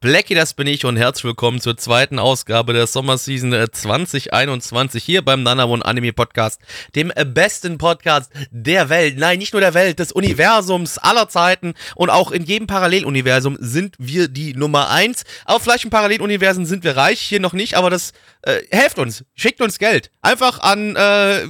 [0.00, 5.22] Blackie, das bin ich und herzlich willkommen zur zweiten Ausgabe der Sommerseason äh, 2021 hier
[5.22, 6.60] beim Nana One Anime Podcast,
[6.94, 9.18] dem äh, besten Podcast der Welt.
[9.18, 13.96] Nein, nicht nur der Welt, des Universums aller Zeiten und auch in jedem Paralleluniversum sind
[13.98, 15.24] wir die Nummer eins.
[15.46, 18.12] Auf vielleicht in Paralleluniversen sind wir reich, hier noch nicht, aber das
[18.42, 20.12] äh, helft uns, schickt uns Geld.
[20.22, 21.48] Einfach an, äh,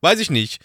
[0.00, 0.62] weiß ich nicht,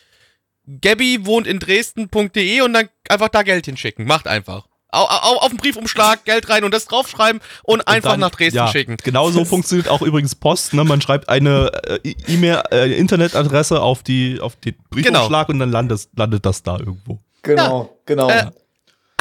[0.79, 4.05] Gabby wohnt in Dresden.de und dann einfach da Geld hinschicken.
[4.05, 8.21] Macht einfach auf, auf, den Briefumschlag Geld rein und das draufschreiben und, und einfach dann,
[8.21, 8.97] nach Dresden ja, schicken.
[9.03, 10.73] Genauso funktioniert auch übrigens Post.
[10.73, 10.83] Ne?
[10.83, 11.71] Man schreibt eine
[12.03, 15.53] äh, E-Mail, äh, Internetadresse auf die auf den Briefumschlag genau.
[15.53, 17.19] und dann landet, landet das da irgendwo.
[17.41, 17.89] Genau, ja.
[18.05, 18.29] genau.
[18.29, 18.45] Äh,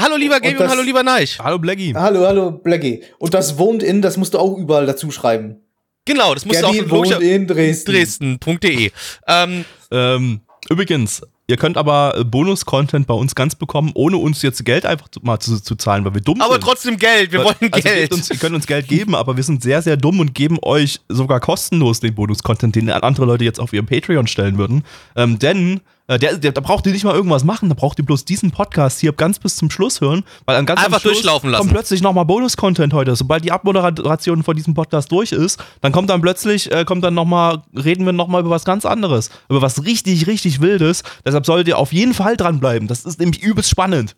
[0.01, 1.39] hallo lieber Gaby und, und, hallo lieber Neich.
[1.39, 1.95] Hallo Blackie.
[1.95, 3.03] Hallo, hallo Blackie.
[3.19, 5.61] Und das wohnt in, das musst du auch überall dazu schreiben.
[6.05, 7.93] Genau, das musst Gabby du auch wohnt in Dresden.
[7.93, 8.91] Dresden.de.
[9.27, 14.65] Ähm, ähm, übrigens, Ihr könnt aber äh, Bonus-Content bei uns ganz bekommen, ohne uns jetzt
[14.65, 16.63] Geld einfach mal zu, zu zahlen, weil wir dumm aber sind.
[16.63, 18.13] Aber trotzdem Geld, wir wollen also Geld.
[18.15, 21.01] Uns, ihr könnt uns Geld geben, aber wir sind sehr, sehr dumm und geben euch
[21.11, 24.85] sogar kostenlos den Bonus-Content, den andere Leute jetzt auf ihrem Patreon stellen würden.
[25.17, 28.27] Ähm, denn der, der, da braucht ihr nicht mal irgendwas machen, da braucht ihr bloß
[28.27, 31.51] diesen Podcast hier ganz bis zum Schluss hören, weil dann ganz Einfach am Schluss durchlaufen
[31.51, 31.61] lassen.
[31.61, 33.17] kommt plötzlich nochmal Bonus-Content heute.
[33.17, 37.15] Sobald die Abmoderation von diesem Podcast durch ist, dann kommt dann plötzlich, äh, kommt dann
[37.15, 39.31] nochmal, reden wir nochmal über was ganz anderes.
[39.49, 41.05] Über was richtig, richtig Wildes.
[41.25, 42.87] Deshalb solltet ihr auf jeden Fall dranbleiben.
[42.87, 44.15] Das ist nämlich übelst spannend.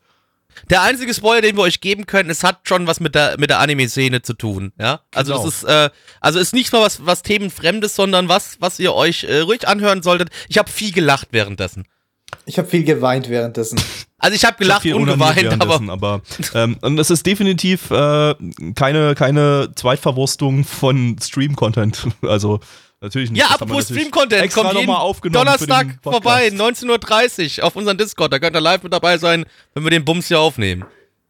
[0.70, 3.50] Der einzige Spoiler, den wir euch geben können, es hat schon was mit der, mit
[3.50, 5.00] der Anime-Szene zu tun, ja.
[5.14, 5.44] Also Genau.
[5.44, 5.90] das ist, äh,
[6.20, 10.02] also ist nicht mal was, was Themenfremdes, sondern was, was ihr euch äh, ruhig anhören
[10.02, 10.30] solltet.
[10.48, 11.86] Ich habe viel gelacht währenddessen.
[12.44, 13.80] Ich habe viel geweint währenddessen.
[14.18, 16.22] Also ich habe gelacht viel und unangenehm geweint, aber aber
[16.54, 18.34] ähm, und es ist definitiv äh,
[18.74, 22.08] keine, keine Zweitverwurstung von Stream-Content.
[22.22, 22.60] Also
[23.00, 23.40] natürlich nicht.
[23.40, 26.24] Ja, apropos Stream-Content, kommt noch jeden mal aufgenommen für Donnerstag Podcast.
[26.24, 28.32] vorbei, 19.30 Uhr auf unseren Discord.
[28.32, 30.84] Da könnt ihr live mit dabei sein, wenn wir den Bums hier aufnehmen.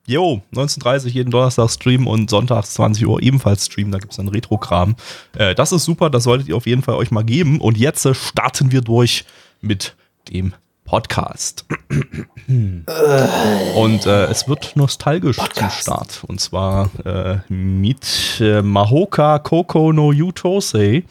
[0.08, 3.90] Jo, 19.30 jeden Donnerstag Stream und sonntags 20 Uhr ebenfalls Stream.
[3.90, 4.94] Da gibt es dann Retro-Kram.
[5.36, 7.60] Äh, das ist super, das solltet ihr auf jeden Fall euch mal geben.
[7.60, 9.24] Und jetzt äh, starten wir durch
[9.60, 9.96] mit
[10.32, 11.66] dem Podcast.
[12.46, 16.22] Und äh, es wird nostalgisch zum Start.
[16.28, 21.02] Und zwar äh, mit äh, Mahoka Koko no Yutosei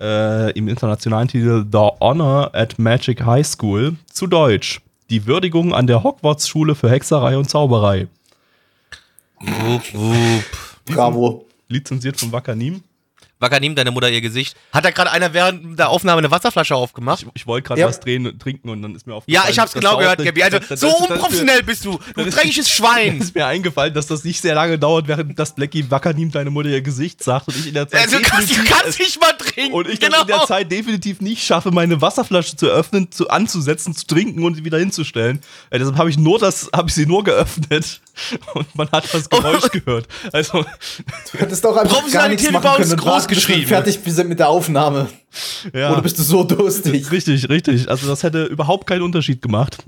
[0.00, 3.96] äh, im internationalen Titel The Honor at Magic High School.
[4.12, 4.80] Zu Deutsch.
[5.10, 8.08] Die Würdigung an der Hogwarts-Schule für Hexerei und Zauberei.
[9.40, 10.44] Wup, wup.
[10.86, 11.46] Bravo.
[11.68, 12.82] Lizenziert von Wakanim.
[13.40, 14.56] Wacker, nimm deine Mutter ihr Gesicht.
[14.72, 17.22] Hat da gerade einer während der Aufnahme eine Wasserflasche aufgemacht?
[17.22, 17.88] Ich, ich wollte gerade Ja.
[17.88, 19.44] was drehen, trinken und dann ist mir aufgefallen.
[19.44, 20.42] Ja, ich hab's genau gehört, Gabi.
[20.42, 21.98] Also, das- das- so das- unprofessionell bist du.
[22.14, 23.18] Du dreckiges Schwein.
[23.20, 26.68] ist mir eingefallen, dass das nicht sehr lange dauert, während das Blackie Wackernim deine Mutter
[26.70, 29.32] ihr Gesicht sagt und ich in der Zeit Also, du kannst, du kannst nicht mal
[29.32, 29.72] trinken.
[29.74, 30.20] und ich genau.
[30.22, 34.54] in der Zeit definitiv nicht schaffe, meine Wasserflasche zu öffnen, zu anzusetzen, zu trinken und
[34.54, 35.40] sie wieder hinzustellen.
[35.70, 38.00] Äh, deshalb habe ich nur das, habe ich sie nur geöffnet
[38.54, 40.06] und man hat das Geräusch gehört.
[40.32, 40.64] Also
[41.32, 43.66] Du hättest auch einfach gar nichts machen bei uns können und groß wir geschrieben.
[43.66, 45.08] fertig sind mit der Aufnahme.
[45.72, 45.92] ja.
[45.92, 47.10] Oder bist du so durstig?
[47.10, 47.88] Richtig, richtig.
[47.88, 49.78] Also das hätte überhaupt keinen Unterschied gemacht.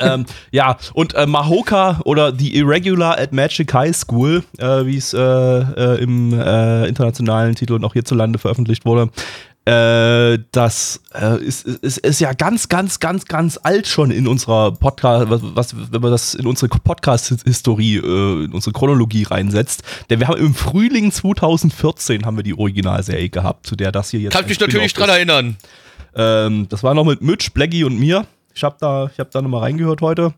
[0.00, 5.12] ähm, ja, und äh, Mahoka oder The Irregular at Magic High School, äh, wie es
[5.14, 9.10] äh, äh, im äh, internationalen Titel und auch hierzulande veröffentlicht wurde,
[9.64, 14.72] äh, das äh, ist, ist, ist ja ganz, ganz, ganz, ganz alt schon in unserer
[14.72, 19.84] Podcast, was, was, wenn man das in unsere Podcast-Historie, äh, in unsere Chronologie reinsetzt.
[20.10, 24.20] Denn wir haben im Frühling 2014 haben wir die Originalserie gehabt, zu der das hier
[24.20, 25.14] jetzt Kann ein mich natürlich dran ist.
[25.14, 25.56] erinnern.
[26.16, 28.26] Ähm, das war noch mit Mitch, Blackie und mir.
[28.54, 30.34] Ich habe da, ich hab da nochmal reingehört heute.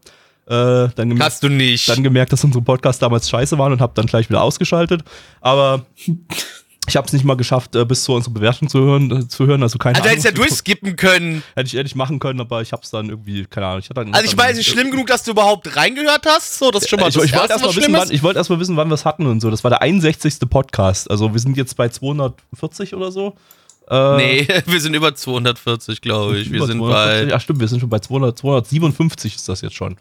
[0.47, 1.89] Äh, dann, gem Hast du nicht.
[1.89, 5.03] dann gemerkt, dass unsere Podcasts damals scheiße waren und habe dann gleich wieder ausgeschaltet.
[5.41, 5.87] Aber
[6.87, 9.11] ich habe es nicht mal geschafft, äh, bis zu unserer Bewertung zu hören.
[9.11, 9.63] Äh, zu hören.
[9.63, 10.47] Also keine also, hättest ja Ahnung.
[10.47, 11.43] durchskippen können.
[11.55, 13.79] Hätte ich, hätte ich machen können, aber ich habe es dann irgendwie, keine Ahnung.
[13.81, 16.59] Ich hatte dann, Also, ich meine, es ist schlimm genug, dass du überhaupt reingehört hast.
[16.59, 18.11] So, das ist schon mal ich, das ich wollte Erste, erst mal was wissen, wann,
[18.11, 19.51] ich wollte wissen, wann wir es hatten und so.
[19.51, 20.41] Das war der 61.
[20.51, 21.11] Podcast.
[21.11, 23.35] Also wir sind jetzt bei 240 oder so.
[23.89, 26.51] Äh, Nee, wir sind über 240, glaube ich.
[26.53, 27.27] Wir sind 240.
[27.29, 27.31] bei.
[27.33, 29.97] Ja, stimmt, wir sind schon bei 200, 257 ist das jetzt schon.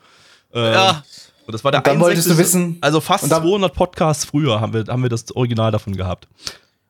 [0.54, 1.04] Äh, Ja,
[1.46, 2.38] Und das war der Und dann wolltest du 61.
[2.38, 5.96] wissen- Also fast und dann- 200 Podcasts früher haben wir, haben wir das Original davon
[5.98, 6.28] gehabt.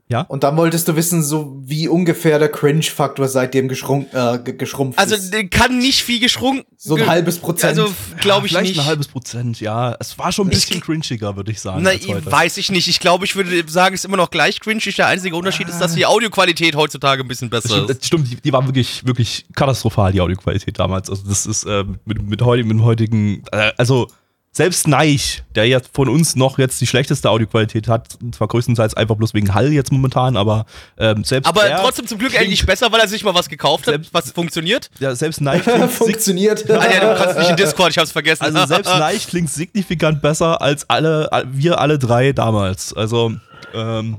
[0.10, 0.22] Ja?
[0.22, 5.00] Und dann wolltest du wissen, so wie ungefähr der Cringe-Faktor seitdem geschrunk, äh, ge- geschrumpft
[5.00, 5.32] Also, ist.
[5.34, 6.66] der kann nicht viel geschrunken.
[6.78, 7.80] So ein halbes Prozent.
[7.80, 8.80] Also, glaube ich Vielleicht nicht.
[8.82, 9.96] ein halbes Prozent, ja.
[10.00, 11.82] Es war schon ein Ich- bisschen cringiger, würde ich sagen.
[11.84, 12.88] Na, weiß ich nicht.
[12.90, 14.94] Ich glaube, ich würde sagen, es ist immer noch gleich cringig.
[14.98, 18.06] Der einzige Unterschied ist, dass die Audioqualität heutzutage ein bisschen Das besser stimmt, ist.
[18.06, 21.10] stimmt die, die war wirklich, wirklich katastrophal, die Audioqualität damals.
[21.10, 24.10] Also das ist äh, mit, mit, heutigen, mit dem heutigen, äh, also
[24.56, 28.94] selbst Neich, der ja von uns noch jetzt die schlechteste Audioqualität hat, und zwar größtenteils
[28.94, 30.66] einfach bloß wegen Hall jetzt momentan, aber
[31.00, 33.88] ähm, selbst Aber der trotzdem zum Glück eigentlich besser, weil er sich mal was gekauft
[33.88, 34.92] hat, Selbst- was funktioniert.
[35.00, 36.64] Ja, selbst Neich Funktioniert.
[36.70, 38.44] Ah, ja, du kannst nicht in Discord, ich hab's vergessen.
[38.44, 42.94] also selbst Neich klingt signifikant besser als alle, wir alle drei damals.
[42.94, 43.34] Also,
[43.74, 44.18] ähm,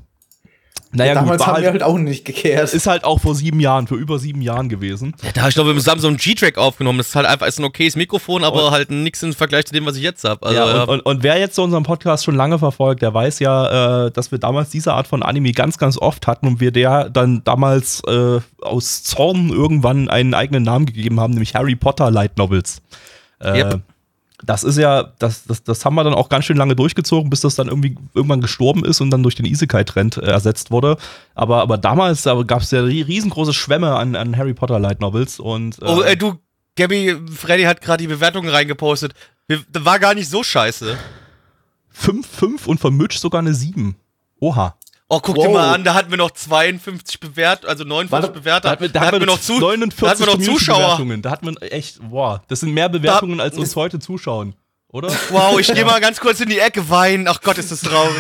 [0.95, 2.73] naja, Damals gut, haben halt, wir halt auch nicht gekehrt.
[2.73, 5.15] ist halt auch vor sieben Jahren, für über sieben Jahren gewesen.
[5.35, 6.99] da habe ich glaube mit dem Samsung G-Track aufgenommen.
[6.99, 9.73] Das ist halt einfach ist ein okayes Mikrofon, aber Und- halt nichts im Vergleich zu
[9.75, 10.47] dem, was ich jetzt habe.
[10.47, 13.13] Also, ja, ja, und, und, und wer jetzt so unseren Podcast schon lange verfolgt, der
[13.13, 16.61] weiß ja, äh, dass wir damals diese Art von Anime ganz, ganz oft hatten und
[16.61, 21.77] wir der dann damals äh, aus Zorn irgendwann einen eigenen Namen gegeben haben, nämlich Harry
[21.77, 22.81] Potter Light Novels.
[23.41, 23.81] Äh, Yep.
[24.47, 27.41] Das ist ja, das, das, das haben wir dann auch ganz schön lange durchgezogen, bis
[27.41, 30.97] das dann irgendwie irgendwann gestorben ist und dann durch den Isekai-Trend äh, ersetzt wurde.
[31.35, 35.39] Aber, aber damals gab es ja rie- riesengroße Schwämme an, an Harry Potter Light Novels
[35.41, 36.39] und äh, oh, äh, du,
[36.77, 39.15] Gabby, Freddy hat gerade die Bewertungen reingepostet.
[39.73, 40.97] War gar nicht so scheiße.
[41.91, 43.95] 5, 5 und von Mitch sogar eine 7.
[44.41, 44.77] Oha.
[45.09, 45.45] Oh, guck Wow.
[45.47, 48.61] dir mal an, da hatten wir noch 52 bewährt, also 49 Warte, Bewerter.
[48.63, 50.79] Da hatten wir, Da hatten wir noch zu, 49 da hatten wir noch Zuschauer.
[50.79, 51.23] Bewertungen.
[51.23, 54.55] Da hat man echt, boah, das sind mehr Bewertungen, als uns heute zuschauen,
[54.89, 55.13] oder?
[55.31, 57.29] Wow, ich gehe mal ganz kurz in die Ecke weinen.
[57.29, 58.15] Ach Gott, ist das traurig.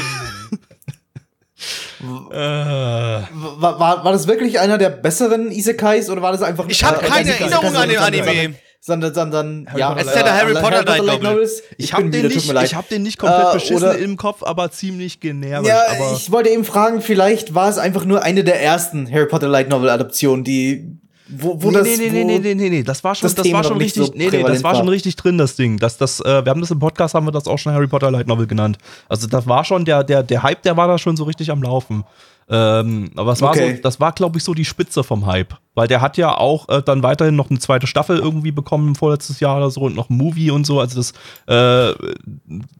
[2.02, 6.84] äh, War, war, war das wirklich einer der besseren Isekais oder war das einfach Ich
[6.84, 8.54] hab äh, keine Isekais, Erinnerung an den Anime.
[8.86, 11.32] Sondern, sondern, Harry ja, Es ist ja der Harry äh, Potter Light Light Novel.
[11.36, 11.62] Novels.
[11.78, 14.70] ich habe den, nicht- ich hab den nicht komplett Äh, beschissen oder- im Kopf, aber
[14.72, 15.66] ziemlich generisch.
[15.66, 19.24] Ja, aber ich wollte eben fragen, vielleicht war es einfach nur eine der ersten Harry
[19.26, 20.98] Potter Light Novel Adaptionen, die
[21.28, 23.24] wo, wo nee, das nee, nee, wo, nee, nee, nee, nee, nee, das war schon,
[23.24, 25.56] das das, Thema war schon richtig, so nee, nee, das war schon richtig drin, das
[25.56, 25.78] Ding.
[25.78, 28.10] Das, das, äh, wir haben das im Podcast, haben wir das auch schon Harry Potter
[28.10, 28.76] Light Novel genannt.
[29.08, 31.62] Also das war schon, der, der, der Hype, der war da schon so richtig am
[31.62, 32.04] Laufen.
[32.48, 33.76] Ähm, aber es war Okay.
[33.76, 35.54] so, das war, glaube ich, so die Spitze vom Hype.
[35.74, 39.40] Weil der hat ja auch äh, dann weiterhin noch eine zweite Staffel irgendwie bekommen, vorletztes
[39.40, 40.78] Jahr oder so, und noch ein Movie und so.
[40.78, 41.12] Also das,
[41.46, 41.94] äh,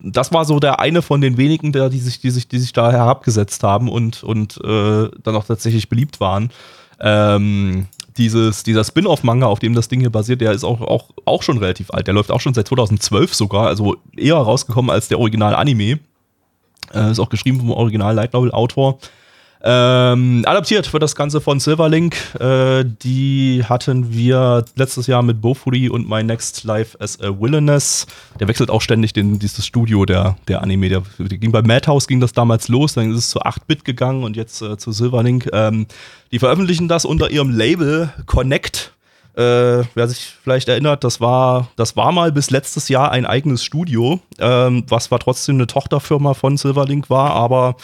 [0.01, 2.73] das war so der eine von den wenigen, der, die sich, die sich, die sich
[2.73, 6.51] da herabgesetzt haben und, und äh, dann auch tatsächlich beliebt waren.
[7.01, 7.87] Ähm,
[8.17, 11.59] dieses, dieser Spin-off-Manga, auf dem das Ding hier basiert, der ist auch, auch, auch schon
[11.59, 12.07] relativ alt.
[12.07, 15.99] Der läuft auch schon seit 2012 sogar, also eher rausgekommen als der Original-Anime.
[16.93, 18.99] Äh, ist auch geschrieben vom Original-Light Novel-Autor.
[19.67, 22.17] Ähm, adaptiert wird das Ganze von Silverlink.
[22.39, 28.07] Äh, die hatten wir letztes Jahr mit Bofuri und My Next Life as a Villainess.
[28.39, 30.91] Der wechselt auch ständig den, dieses Studio der, der Anime.
[30.91, 34.23] Der, der ging bei Madhouse ging das damals los, dann ist es zu 8-Bit gegangen
[34.23, 35.49] und jetzt äh, zu Silverlink.
[35.55, 35.87] Ähm,
[36.31, 38.93] die veröffentlichen das unter ihrem Label Connect.
[39.35, 43.65] Äh, wer sich vielleicht erinnert, das war, das war mal bis letztes Jahr ein eigenes
[43.65, 47.77] Studio, ähm, was zwar trotzdem eine Tochterfirma von Silverlink war, aber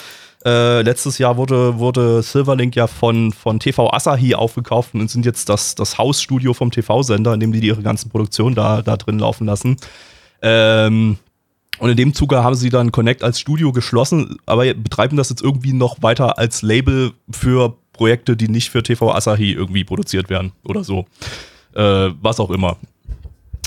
[0.44, 5.48] äh, letztes Jahr wurde, wurde Silverlink ja von, von TV Asahi aufgekauft und sind jetzt
[5.48, 9.46] das, das Hausstudio vom TV-Sender, in dem die ihre ganzen Produktionen da, da drin laufen
[9.46, 9.76] lassen.
[10.40, 11.18] Ähm,
[11.78, 15.42] und in dem Zuge haben sie dann Connect als Studio geschlossen, aber betreiben das jetzt
[15.42, 20.52] irgendwie noch weiter als Label für Projekte, die nicht für TV Asahi irgendwie produziert werden
[20.64, 21.06] oder so.
[21.74, 22.76] Äh, was auch immer.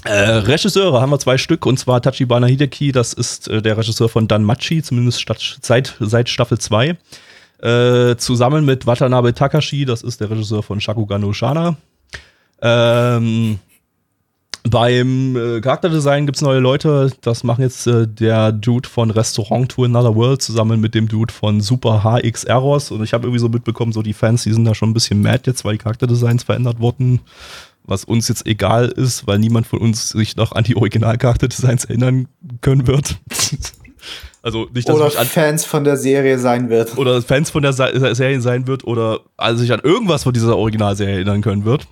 [0.05, 4.09] Äh, Regisseure haben wir zwei Stück und zwar Tachibana Hideki, das ist äh, der Regisseur
[4.09, 6.97] von Danmachi, zumindest statt, seit, seit Staffel 2.
[7.61, 11.77] Äh, zusammen mit Watanabe Takashi, das ist der Regisseur von Shakugan no Shana.
[12.61, 13.59] Ähm,
[14.69, 17.11] beim äh, Charakterdesign gibt es neue Leute.
[17.21, 21.33] Das machen jetzt äh, der Dude von Restaurant to Another World zusammen mit dem Dude
[21.33, 22.91] von Super HX Errors.
[22.91, 25.21] Und ich habe irgendwie so mitbekommen, so die Fans, die sind da schon ein bisschen
[25.21, 27.19] mad jetzt, weil die Charakterdesigns verändert wurden.
[27.85, 32.27] Was uns jetzt egal ist, weil niemand von uns sich noch an die Original-Charakterdesigns erinnern
[32.61, 33.17] können wird.
[34.41, 36.97] also nicht, dass oder ich an Fans von der Serie sein wird.
[36.97, 41.15] oder Fans von der Serie sein wird oder also sich an irgendwas von dieser Originalserie
[41.15, 41.87] erinnern können wird.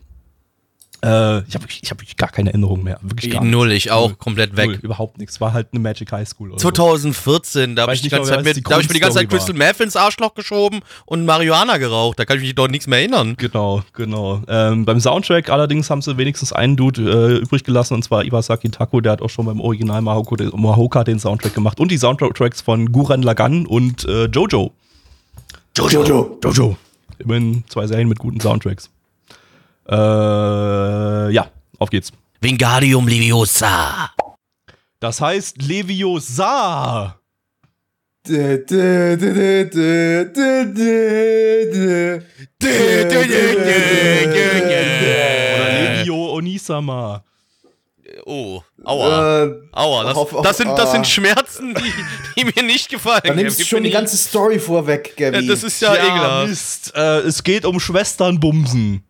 [1.04, 3.00] Äh, ich habe ich hab wirklich gar keine Erinnerung mehr.
[3.02, 4.18] Wirklich gar Null, ich auch, Null.
[4.18, 4.84] komplett Null, weg.
[4.84, 5.42] überhaupt nichts.
[5.42, 6.52] War halt eine Magic High School.
[6.52, 6.70] Oder so.
[6.70, 8.82] 2014, da habe ich, die nicht ganze mal, Zeit wer mit, jetzt die da hab
[8.82, 12.20] ich mir die ganze Zeit Crystal Meth ins Arschloch geschoben und Marihuana geraucht.
[12.20, 13.36] Da kann ich mich doch nichts mehr erinnern.
[13.38, 14.44] Genau, genau.
[14.48, 18.70] Ähm, beim Soundtrack allerdings haben sie wenigstens einen Dude äh, übrig gelassen, und zwar Iwasaki
[18.70, 21.80] Tako, der hat auch schon beim Original Mahoko, den, Mahoka den Soundtrack gemacht.
[21.80, 24.72] Und die Soundtracks von Guran Lagan und äh, Jojo.
[25.76, 26.38] Jojo.
[26.44, 26.78] Jojo.
[27.18, 28.90] Immerhin zwei Serien mit guten Soundtracks.
[29.92, 31.48] Äh, ja,
[31.80, 32.12] auf geht's.
[32.40, 34.10] Wingardium Leviosa.
[35.00, 37.18] Das heißt Leviosa.
[44.72, 47.24] Oder Legio Onisama.
[48.26, 49.44] Oh, aua.
[49.46, 51.06] Äh, Aua, das, hoff- das, sind, das sind ah.
[51.06, 51.94] Schmerzen, die,
[52.38, 53.22] die mir nicht gefallen.
[53.24, 55.48] Da nimmst du schon die ganze Story vorweg, Ja, Gabby.
[55.48, 56.50] das ist ja, ekelhaft.
[56.50, 56.94] Mist.
[56.96, 59.04] Äh, es geht um Schwesternbumsen.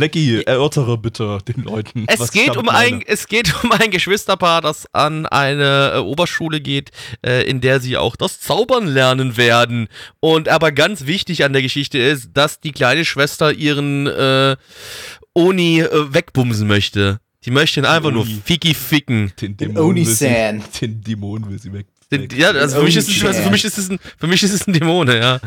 [0.00, 2.06] Blackie, erörtere bitte den Leuten.
[2.08, 6.90] Es geht, um ein, es geht um ein Geschwisterpaar, das an eine äh, Oberschule geht,
[7.20, 9.88] äh, in der sie auch das Zaubern lernen werden.
[10.18, 14.56] Und aber ganz wichtig an der Geschichte ist, dass die kleine Schwester ihren äh,
[15.34, 17.20] Oni äh, wegbumsen möchte.
[17.44, 18.26] Die möchte ihn einfach nur.
[18.26, 19.32] Fiki ficken.
[19.40, 20.62] Den Den Dämon will sie, Oni-San.
[20.80, 21.86] den Dämon will sie weg.
[22.12, 24.52] Den, ja, also für mich, ist es, für, mich ist es ein, für mich ist
[24.52, 25.40] es ein Dämone, ja.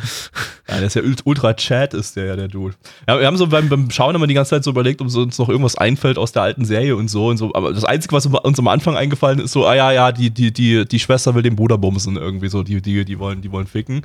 [0.69, 2.73] Ja, der ist ja ult- ultra Chat, ist der ja, der Dude.
[3.05, 5.37] Ja, wir haben so beim, beim Schauen immer die ganze Zeit so überlegt, ob uns
[5.37, 7.53] noch irgendwas einfällt aus der alten Serie und so und so.
[7.53, 10.53] Aber das Einzige, was uns am Anfang eingefallen ist, so, ah ja, ja, die, die,
[10.53, 13.67] die, die Schwester will den Bruder bumsen irgendwie so, die, die, die wollen, die wollen
[13.67, 14.01] ficken.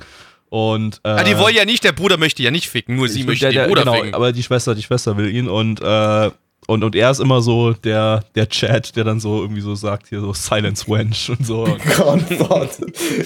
[0.49, 3.23] Und, äh, Ah, die wollen ja nicht, der Bruder möchte ja nicht ficken, nur sie
[3.23, 4.13] möchte der, den der, Bruder genau, ficken.
[4.15, 6.31] aber die Schwester, die Schwester will ihn und, äh,
[6.69, 10.07] und, und er ist immer so der, der Chat, der dann so irgendwie so sagt,
[10.09, 11.65] hier so Silence Wench und so.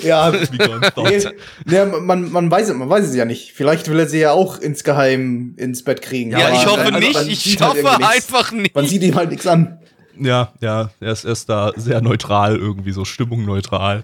[0.03, 1.21] Ja, nee,
[1.65, 3.51] nee, man, man, weiß, es- man weiß es ja nicht.
[3.53, 6.31] Vielleicht will er sie ja auch insgeheim ins Bett kriegen.
[6.31, 8.15] ja, ich hoffe man- nicht, ich halt hoffe nichts.
[8.15, 8.75] einfach nicht.
[8.75, 9.79] Man sieht ihm halt nichts an.
[10.19, 14.03] Ja, ja, er ist, er ist da sehr neutral irgendwie, so stimmungneutral.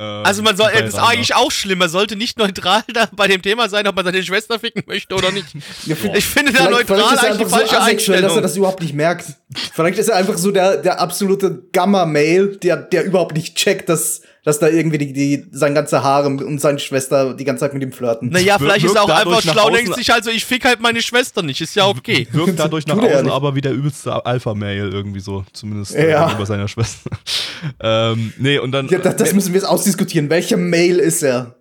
[0.00, 3.28] Ähm, Also man soll, das ist eigentlich auch schlimm, man sollte nicht neutral da bei
[3.28, 5.46] dem Thema sein, ob man seine Schwester ficken möchte oder nicht.
[5.84, 8.42] Ja, Ich finde da neutral er eigentlich die falsche so asexuell, dass er Einstellung.
[8.42, 9.26] das überhaupt nicht merkt.
[9.74, 14.22] Vielleicht ist er einfach so der, der absolute Gamma-Mail, der, der überhaupt nicht checkt, dass,
[14.44, 17.82] dass da irgendwie die, die, sein ganzer Harem und seine Schwester die ganze Zeit mit
[17.82, 18.30] ihm flirten.
[18.30, 20.80] Naja, Wir- vielleicht ist er auch einfach schlau, denkt sich halt so, ich fick halt
[20.80, 22.26] meine Schwester nicht, ist ja okay.
[22.32, 23.32] Wirkt dadurch nach ja außen nicht.
[23.32, 26.24] aber wie der übelste Alpha-Mail irgendwie so, zumindest äh, Ja.
[26.24, 27.10] gegenüber seiner Schwester.
[27.80, 28.88] ähm, nee, und dann.
[28.88, 30.30] Ja, das, das müssen wir jetzt ausdiskutieren.
[30.30, 31.54] Welcher Mail ist er?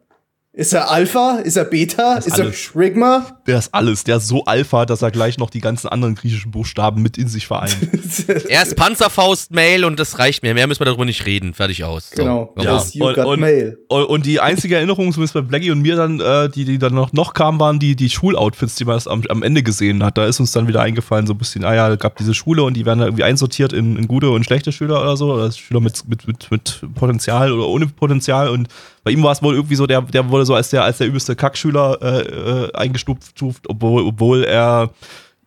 [0.51, 1.37] Ist er Alpha?
[1.43, 2.15] Ist er Beta?
[2.15, 2.51] ist Ist, er.
[2.51, 3.39] Shrigma?
[3.45, 4.03] der ist alles.
[4.03, 7.27] Der ist so Alpha, dass er gleich noch die ganzen anderen griechischen Buchstaben mit in
[7.27, 7.77] sich vereint.
[8.49, 10.53] Er ist Panzerfaust-Mail und das reicht mir.
[10.55, 11.53] Mehr müssen wir darüber nicht reden.
[11.53, 12.09] Fertig aus.
[12.09, 12.23] So.
[12.23, 12.53] genau.
[12.57, 12.63] Ja.
[12.63, 13.77] Das You und, got und, Mail.
[13.87, 16.95] und, und die einzige Erinnerung, zumindest bei Blackie und mir dann, äh, die, die dann
[16.95, 20.17] noch, noch kamen, waren die, die Schuloutfits, die man erst am, am Ende gesehen hat.
[20.17, 22.63] Da ist uns dann wieder eingefallen, so ein bisschen, ah ja, es gab diese Schule
[22.63, 25.51] und die werden da irgendwie einsortiert in, in gute und schlechte Schüler oder so, oder
[25.51, 28.49] Schüler mit, mit, mit, mit Potenzial oder ohne Potenzial.
[28.49, 28.67] Und
[29.03, 31.07] bei ihm war es wohl irgendwie so, der, der wurde so als der, als der
[31.07, 34.91] übelste Kackschüler äh, äh, eingestuft, obwohl, obwohl er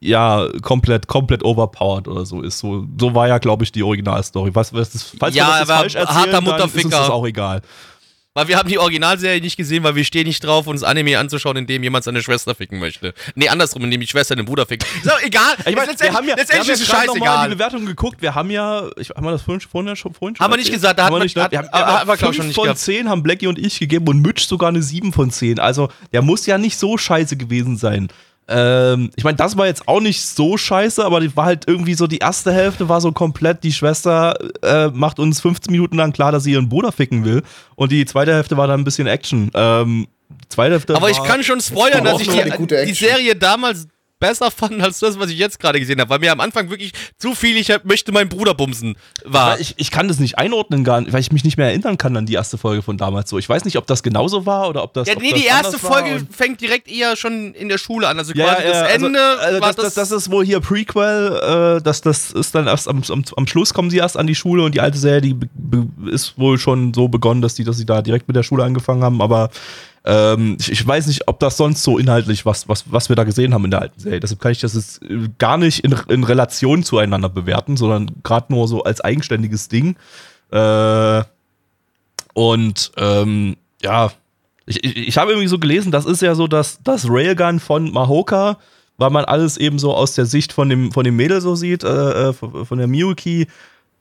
[0.01, 2.59] ja, komplett, komplett overpowered oder so ist.
[2.59, 4.53] So, so war ja, glaube ich, die Originalstory.
[4.53, 7.25] Was, was das, falls Ja, wir das falsch erzählen, harter dann ist uns das auch
[7.25, 7.63] egal.
[8.35, 11.55] Weil wir haben die Originalserie nicht gesehen, weil wir stehen nicht drauf, uns Anime anzuschauen,
[11.59, 13.13] in dem jemand seine Schwester ficken möchte.
[13.35, 14.87] Nee, andersrum, in dem die Schwester den Bruder fickt.
[15.05, 15.55] So, egal.
[15.67, 17.49] Ich meine, wir haben ja, wir haben letztendlich ja ist mal in die scheißegal.
[17.51, 18.23] Bewertung geguckt.
[18.23, 20.73] Wir haben ja, ich, haben wir das vorhin, vorhin, schon, vorhin schon Haben wir nicht
[20.73, 22.21] gesagt, da haben wir nicht, hat- hat-
[22.55, 22.79] von gehabt.
[22.79, 25.59] 10 haben Blackie und ich gegeben und Mitch sogar eine 7 von 10.
[25.61, 28.09] Also, der muss ja nicht so scheiße gewesen sein.
[28.49, 31.95] Ähm, ich meine, das war jetzt auch nicht so scheiße, aber die war halt irgendwie
[31.95, 36.13] so, die erste Hälfte war so komplett, die Schwester äh, macht uns 15 Minuten lang
[36.13, 37.43] klar, dass sie ihren Bruder ficken will.
[37.77, 39.51] Und die zweite Hälfte war dann ein bisschen Action.
[39.55, 40.09] Ähm,
[40.49, 42.95] zweite Hälfte Aber ich kann schon spoilern, dass ich die, die.
[42.95, 43.87] Serie damals
[44.23, 46.09] besser fand als das, was ich jetzt gerade gesehen habe.
[46.09, 49.59] Weil mir am Anfang wirklich zu viel, ich möchte meinen Bruder bumsen, war.
[49.59, 52.17] Ich, ich kann das nicht einordnen, gar nicht, weil ich mich nicht mehr erinnern kann
[52.17, 53.39] an die erste Folge von damals so.
[53.39, 55.09] Ich weiß nicht, ob das genauso war oder ob das.
[55.09, 58.17] ja, ob nee, das die erste Folge fängt direkt eher schon in der Schule an.
[58.17, 60.61] Also Ja, quasi ja, das also, Ende also war das, das, das ist wohl hier
[60.61, 64.29] Prequel, äh, das, das ist dann erst am, am, am Schluss kommen sie erst an
[64.29, 65.37] die Schule und die alte Serie, die
[66.11, 69.03] ist wohl schon so begonnen, dass die, dass sie da direkt mit der Schule angefangen
[69.03, 69.51] haben, aber
[70.05, 73.25] ähm, ich, ich weiß nicht, ob das sonst so inhaltlich, was, was, was wir da
[73.25, 74.21] gesehen haben in der alten Serie.
[74.21, 78.53] Deshalb kann ich das jetzt äh, gar nicht in, in Relation zueinander bewerten, sondern gerade
[78.53, 79.97] nur so als eigenständiges Ding.
[80.51, 81.23] Äh,
[82.35, 84.11] und ähm, ja,
[84.67, 87.93] ich, ich, ich habe irgendwie so gelesen, das ist ja so das, das Railgun von
[87.93, 88.59] Mahoka,
[88.97, 91.85] weil man alles eben so aus der Sicht von dem, von dem Mädel so sieht,
[91.85, 93.47] äh, äh, von von der Miyuki.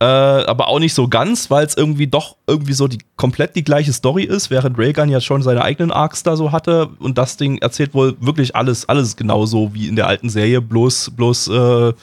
[0.01, 3.63] Äh, aber auch nicht so ganz, weil es irgendwie doch irgendwie so die komplett die
[3.63, 7.37] gleiche Story ist, während Railgun ja schon seine eigenen Arcs da so hatte und das
[7.37, 11.93] Ding erzählt wohl wirklich alles, alles genauso wie in der alten Serie, bloß, bloß äh,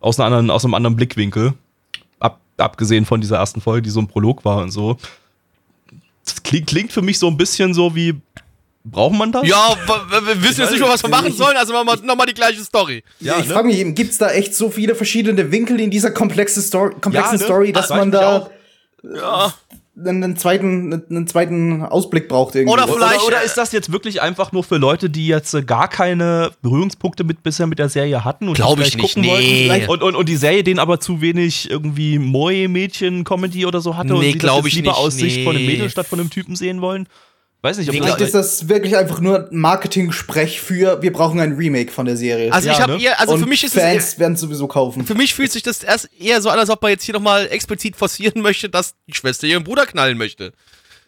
[0.00, 1.54] aus, einer anderen, aus einem anderen Blickwinkel.
[2.18, 4.96] Ab, abgesehen von dieser ersten Folge, die so ein Prolog war und so.
[6.24, 8.20] Das klingt, klingt für mich so ein bisschen so wie,
[8.84, 9.46] braucht man das?
[9.48, 9.74] Ja,
[10.26, 12.62] wir wissen jetzt nicht mehr, was wir machen sollen, also machen wir nochmal die gleiche
[12.62, 13.02] Story.
[13.20, 13.54] Ja, ich ne?
[13.54, 17.34] frage mich, gibt es da echt so viele verschiedene Winkel in dieser komplexe Story, komplexen
[17.36, 17.44] Ja, ne?
[17.44, 18.50] Story, dass Das man da auch.
[19.02, 19.52] Ja.
[20.02, 22.72] einen, zweiten, einen zweiten Ausblick braucht irgendwie?
[22.72, 25.62] Oder vielleicht- Oder, oder ist das jetzt wirklich einfach nur für Leute, die jetzt äh,
[25.62, 29.14] gar keine Berührungspunkte mit bisher mit der Serie hatten und Glaub die ich vielleicht nicht,
[29.14, 29.28] gucken nee.
[29.30, 29.46] wollten?
[29.46, 34.14] Vielleicht- Und, und, und die Serie denen aber zu wenig irgendwie Moe-Mädchen-Comedy oder so hatte
[34.14, 35.72] und Nee, sie das glaub jetzt ich lieber nicht, aus Sicht von einem nee.
[35.72, 37.06] Mädel statt von einem Typen sehen wollen?
[37.64, 41.90] Weiß nicht, ob Vielleicht ist das wirklich einfach nur Marketing-Sprech für, wir brauchen ein Remake
[41.90, 42.52] von der Serie.
[42.52, 43.02] Also Ja, ich habe ne?
[43.02, 45.06] eher, also Und für mich ist Fans es werden sowieso kaufen.
[45.06, 47.46] für mich fühlt sich das erst eher so an, als ob man jetzt hier nochmal
[47.50, 50.52] explizit forcieren möchte, dass die Schwester ihren Bruder knallen möchte.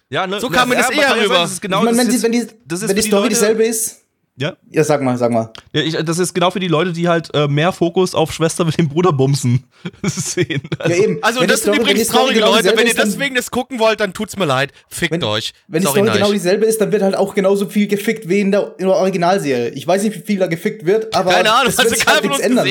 [0.09, 1.27] ja, ne, so kam mir das eher rüber.
[1.29, 2.97] sagen, das ist genau ich meine, das wenn, ist die, wenn die, das ist wenn
[2.97, 4.01] die Story Leute- dieselbe ist.
[4.39, 5.51] Ja, Ja, sag mal, sag mal.
[5.73, 8.67] ja ich, das ist genau für die Leute, die halt äh, mehr Fokus auf Schwester
[8.67, 9.65] mit dem Bruder bumsen
[10.03, 10.61] sehen.
[10.87, 11.19] Ja, eben.
[11.23, 12.77] Also Wenn die das sind Story- die übrigens Story traurige genau Leute.
[12.77, 14.73] Wenn ihr deswegen das gucken wollt, dann tut's mir leid.
[14.89, 15.55] Fickt Wenn, euch.
[15.69, 16.17] wenn die Sorry, Story nein.
[16.19, 18.97] genau dieselbe ist, dann wird halt auch genauso viel gefickt wie in der, in der
[18.97, 19.71] Originalserie.
[19.71, 22.07] Ich weiß nicht, wie viel da gefickt wird, aber Keine Ahnung, es wird du sich
[22.07, 22.67] halt nichts ändern.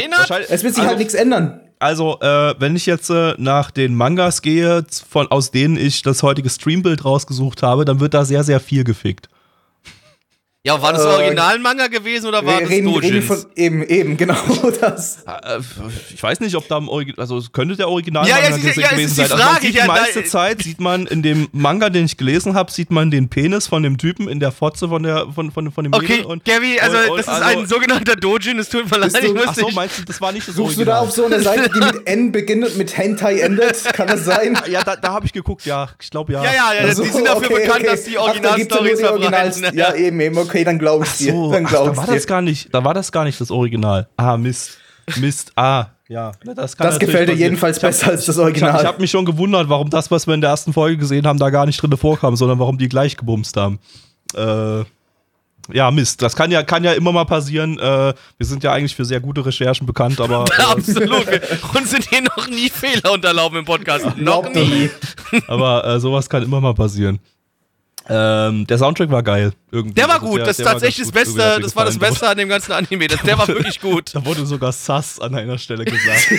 [0.49, 1.61] Es wird sich also, halt nichts ändern.
[1.79, 6.21] Also, äh, wenn ich jetzt äh, nach den Mangas gehe, von, aus denen ich das
[6.23, 9.29] heutige Streambild rausgesucht habe, dann wird da sehr, sehr viel gefickt.
[10.65, 14.17] Ja, war das Äh, Originalmanga gewesen oder war Wir das reden, reden von eben, eben,
[14.17, 14.33] genau
[14.81, 15.19] das.
[15.27, 15.59] Äh,
[16.11, 18.63] ich weiß nicht, ob da im Original, also es könnte der Original Ja, ja, ist-
[18.63, 19.23] ja, es gewesen ist die sein.
[19.31, 22.05] Also man Frage, sieht ja, die da- meiste Zeit sieht man in dem Manga, den
[22.05, 25.27] ich gelesen habe, sieht man den Penis von dem Typen in der Fotze von der
[25.35, 28.15] von von, von dem Okay, und Gabby, also und- und- das ist also- ein sogenannter
[28.15, 29.75] Dojin, es tut mir leid, du- ich Ach muss so, nicht.
[29.75, 30.95] meinst du, das war nicht das Suchst du Original?
[30.95, 33.83] da auf so einer Seite, die mit N beginnt und mit Hentai endet?
[33.93, 34.57] Kann das sein?
[34.71, 36.43] ja, da, da habe ich geguckt, ja, ich glaube ja.
[36.43, 37.91] Ja, ja, ja, Also, die sind dafür okay, bekannt, okay.
[37.91, 39.65] dass die da Originalstories verbreiten.
[39.77, 41.33] Ja, eben, eben, okay, dann glaub ich dir.
[41.33, 42.13] So, dann ach, glaub da ich war dir.
[42.15, 44.07] das gar nicht, da war das gar nicht das Original.
[44.17, 44.77] Ah, Mist.
[45.17, 45.51] Mist.
[45.55, 46.31] Ah, ja.
[46.55, 48.83] Das, kann Das gefällt dir jedenfalls Ich hab- besser als das Ich habe Original.
[48.85, 51.49] hab mich schon gewundert, warum das, was wir in der ersten Folge gesehen haben, da
[51.49, 53.79] gar nicht drin vorkam, sondern warum die gleich gebumst haben.
[54.35, 54.83] Äh,
[55.73, 56.21] ja, Mist.
[56.21, 57.79] Das kann ja, kann ja immer mal passieren.
[57.79, 61.27] Äh, wir sind ja eigentlich für sehr gute Recherchen bekannt, aber, äh, Absolut.
[61.75, 64.05] Uns sind hier noch nie Fehler unterlaufen im Podcast.
[64.17, 64.89] Noch nie.
[65.47, 67.19] aber äh, sowas kann immer mal passieren.
[68.07, 69.51] Ähm, der Soundtrack war geil.
[69.71, 69.95] Irgendwie.
[69.95, 70.41] Der war Also gut.
[70.41, 71.59] Das ist der war tatsächlich das Beste.
[71.61, 71.97] Das war das.
[71.97, 73.07] Beste an dem ganzen Anime.
[73.07, 73.95] Das, der war wirklich gut.
[74.15, 76.31] Da wurde sogar Sass an einer Stelle gesagt.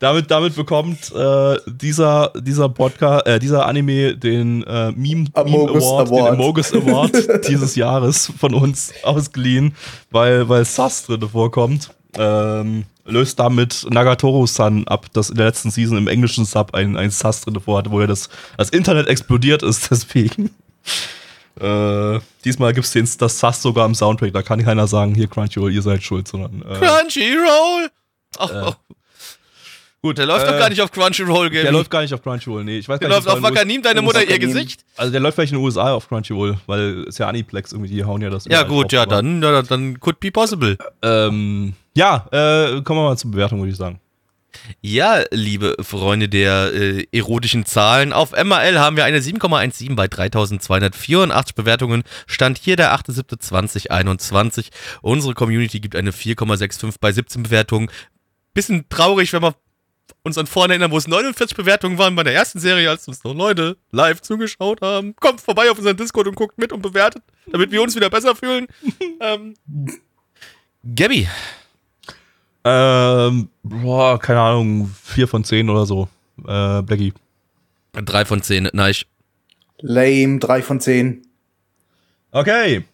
[0.00, 5.84] damit, damit, bekommt äh, dieser, dieser Podcast, äh, dieser Anime den äh, Meme, Meme Amogus
[5.84, 6.28] Award, Award.
[6.28, 9.74] den Amogus Award dieses Jahres von uns ausgeliehen,
[10.10, 11.90] weil, weil Sass drin vorkommt.
[12.16, 17.10] Ähm, löst damit Nagatoro-san ab, das in der letzten Season im englischen Sub ein, ein
[17.10, 20.50] Sass drin vorhatte, wo ja das, das Internet explodiert ist, deswegen.
[21.60, 25.72] Äh, diesmal gibt es das Sass sogar im Soundtrack, da kann keiner sagen, hier Crunchyroll,
[25.72, 27.90] ihr seid schuld, sondern äh, Crunchyroll.
[28.38, 28.72] Oh, oh.
[30.02, 31.72] Gut, der läuft doch Äh, gar nicht auf Crunchyroll, der Gaby.
[31.76, 32.78] läuft gar nicht auf Crunchyroll, nee.
[32.78, 34.38] Ich weiß Der gar läuft nicht, auf Wakanim, deine Mutter ihr.
[34.38, 34.84] Gesicht.
[34.96, 38.04] Also der läuft vielleicht in den USA auf Crunchyroll, weil es ja Aniplex irgendwie, die
[38.04, 38.44] hauen ja das.
[38.46, 40.76] Ja gut, drauf, ja, dann, ja, dann could be possible.
[41.00, 44.00] Ähm, ja, äh, kommen wir mal zur Bewertung, würde ich sagen.
[44.80, 51.54] Ja, liebe Freunde der äh, erotischen Zahlen, auf MRL haben wir eine 7,17 bei 3284
[51.54, 52.02] Bewertungen.
[52.26, 54.70] Stand hier der 8.7.2021.
[55.02, 57.90] Unsere Community gibt eine 4,65 bei 17 Bewertungen.
[58.54, 59.54] Bisschen traurig, wenn wir
[60.22, 63.24] uns an vorne erinnern, wo es 49 Bewertungen waren bei der ersten Serie, als uns
[63.24, 65.14] noch Leute live zugeschaut haben.
[65.16, 68.34] Kommt vorbei auf unseren Discord und guckt mit und bewertet, damit wir uns wieder besser
[68.34, 68.66] fühlen.
[69.20, 69.54] ähm,
[70.94, 71.28] Gabby,
[72.64, 76.08] Ähm, boah, keine Ahnung, 4 von 10 oder so.
[76.46, 77.12] Äh, Blackie.
[77.92, 78.94] 3 von 10, nein.
[79.80, 81.26] Lame, 3 von 10.
[82.32, 82.84] Okay.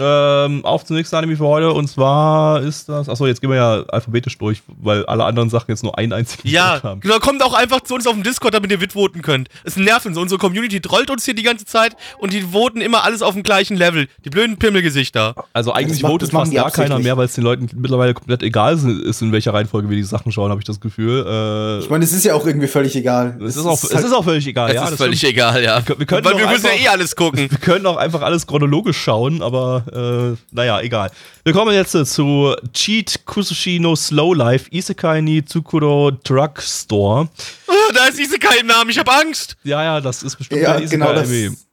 [0.00, 3.08] Ähm, auf zum nächsten Anime für heute und zwar ist das.
[3.08, 6.48] Achso, jetzt gehen wir ja alphabetisch durch, weil alle anderen Sachen jetzt nur einen einzigen
[6.48, 7.00] Ja, haben.
[7.00, 9.48] genau, kommt auch einfach zu uns auf dem Discord, damit ihr mitvoten könnt.
[9.64, 10.18] Es nervt uns.
[10.18, 13.42] Unsere Community trollt uns hier die ganze Zeit und die voten immer alles auf dem
[13.42, 14.08] gleichen Level.
[14.24, 15.34] Die blöden Pimmelgesichter.
[15.52, 18.74] Also eigentlich macht- votet fast gar keiner mehr, weil es den Leuten mittlerweile komplett egal
[18.74, 21.24] ist, in welcher Reihenfolge wir die Sachen schauen, habe ich das Gefühl.
[21.26, 23.38] Äh, Ich meine, es ist ja auch irgendwie völlig egal.
[23.42, 24.68] es, ist auch, es halt- ist auch völlig egal.
[24.70, 25.32] Es ja, ist das völlig stimmt.
[25.34, 25.86] egal, ja.
[25.86, 27.34] Wir- wir können Weil wir müssen ja eh alles gucken.
[27.50, 31.10] Wir können auch einfach alles chronologisch schauen, aber äh, naja, egal.
[31.44, 37.28] Wir kommen jetzt äh, zu Cheat Kusushi no Slow Life Isekai ni Tsukuro Drug Store.
[37.66, 39.56] Oh, da ist diese kein Name, ich hab Angst.
[39.64, 41.30] Ja, ja, das ist bestimmt Ja, ein genau das-.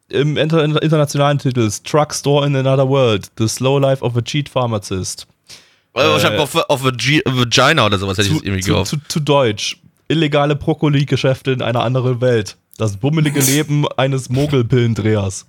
[0.10, 4.22] Im inter internationalen Titel ist Truck Store in Another World, The Slow Life of a
[4.22, 5.26] Cheat Pharmacist.
[5.94, 8.62] Oh, ich hab auf, auf a G Vagina oder sowas hätte ich Zu, jetzt irgendwie
[8.64, 8.90] zu, gehofft.
[8.92, 9.78] zu, zu Deutsch.
[10.10, 12.58] Illegale Brokkoli-Geschäfte in einer anderen Welt.
[12.78, 15.46] Das bummelige Leben eines Mogelpillendrehers.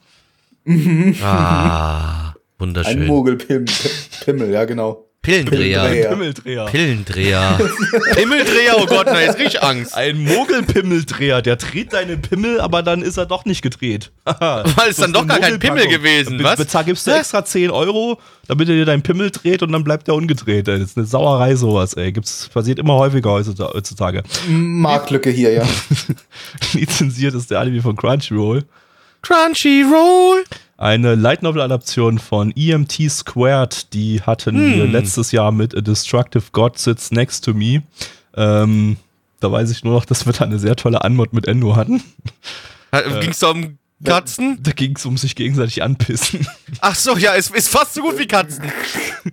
[1.23, 2.32] Ah,
[2.63, 3.07] Ein wunderschön.
[3.07, 5.07] Mogelpimmel, ja, genau.
[5.23, 5.83] Pillendreher.
[5.85, 6.09] Pillendreher.
[6.11, 6.65] Pimmeldreher.
[6.67, 7.59] Pillendreher.
[8.17, 9.97] Pimmeldreher, oh Gott, na, jetzt krieg ich Angst.
[9.97, 14.11] Ein Mogelpimmeldreher, der dreht deinen Pimmel, aber dann ist er doch nicht gedreht.
[14.25, 16.57] Weil es ist dann doch gar kein Pimmel gewesen, was?
[16.57, 20.09] Bezahl, gibst du extra 10 Euro, damit er dir deinen Pimmel dreht und dann bleibt
[20.09, 20.67] er ungedreht.
[20.67, 22.11] Das ist eine Sauerei sowas, ey.
[22.11, 24.25] Gibt's, passiert immer häufiger heutzuta- heutzutage.
[24.49, 25.63] Marktlücke hier, ja.
[26.73, 28.65] Lizenziert ist der Anime von Crunchyroll.
[29.23, 30.43] Crunchyroll.
[30.83, 34.91] Eine Light Novel Adaption von EMT Squared, die hatten wir Hm.
[34.91, 37.83] letztes Jahr mit A Destructive God Sits Next to Me.
[38.37, 38.97] Ähm,
[39.41, 42.03] Da weiß ich nur noch, dass wir da eine sehr tolle Anmod mit Endo hatten.
[43.21, 44.59] Ging es da um Katzen?
[44.63, 46.47] Da ging es um sich gegenseitig anpissen.
[46.81, 48.65] Ach so, ja, ist, ist fast so gut wie Katzen.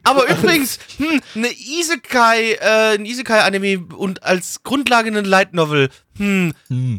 [0.04, 6.54] Aber übrigens, hm, eine Isekai, äh, ein Isekai-Anime und als Grundlage eine Light Novel, hm,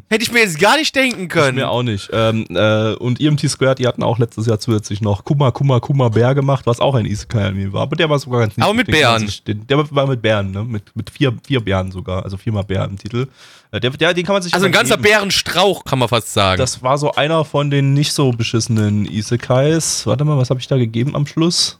[0.08, 1.56] hätte ich mir jetzt gar nicht denken können.
[1.56, 2.08] Mir auch nicht.
[2.10, 6.08] Ähm, äh, und EMT Squared, die hatten auch letztes Jahr zusätzlich noch Kuma Kuma Kuma
[6.08, 7.82] Bär gemacht, was auch ein Isekai-Anime war.
[7.82, 9.30] Aber der war sogar ganz Aber mit Bären.
[9.46, 10.64] Den, der war mit Bären, ne?
[10.64, 12.24] Mit, mit vier, vier Bären sogar.
[12.24, 13.26] Also viermal Bär im Titel.
[13.72, 15.10] Der, der, den kann man sich also ein ganzer geben.
[15.10, 16.58] Bärenstrauch, kann man fast sagen.
[16.58, 20.06] Das war so einer von den nicht so beschissenen Isekais.
[20.06, 21.78] Warte mal, was habe ich da gegeben am Schluss?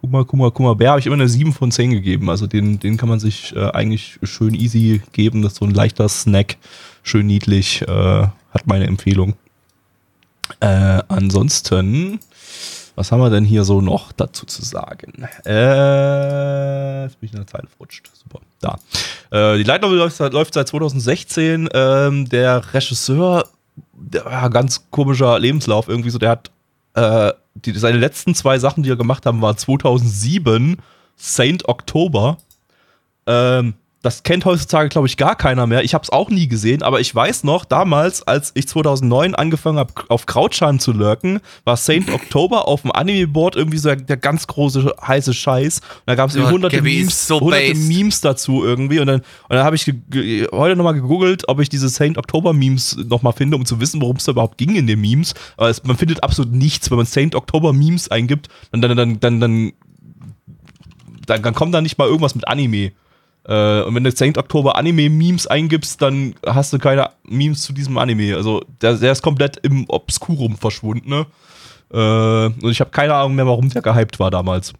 [0.00, 2.30] Kuma, Kuma, Kuma Bär habe ich immer eine 7 von 10 gegeben.
[2.30, 5.42] Also den, den kann man sich äh, eigentlich schön easy geben.
[5.42, 6.56] Das ist so ein leichter Snack.
[7.02, 7.82] Schön niedlich.
[7.82, 9.34] Äh, hat meine Empfehlung.
[10.60, 12.20] Äh, ansonsten,
[12.94, 15.26] was haben wir denn hier so noch dazu zu sagen?
[15.44, 18.10] Äh, jetzt bin ich in der Zeile verrutscht.
[18.14, 18.40] Super.
[18.60, 18.78] Da.
[19.30, 21.68] Äh, die Light Novel läuft, seit- läuft seit 2016.
[21.72, 23.48] Ähm, der Regisseur,
[23.92, 26.18] der war ganz komischer Lebenslauf irgendwie so.
[26.18, 26.50] Der hat
[26.94, 30.76] äh, die, seine letzten zwei Sachen, die er gemacht haben, waren 2007
[31.16, 32.38] Saint October.
[33.26, 35.84] Ähm, das kennt heutzutage, glaube ich, gar keiner mehr.
[35.84, 39.78] Ich habe es auch nie gesehen, aber ich weiß noch, damals, als ich 2009 angefangen
[39.78, 44.46] habe, auf Krautschan zu lurken, war Saint October auf dem Anime-Board irgendwie so der, ganz
[44.46, 45.80] große, heiße Scheiß.
[45.80, 47.74] Und da gab es hunderte, Memes, so hunderte.
[47.74, 49.00] Memes dazu irgendwie.
[49.00, 49.86] Und dann, und dann habe ich
[50.52, 54.24] heute nochmal gegoogelt, ob ich diese Saint October-Memes nochmal finde, um zu wissen, worum es
[54.24, 55.34] da überhaupt ging in den Memes.
[55.58, 59.40] Aber es, man findet absolut nichts, wenn man Saint October-Memes eingibt, dann, dann, dann, dann,
[59.40, 59.72] dann
[61.26, 62.92] dann, dann kommt da nicht mal irgendwas mit Anime.
[63.44, 67.96] Äh, und wenn du Saint Oktober Anime-Memes eingibst, dann hast du keine Memes zu diesem
[67.98, 68.36] Anime.
[68.36, 71.08] Also der, der ist komplett im Obskurum verschwunden.
[71.08, 71.26] Ne?
[71.92, 74.72] Äh, und ich habe keine Ahnung mehr, warum der gehypt war damals.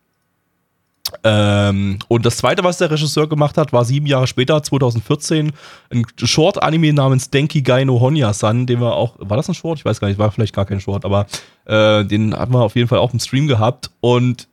[1.25, 5.53] Ähm, und das zweite, was der Regisseur gemacht hat, war sieben Jahre später, 2014,
[5.91, 9.79] ein Short-Anime namens Denki Gai no Honya-san, den wir auch, war das ein Short?
[9.79, 11.27] Ich weiß gar nicht, war vielleicht gar kein Short, aber
[11.65, 13.91] äh, den hatten wir auf jeden Fall auch im Stream gehabt.
[14.01, 14.49] Und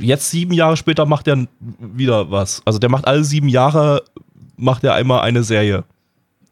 [0.00, 1.46] jetzt sieben Jahre später macht er
[1.78, 2.62] wieder was.
[2.64, 4.02] Also der macht alle sieben Jahre,
[4.56, 5.84] macht er einmal eine Serie,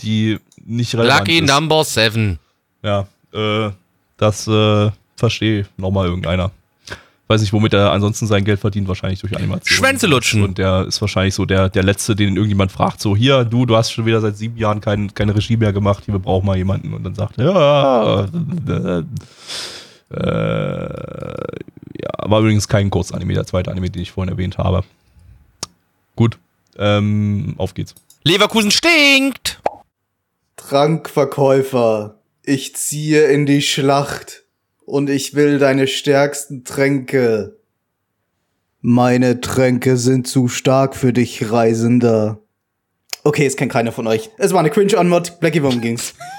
[0.01, 1.53] die nicht relevant Lucky ist.
[1.53, 2.39] Number 7.
[2.83, 3.71] Ja, äh,
[4.17, 6.51] das äh, verstehe nochmal irgendeiner.
[7.27, 9.77] Weiß nicht, womit er ansonsten sein Geld verdient, wahrscheinlich durch Animation.
[9.77, 10.43] Schwänze lutschen.
[10.43, 13.77] Und der ist wahrscheinlich so der, der Letzte, den irgendjemand fragt, so, hier, du, du
[13.77, 16.57] hast schon wieder seit sieben Jahren kein, keine Regie mehr gemacht, hier, wir brauchen mal
[16.57, 16.95] jemanden.
[16.95, 19.03] Und dann sagt er, ja,
[20.11, 20.19] äh,
[22.01, 24.85] ja, war übrigens kein Kurzanime, der zweite Anime, den ich vorhin erwähnt habe.
[26.17, 26.39] Gut,
[26.79, 27.95] ähm, auf geht's.
[28.25, 29.61] Leverkusen stinkt.
[30.57, 34.45] Trankverkäufer, ich ziehe in die Schlacht
[34.85, 37.57] und ich will deine stärksten Tränke.
[38.81, 42.41] Meine Tränke sind zu stark für dich, Reisender.
[43.25, 44.31] Okay, es kennt keiner von euch.
[44.39, 46.15] Es war eine Cringe-Anmod, Blackie, worum ging's?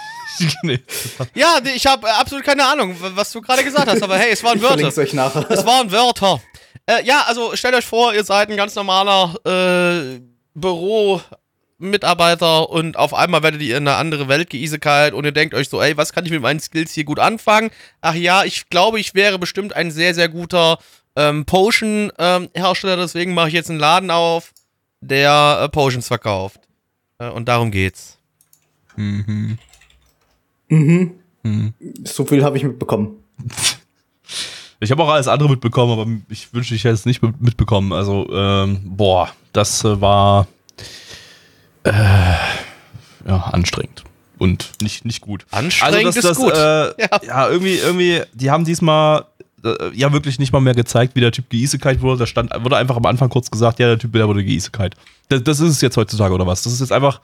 [1.35, 4.43] Ja, ich habe äh, absolut keine Ahnung, was du gerade gesagt hast, aber hey, es
[4.43, 5.01] waren Ich Wörter.
[5.01, 5.45] euch nachher.
[5.49, 6.41] Es waren Wörter.
[6.85, 10.19] Äh, ja, also stellt euch vor, ihr seid ein ganz normaler äh,
[10.55, 15.69] Büro-Mitarbeiter und auf einmal werdet ihr in eine andere Welt geisekalt und ihr denkt euch
[15.69, 17.69] so, ey, was kann ich mit meinen Skills hier gut anfangen?
[18.01, 20.79] Ach ja, ich glaube, ich wäre bestimmt ein sehr, sehr guter
[21.15, 24.51] ähm, Potion-Hersteller, deswegen mache ich jetzt einen Laden auf,
[25.01, 26.59] der äh, Potions verkauft.
[27.19, 28.17] Äh, und darum geht's.
[28.95, 29.57] Mhm.
[30.69, 31.11] Mhm.
[31.43, 31.73] Mhm.
[32.03, 33.11] So viel habe ich mitbekommen.
[34.81, 37.91] Ich habe auch alles andere mitbekommen, aber ich wünschte, ich hätte es nicht mit- mitbekommen.
[37.91, 40.47] Also, ähm, boah, das äh, war
[41.83, 41.91] äh,
[43.27, 44.05] ja, anstrengend
[44.37, 45.45] und nicht, nicht gut.
[45.51, 46.53] Anstrengend also, ist das, gut.
[46.53, 46.57] Äh,
[47.01, 47.19] Ja.
[47.23, 47.49] ja.
[47.49, 49.25] irgendwie, irgendwie, die haben diesmal
[49.65, 52.19] äh, ja wirklich nicht mal mehr gezeigt, wie der Typ geisekalt wurde.
[52.19, 54.95] Da stand, wurde einfach am Anfang kurz gesagt, ja, der Typ, der wurde geisekalt.
[55.27, 56.63] Das, das ist es jetzt heutzutage, oder was?
[56.63, 57.19] Das ist jetzt einfach.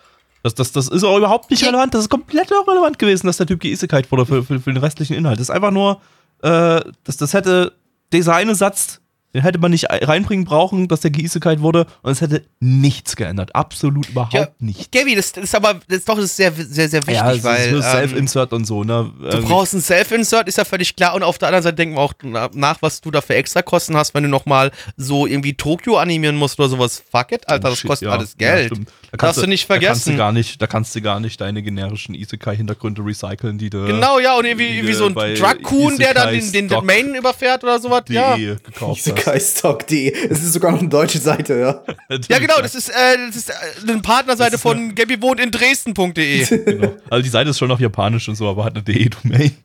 [0.46, 1.96] Das, das, das ist auch überhaupt nicht relevant.
[1.96, 5.14] Das ist komplett irrelevant gewesen, dass der Typ geisekalt wurde für, für, für den restlichen
[5.14, 5.40] Inhalt.
[5.40, 6.00] Das ist einfach nur,
[6.44, 7.74] äh, das, das hätte,
[8.14, 9.02] dieser eine Satz,
[9.36, 13.54] den hätte man nicht reinbringen brauchen, dass der geisekalt wurde und es hätte nichts geändert.
[13.54, 14.92] Absolut überhaupt Ja, nicht.
[14.92, 17.32] Gaby, das, das ist aber das ist doch das ist sehr, sehr, sehr wichtig, Ja,
[17.34, 19.12] es weil ähm, Self-Insert und so, ne?
[19.30, 21.14] Du brauchst ein Self-Insert, ist ja völlig klar.
[21.16, 23.96] Und auf der anderen Seite denken wir auch na- nach, was du da für Extrakosten
[23.98, 27.04] hast, wenn du nochmal so irgendwie Tokio animieren musst oder sowas.
[27.12, 28.14] Fuck it, Alter, das Shit, kostet ja.
[28.14, 28.72] alles Ja, Geld.
[28.72, 28.90] stimmt.
[29.12, 30.12] Da Darfst du nicht Da kannst vergessen.
[30.14, 34.20] du gar nicht, da kannst du gar nicht deine generischen Isekai-Hintergründe recyceln, die du genau,
[34.20, 38.04] ja, und irgendwie, irgendwie so ein Drag-Coon, der dann den, den, Main überfährt oder sowas.
[38.10, 38.36] die Ja.
[38.36, 39.25] gekauft hast.
[39.26, 40.14] Isekaistock.de.
[40.30, 41.84] Es ist sogar noch eine deutsche Seite, ja.
[42.30, 43.54] ja, genau, das ist, äh, das ist äh,
[43.88, 46.46] eine Partnerseite von Gabi wohnt in Dresden.de.
[46.66, 46.96] Genau.
[47.10, 49.56] Also die Seite ist schon auf Japanisch und so, aber hat eine DE-Domain.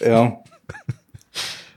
[0.00, 0.38] Ja.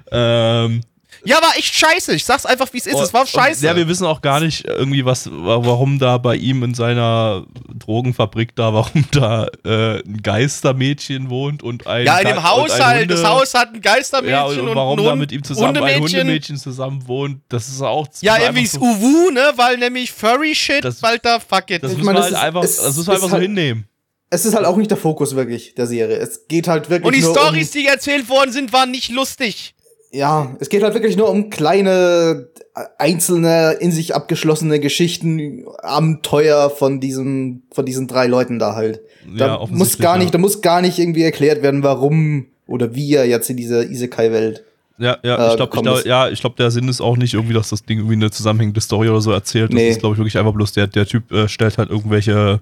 [0.10, 0.84] Ähm,
[1.28, 2.14] Ja, war echt scheiße.
[2.16, 3.00] Ich sag's einfach, wie es ist.
[3.00, 3.66] Es war scheiße.
[3.66, 8.56] Ja, wir wissen auch gar nicht irgendwie, was, warum da bei ihm in seiner Drogenfabrik
[8.56, 12.80] da, warum da äh, ein Geistermädchen wohnt und ein ja, in dem Ge- Haus und
[12.82, 13.02] ein halt.
[13.02, 16.00] Hunde- Das Haus hat ein Geistermädchen ja, und, und, warum da mit ihm zusammen ein
[16.00, 16.58] Hundemädchen.
[16.58, 19.54] Zusammen wohnt, das ist auch Ja, ist irgendwie ist Uwu, ne?
[19.56, 21.84] Weil nämlich Furry Shit, Das- weil da fuck it.
[21.84, 23.34] Das Ich müssen meine, wir halt ist- einfach, es das müssen ist wir einfach so
[23.34, 23.88] halt- hinnehmen.
[24.30, 26.18] Es ist halt auch nicht der Fokus wirklich der Serie.
[26.18, 29.10] Es geht halt wirklich und die nur Stories, um, die erzählt worden sind, waren nicht
[29.10, 29.74] lustig.
[30.18, 36.70] Ja, es geht halt wirklich nur um kleine äh, einzelne in sich abgeschlossene Geschichten, Abenteuer
[36.70, 39.02] von diesem von diesen drei Leuten da halt.
[39.32, 40.22] Ja, Da muss offensichtlich, gar ja.
[40.24, 43.90] nicht, da muss gar nicht irgendwie erklärt werden, warum oder wie er jetzt in dieser
[43.90, 44.64] Isekai-Welt.
[44.98, 47.54] Ja, ja, äh, ich glaube, glaub, ja, ich glaube, der Sinn ist auch nicht irgendwie,
[47.54, 49.72] dass das Ding irgendwie eine zusammenhängende Story oder so erzählt.
[49.72, 49.90] Das Nee.
[49.90, 52.62] ist, glaube ich, wirklich einfach bloß der, der Typ äh, stellt halt irgendwelche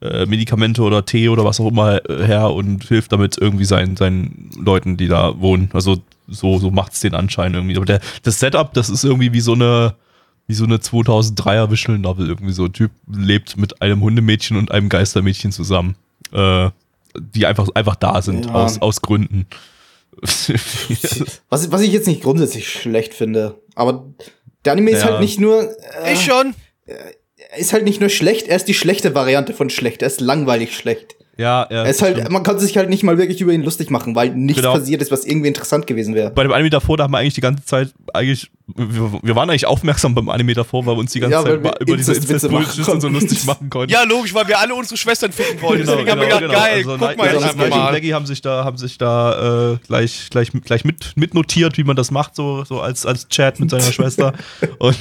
[0.00, 3.96] äh, Medikamente oder Tee oder was auch immer äh, her und hilft damit irgendwie seinen,
[3.96, 5.70] seinen Leuten, die da wohnen.
[5.72, 7.76] Also so, so macht's den Anschein irgendwie.
[7.76, 9.94] Aber der, das Setup, das ist irgendwie wie so eine,
[10.48, 12.64] wie so eine 2003er Visual Novel irgendwie so.
[12.66, 15.96] Ein Typ lebt mit einem Hundemädchen und einem Geistermädchen zusammen,
[16.32, 16.70] äh,
[17.18, 18.52] die einfach, einfach da sind Ja.
[18.52, 19.46] aus, aus Gründen.
[21.50, 24.04] Was, was ich jetzt nicht grundsätzlich schlecht finde, aber
[24.64, 25.10] der Anime ist Ja.
[25.10, 25.62] halt nicht nur
[26.02, 26.54] äh, Ich schon.
[26.86, 26.96] er
[27.56, 30.74] ist halt nicht nur schlecht, er ist die schlechte Variante von schlecht, er ist langweilig
[30.76, 31.16] schlecht.
[31.36, 31.84] ja, ja.
[31.84, 32.30] Er ist halt, stimmt.
[32.30, 34.74] man kann sich halt nicht mal wirklich über ihn lustig machen, weil nichts Genau.
[34.74, 36.30] passiert ist, was irgendwie interessant gewesen wäre.
[36.30, 39.48] bei dem Anime davor, da haben wir eigentlich die ganze Zeit, eigentlich, wir, wir waren
[39.48, 42.48] eigentlich aufmerksam beim Anime davor, weil wir uns die ganze Ja, Zeit über diese Inzestwitze
[42.48, 43.92] machen Incest-Bullshit und so lustig machen konnten.
[43.92, 45.84] Ja, logisch, weil wir alle unsere Schwestern ficken wollten.
[45.84, 47.90] Genau, Deswegen haben wir gedacht, geil, Also, guck mal jetzt Nigel einfach und mal.
[47.90, 51.94] Blackie haben sich da, haben sich da äh, gleich, gleich, gleich mit, mitnotiert, wie man
[51.94, 54.32] das macht, so, so als, als Chat mit seiner Schwester.
[54.78, 54.96] Und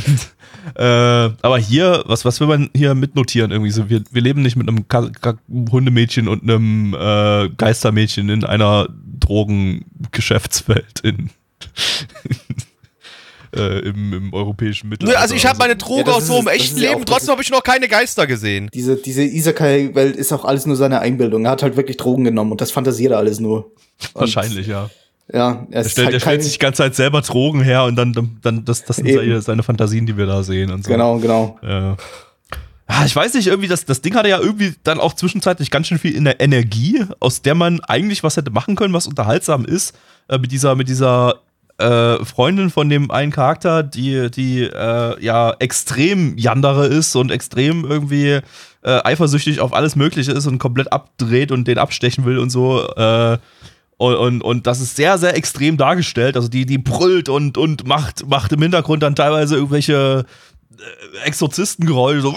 [0.75, 3.51] äh, aber hier, was, was will man hier mitnotieren?
[3.51, 8.29] Irgendwie so, wir, wir leben nicht mit einem Ka Ka Hundemädchen und einem äh, Geistermädchen
[8.29, 8.87] in einer
[9.19, 11.29] Drogengeschäftswelt in,
[13.55, 15.19] äh, im, im europäischen Mittelalter.
[15.19, 17.41] also ich habe meine Droge Ja, aus so das echten ja Leben, auch- trotzdem habe
[17.41, 18.69] ich noch keine Geister gesehen.
[18.73, 21.45] Diese, diese Isekai-Welt ist auch alles nur seine Einbildung.
[21.45, 23.71] Er hat halt wirklich Drogen genommen und das fantasiert er alles nur.
[24.13, 24.89] Und, Wahrscheinlich, ja.
[25.33, 27.85] Ja, er Der ist stellt, halt stellt kein, sich die ganze Zeit selber Drogen her
[27.85, 29.17] und dann, dann, dann das, das sind Eben.
[29.19, 30.91] seine, seine Fantasien, die wir da sehen und so.
[30.91, 31.57] Genau, genau.
[31.63, 31.97] Ja.
[32.87, 35.87] Ah, ich weiß nicht, irgendwie, das, das Ding hatte ja irgendwie dann auch zwischenzeitlich ganz
[35.87, 39.65] schön viel in der Energie, aus der man eigentlich was hätte machen können, was unterhaltsam
[39.65, 39.95] ist.
[40.27, 41.39] Äh, mit dieser, mit dieser
[41.77, 47.83] äh, Freundin von dem einen Charakter, die, die äh, ja extrem Yandere ist und extrem
[47.83, 48.39] irgendwie
[48.83, 52.81] äh, eifersüchtig auf alles Mögliche ist und komplett abdreht und den abstechen will und so.
[52.95, 53.37] Äh,
[53.97, 56.35] und, und, und das ist sehr, sehr extrem dargestellt.
[56.35, 60.25] Also die, die brüllt und, und macht, macht im Hintergrund dann teilweise irgendwelche
[60.77, 62.21] äh, Exorzistengeräusche.
[62.21, 62.35] So.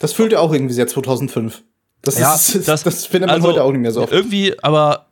[0.00, 1.62] Das fühlt er auch irgendwie sehr 2005.
[2.02, 4.12] Das, Ja, ist, das, das- das, findet man also, heute auch nicht mehr so oft.
[4.12, 5.06] Irgendwie, aber,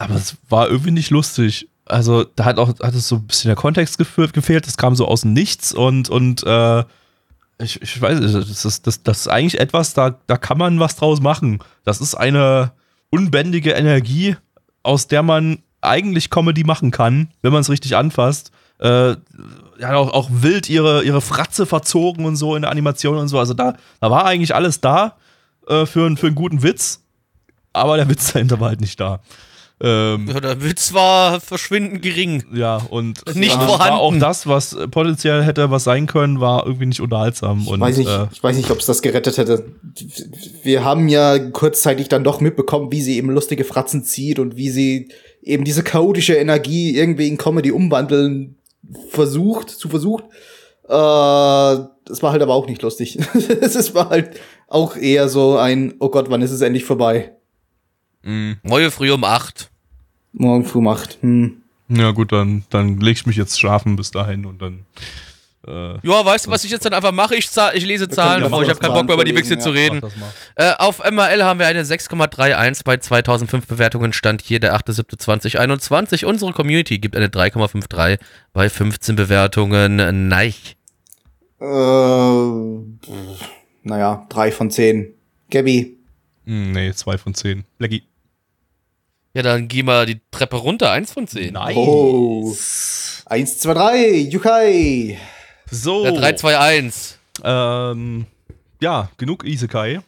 [0.00, 1.68] aber es war irgendwie nicht lustig.
[1.84, 4.66] Also da hat auch hat es so ein bisschen der Kontext gefehlt.
[4.66, 6.84] Das kam so aus dem Nichts und und äh,
[7.58, 10.80] ich, ich weiß nicht, das ist, das, das ist eigentlich etwas, da, da kann man
[10.80, 11.58] was draus machen.
[11.84, 12.72] Das ist eine
[13.10, 14.36] unbändige Energie,
[14.82, 18.50] aus der man eigentlich Comedy machen kann, wenn man es richtig anfasst.
[18.78, 19.16] Äh,
[19.78, 23.38] ja, auch, auch wild ihre, ihre Fratze verzogen und so in der Animation und so.
[23.38, 25.16] Also da, da war eigentlich alles da
[25.66, 27.02] äh, für, für einen guten Witz,
[27.74, 29.20] aber der Witz dahinter war halt nicht da.
[29.82, 32.44] Ähm, Ja, der Witz war verschwindend gering.
[32.52, 33.94] ja, und Nicht das vorhanden.
[33.94, 37.60] war auch das, was potenziell hätte was sein können, war irgendwie nicht unterhaltsam.
[37.62, 39.64] Ich und, weiß nicht, Äh, ich weiß nicht, ob es das gerettet hätte.
[40.62, 44.68] Wir haben ja kurzzeitig dann doch mitbekommen, wie sie eben lustige Fratzen zieht und wie
[44.70, 45.08] sie
[45.42, 48.56] eben diese chaotische Energie irgendwie in Comedy umwandeln
[49.08, 50.24] versucht, zu versucht.
[50.84, 50.88] Äh,
[52.04, 53.18] das war halt aber auch nicht lustig.
[53.60, 54.30] Es war halt
[54.68, 57.32] auch eher so ein, oh Gott, wann ist es endlich vorbei?
[58.22, 59.70] Neue früh um 8.
[60.32, 61.18] Morgen früh macht.
[61.22, 61.62] Hm.
[61.88, 64.86] ja, gut, dann, dann leg ich mich jetzt schlafen bis dahin und dann.
[65.66, 67.34] Äh, Ja, weißt du, was ich jetzt dann einfach mache?
[67.34, 69.70] Ich, zahl, ich lese Zahlen, ja ich habe keinen Bock mehr über die Wichse zu
[69.70, 69.74] ja.
[69.74, 70.00] reden.
[70.00, 70.32] das mal.
[70.56, 74.12] Äh, auf MRL haben wir eine 6,31 bei 2005 Bewertungen.
[74.12, 76.24] Stand hier der 8.7.2021.
[76.24, 78.18] Unsere Community gibt eine 3,53
[78.52, 80.28] bei 15 Bewertungen.
[80.28, 80.54] Nein.
[81.60, 81.64] Äh,
[83.82, 85.14] naja, drei von zehn.
[85.50, 85.98] Gabby.
[86.46, 87.64] Hm, nee, zwei von zehn.
[87.78, 88.02] Blackie.
[89.32, 90.90] Ja, dann geh mal die Treppe runter.
[90.90, 91.52] Eins von 10.
[91.54, 91.76] Nein.
[91.76, 92.52] Oh.
[93.26, 94.08] Eins, zwei, drei.
[94.16, 95.18] Yukai.
[95.70, 96.04] So.
[96.04, 97.18] Ja, 3, 2, 1.
[97.44, 98.26] Ähm,
[98.80, 100.00] ja, genug Isekai.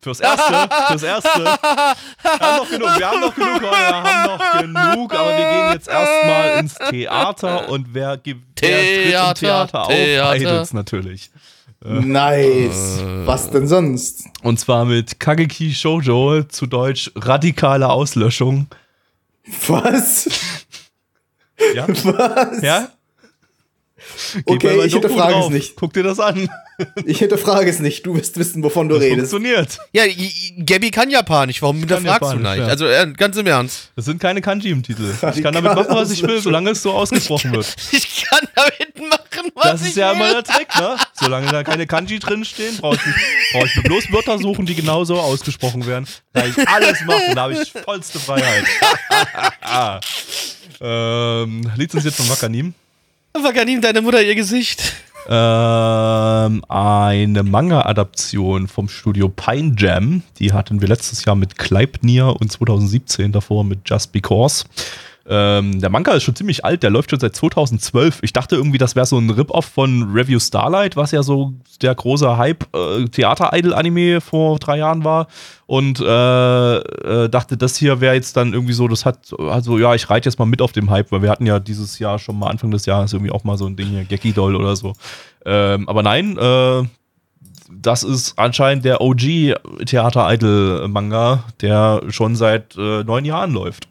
[0.00, 1.44] Fürs Erste, fürs Erste.
[1.44, 5.72] Wir haben noch genug, wir haben noch genug, wir haben noch genug, aber wir gehen
[5.74, 9.88] jetzt erstmal ins Theater und wer, gibt wer tritt im Theater, Theater auf?
[9.88, 10.36] Theater.
[10.36, 11.30] Idols natürlich.
[11.84, 13.02] Nice.
[13.24, 14.24] Was denn sonst?
[14.42, 18.68] Und zwar mit Kageki Shoujo, zu Deutsch radikale Auslöschung.
[19.66, 20.28] Was?
[21.74, 21.88] Ja?
[21.88, 22.62] Was?
[22.62, 22.88] Ja?
[24.46, 25.76] Okay, ich hinterfrage es nicht.
[25.76, 26.48] Guck dir das an.
[27.06, 28.04] Ich hinterfrage es nicht.
[28.06, 29.30] Du wirst wissen, wovon du Das redest.
[29.30, 29.78] funktioniert.
[29.92, 30.04] Ja,
[30.64, 31.62] Gabby kann Japanisch.
[31.62, 32.56] Warum hinterfragst du nicht?
[32.56, 32.64] ja.
[32.66, 33.90] Also äh, ganz im Ernst.
[33.96, 35.12] Das sind keine Kanji im Titel.
[35.36, 37.74] Ich kann damit machen, was ich will, solange es so ausgesprochen wird.
[37.92, 40.16] Ich kann damit machen, was Das ich ist ja will.
[40.16, 40.96] immer der Trick, ne?
[41.14, 43.18] Solange da keine Kanji drinstehen, brauche ich, nicht-
[43.52, 46.06] brauch ich bloß Wörter suchen, die genauso ausgesprochen werden.
[46.32, 48.64] Da kann ich alles machen, da habe ich vollste Freiheit.
[50.80, 52.74] ähm, lizenziert von Wakanim.
[53.34, 54.94] Wakanim, deine Mutter ihr Gesicht.
[55.28, 60.22] Ähm, eine Manga-Adaption vom Studio Pine Jam.
[60.38, 64.64] Die hatten wir letztes Jahr mit Kleipnir und 2017 davor mit Just Because.
[65.28, 68.20] Ähm, der Manga ist schon ziemlich alt, der läuft schon seit 2012.
[68.22, 71.94] Ich dachte irgendwie, das wäre so ein Rip-Off von Review Starlight, was ja so der
[71.94, 75.28] große Hype äh, vor drei Jahren war.
[75.66, 79.94] Und äh, äh, dachte, das hier wäre jetzt dann irgendwie so, das hat, also ja,
[79.94, 82.38] ich reite jetzt mal mit auf dem Hype, weil wir hatten ja dieses Jahr schon
[82.38, 84.92] mal Anfang des Jahres irgendwie auch mal so ein Ding hier, Geki Doll oder so.
[85.46, 86.82] Ähm, aber nein, äh,
[87.70, 89.54] das ist anscheinend der OG
[89.86, 93.88] Theater-Idol-Manga, der schon seit äh, neun Jahren läuft.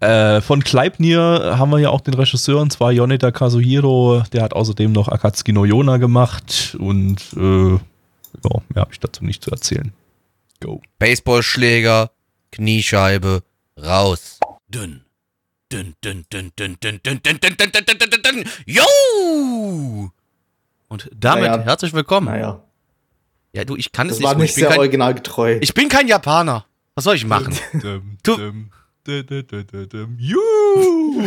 [0.00, 4.22] Äh, von Kleipnir haben wir ja auch den Regisseur, und zwar Yoneda Kazuhiro.
[4.32, 9.24] Der hat außerdem noch Akatsuki no Yona gemacht und äh, ja, mehr habe ich dazu
[9.24, 9.92] nicht zu erzählen.
[10.60, 10.80] Go.
[10.98, 12.10] Baseballschläger,
[12.52, 13.42] Kniescheibe,
[13.82, 14.40] raus.
[14.68, 15.02] Dünn.
[15.72, 18.44] Dünn, dünn, dünn, dünn, dünn, dünn, dünn, dünn, dünn, dünn, dünn, dünn, dünn, dünn.
[18.66, 20.10] Yo!
[20.88, 21.62] Und damit Naja.
[21.62, 22.26] herzlich willkommen.
[22.26, 22.60] Naja,
[23.52, 24.26] Ja, du, ich kann es das nicht.
[24.28, 25.58] war nicht sehr originalgetreu.
[25.60, 26.64] ich bin kein Japaner.
[26.96, 27.54] Was soll ich machen?
[27.74, 28.36] Dum, Du-
[30.18, 31.22] Juhu!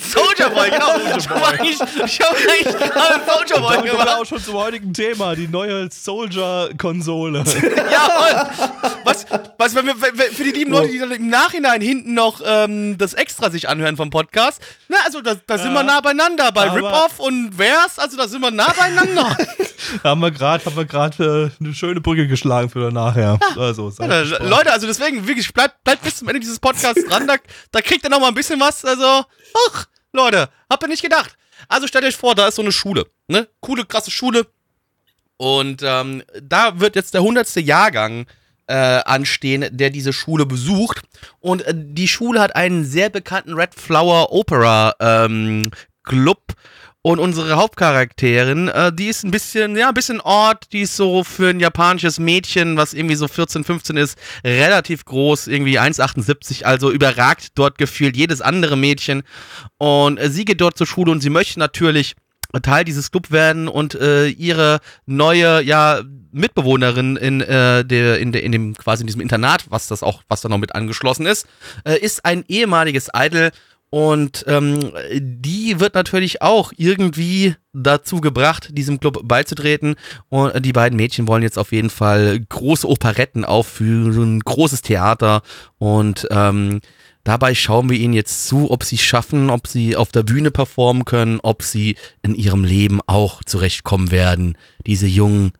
[0.00, 0.88] Soldier Boy, genau.
[1.18, 4.08] Ich habe eigentlich, ich hab eigentlich gerade Soldier Boy gemacht.
[4.08, 7.44] auch schon zum heutigen Thema, die neue Soldier-Konsole.
[7.90, 12.14] Ja, und was, was wenn wir, für die lieben Leute, die dann im Nachhinein hinten
[12.14, 16.00] noch ähm, das Extra sich anhören vom Podcast, na, also da, da sind wir nah
[16.00, 16.52] beieinander.
[16.52, 19.36] Bei Rip-Off und Vers, also da sind wir nah beieinander.
[20.04, 23.38] haben wir gerade haben wir gerade äh, eine schöne Brücke geschlagen für nachher.
[23.56, 24.50] Also, seid Ja, gespannt.
[24.50, 27.36] Leute, also deswegen, wirklich, bleibt, bleibt bis zum Ende dieses Podcasts dran, da,
[27.70, 29.24] da kriegt ihr noch mal ein bisschen was, also,
[29.68, 31.36] ach, Leute, habt ihr nicht gedacht.
[31.68, 34.46] Also stellt euch vor, da ist so eine Schule, ne, coole, krasse Schule.
[35.36, 38.26] Und ähm, da wird jetzt der hundertste Jahrgang
[38.66, 41.02] äh, anstehen, der diese Schule besucht.
[41.40, 45.70] Und äh, die Schule hat einen sehr bekannten Red Flower Opera ähm,
[46.04, 46.54] Club
[47.08, 51.24] und unsere Hauptcharakterin, äh, die ist ein bisschen, ja, ein bisschen Ort, die ist so
[51.24, 56.90] für ein japanisches Mädchen, was irgendwie so 14, 15 ist, relativ groß, irgendwie 1,78, also
[56.90, 59.22] überragt dort gefühlt jedes andere Mädchen.
[59.78, 62.14] Und äh, sie geht dort zur Schule und sie möchte natürlich
[62.62, 68.42] Teil dieses Club werden und äh, ihre neue, ja, Mitbewohnerin in, äh, der, in, der,
[68.42, 71.46] in dem, quasi in diesem Internat, was das auch, was da noch mit angeschlossen ist,
[71.84, 73.50] äh, ist ein ehemaliges Idol
[73.90, 79.94] und ähm, die wird natürlich auch irgendwie dazu gebracht, diesem Club beizutreten.
[80.28, 85.42] Und äh, die beiden Mädchen wollen jetzt auf jeden Fall große Operetten aufführen, großes Theater.
[85.78, 86.80] Und ähm,
[87.24, 90.50] dabei schauen wir ihnen jetzt zu, ob sie es schaffen, ob sie auf der Bühne
[90.50, 94.58] performen können, ob sie in ihrem Leben auch zurechtkommen werden.
[94.86, 95.52] Diese jungen,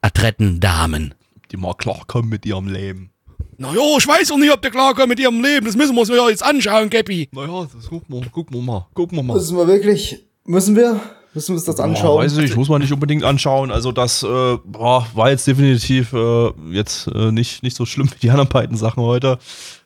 [0.00, 1.14] adretten Damen.
[1.50, 3.13] die mal klarkommen mit ihrem Leben.
[3.56, 5.66] Na jo, ich weiß auch nicht, ob der klarkommt mit ihrem Leben.
[5.66, 7.28] Das müssen wir uns ja jetzt anschauen, Cappy.
[7.32, 8.86] Naja, das gucken wir, gucken wir mal.
[8.94, 9.34] Gucken wir mal.
[9.34, 11.00] Müssen wir wirklich, müssen wir?
[11.34, 12.18] Müssen wir uns das Ja, anschauen?
[12.24, 13.70] weiß ich, muss man nicht unbedingt anschauen.
[13.72, 18.18] Also das äh, boah, war jetzt definitiv äh, jetzt äh, nicht, nicht so schlimm wie
[18.20, 19.38] die anderen beiden Sachen heute.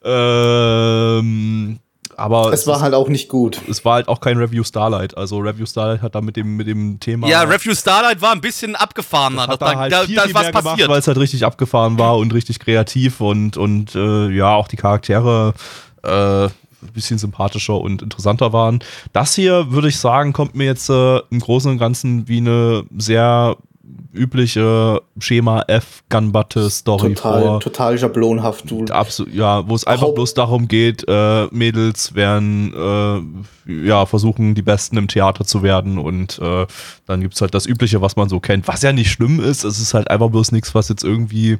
[0.04, 1.78] Ähm,
[2.18, 3.60] aber es war halt auch nicht gut.
[3.68, 5.16] es war halt auch kein Review Starlight.
[5.16, 7.28] Also Review Starlight hat da mit dem, mit dem Thema.
[7.28, 9.42] Ja, Review Starlight war ein bisschen abgefahrener.
[9.42, 10.88] hat da, da halt da, viel, da viel mehr gemacht, passiert.
[10.88, 14.76] weil es halt richtig abgefahren war und richtig kreativ und, und äh, ja, auch die
[14.76, 15.54] Charaktere
[16.02, 16.44] äh,
[16.80, 18.80] ein bisschen sympathischer und interessanter waren.
[19.12, 22.84] Das hier, würde ich sagen, kommt mir jetzt äh, im Großen und Ganzen wie eine
[22.96, 23.56] sehr
[24.12, 27.60] übliche Schema F Gunbutte Story Total, vor.
[27.60, 28.70] total schablonhaft.
[28.70, 28.84] Du.
[28.86, 32.72] Absolut, ja, wo es einfach Haupt- bloß darum geht, äh, Mädels werden,
[33.66, 36.66] äh, ja, versuchen, die Besten im Theater zu werden und äh,
[37.06, 39.78] dann gibt's halt das Übliche, was man so kennt, was ja nicht schlimm ist, es
[39.78, 41.58] ist halt einfach bloß nichts, was jetzt irgendwie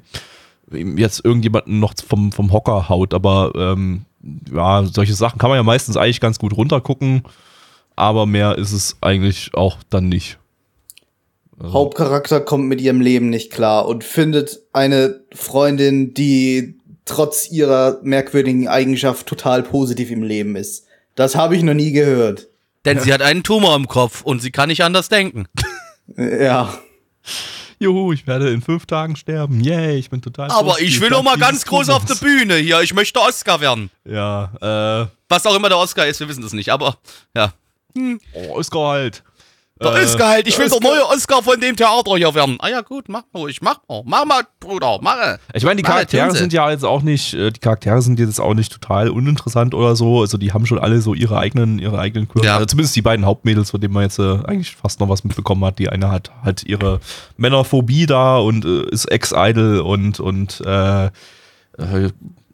[0.70, 4.04] jetzt irgendjemanden noch vom, vom Hocker haut, aber ähm,
[4.52, 7.22] ja, solche Sachen kann man ja meistens eigentlich ganz gut runtergucken,
[7.96, 10.38] aber mehr ist es eigentlich auch dann nicht.
[11.60, 17.98] Also, Hauptcharakter kommt mit ihrem Leben nicht klar und findet eine Freundin, die trotz ihrer
[18.02, 20.86] merkwürdigen Eigenschaft total positiv im Leben ist.
[21.14, 22.46] Das habe ich noch nie gehört.
[22.84, 25.46] Denn sie hat einen Tumor im Kopf und sie kann nicht anders denken.
[26.16, 26.72] Ja.
[27.78, 29.60] Juhu, ich werde in fünf Tagen sterben.
[29.60, 30.88] Yay, ich bin total Aber positiv.
[30.88, 32.38] ich will noch mal ganz groß auf der Tumors.
[32.38, 32.80] Bühne hier.
[32.80, 33.90] Ich möchte Oscar werden.
[34.06, 36.96] Ja, äh, Was auch immer der Oscar ist, wir wissen das nicht, aber
[37.36, 37.52] ja.
[38.32, 39.22] Oh, Oscar halt.
[39.80, 40.80] Der Äh, Oscar halt, ich will Oscar.
[40.80, 42.56] der neue Oscar von dem Theater hier werden.
[42.60, 44.02] Ah ja, gut, mach ruhig, mach mal.
[44.04, 45.16] Mach mal, Bruder, mach.
[45.54, 48.40] Ich meine, die Mach, Charaktere sind ja jetzt auch nicht, äh, die Charaktere sind jetzt
[48.40, 50.20] auch nicht total uninteressant oder so.
[50.20, 52.46] Also die haben schon alle so ihre eigenen, ihre eigenen Quirks.
[52.46, 52.54] Ja.
[52.54, 55.64] Also zumindest die beiden Hauptmädels, von denen man jetzt äh, eigentlich fast noch was mitbekommen
[55.64, 55.78] hat.
[55.78, 57.00] Die eine hat halt ihre
[57.36, 61.10] Männerphobie da und äh, ist Ex-Idol und, und äh, äh,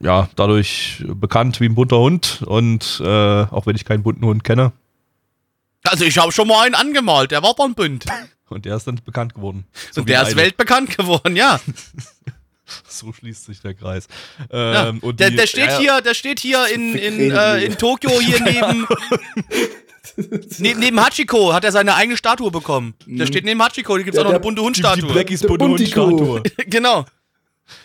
[0.00, 2.42] ja, dadurch bekannt wie ein bunter Hund.
[2.46, 4.72] Und äh, auch wenn ich keinen bunten Hund kenne.
[5.84, 8.04] Also ich habe schon mal einen angemalt, der war dann bunt.
[8.48, 9.64] Und der ist dann bekannt geworden.
[9.90, 10.36] So Und der ist eine.
[10.36, 11.60] weltbekannt geworden, ja.
[12.88, 14.08] So schließt sich der Kreis.
[14.50, 14.88] ja.
[14.88, 17.76] Ähm, und der, die- der steht ja, hier, der steht hier in, in, äh, in
[17.76, 18.86] Tokio hier neben,
[20.58, 22.94] neben neben Hachiko hat er seine eigene Statue bekommen.
[23.06, 25.12] Der steht neben Hachiko, hier gibt's Der- auch noch eine bunte Die, die Hundstatue.
[25.12, 25.64] Blackies Der bunte.
[25.66, 26.42] Hundstatue.
[26.66, 27.04] genau.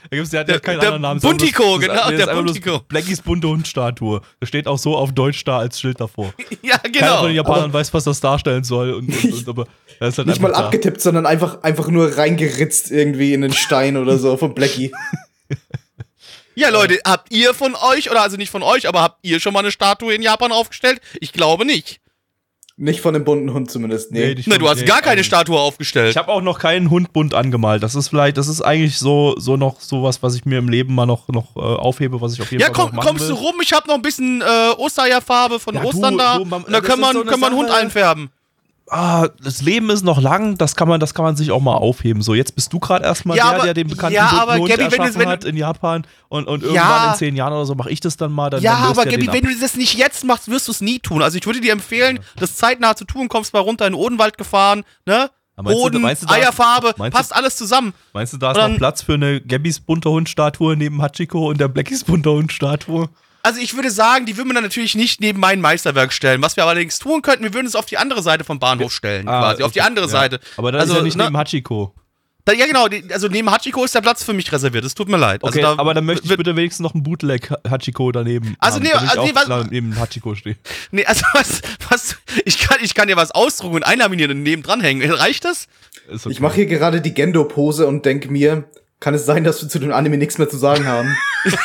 [0.09, 1.19] Da gibt's, der hat ja Der- keinen der anderen Namen.
[1.21, 2.79] Buntico, Das ist- genau, das ist der Buntico.
[2.87, 4.21] Blackies bunte Hundstatue.
[4.39, 6.33] Da steht auch so auf Deutsch da als Schild davor.
[6.61, 7.17] Ja, Keiner genau.
[7.19, 8.93] von den Japanern weiß, was das darstellen soll.
[8.93, 9.67] Und, und, und, aber
[9.99, 10.65] das ist halt Nicht mal da.
[10.65, 14.91] abgetippt, sondern einfach, einfach nur reingeritzt irgendwie in den Stein oder so von Blackie.
[16.55, 19.53] Ja, Leute, habt ihr von euch, oder also nicht von euch, aber habt ihr schon
[19.53, 20.99] mal eine Statue in Japan aufgestellt?
[21.21, 22.01] Ich glaube nicht.
[22.81, 24.27] Nicht von dem bunten Hund zumindest, nee.
[24.27, 26.11] Nee, die- Ne, du hast Nee, gar keine Statue aufgestellt.
[26.11, 27.83] Ich habe auch noch keinen Hund bunt angemalt.
[27.83, 30.95] Das ist vielleicht, das ist eigentlich so, so noch sowas, was ich mir im Leben
[30.95, 33.23] mal noch, noch äh, aufhebe, was ich auf jeden Ja, Fall komm, noch machen kommst
[33.27, 33.35] will.
[33.35, 33.55] du rum?
[33.61, 36.37] Ich hab noch ein bisschen äh, Ostereierfarbe von Ja, du- Ostern da.
[36.37, 38.29] du, Mam- und da können wir, so können wir einen Hund einfärben.
[38.91, 41.75] Ah, das Leben ist noch lang, das kann man, das kann man sich auch mal
[41.75, 42.21] aufheben.
[42.21, 44.69] So, jetzt bist du gerade erstmal Ja, der, aber- der den bekannten ja, aber Gabby,
[44.69, 47.11] wenn du- erschaffen wenn du- hat in Japan und, und irgendwann Ja.
[47.11, 48.49] in zehn Jahren oder so mache ich das dann mal.
[48.49, 50.99] Dann, Ja, dann aber den wenn du das nicht jetzt machst, wirst du es nie
[50.99, 51.21] tun.
[51.21, 54.37] Also ich würde dir empfehlen, das zeitnah zu tun, kommst mal runter in den Odenwald
[54.37, 55.29] gefahren, ne?
[55.57, 57.93] Du- Boden, meinst du da- Eierfarbe, meinst du- passt alles zusammen.
[58.13, 61.59] Meinst du, da ist dann- noch Platz für eine Gabbys bunter Hund-Statue neben Hachiko und
[61.59, 63.09] der Blackies bunter Hund-Statue?
[63.43, 66.41] Also ich würde sagen, die würden wir dann natürlich nicht neben mein Meisterwerk stellen.
[66.41, 69.27] Was wir allerdings tun könnten, wir würden es auf die andere Seite vom Bahnhof stellen,
[69.27, 69.63] Ah, quasi.
[69.63, 70.11] Auf die andere ja.
[70.11, 70.39] Seite.
[70.57, 71.93] Aber da also, ist ja nicht ne, neben Hachiko.
[72.45, 72.87] da, Ja, genau.
[72.89, 74.83] Die, also neben Hachiko ist der Platz für mich reserviert.
[74.83, 75.41] Es tut mir leid.
[75.43, 78.55] Okay, also da aber dann möchte ich bitte wenigstens noch einen Bootleg Hachiko daneben.
[78.59, 80.55] Also haben, nee, damit ich also nee, auch was- da neben Hachiko stehe.
[80.91, 84.63] Nee, also was, was, ich kann, ich kann dir was ausdrucken und einlaminieren und neben
[84.63, 85.09] dranhängen.
[85.11, 85.67] Reicht das?
[86.11, 86.29] Okay.
[86.29, 88.65] Ich mache hier gerade die Gendo-Pose und denk mir,
[88.99, 91.15] kann es sein, dass wir zu dem Anime nichts mehr zu sagen haben?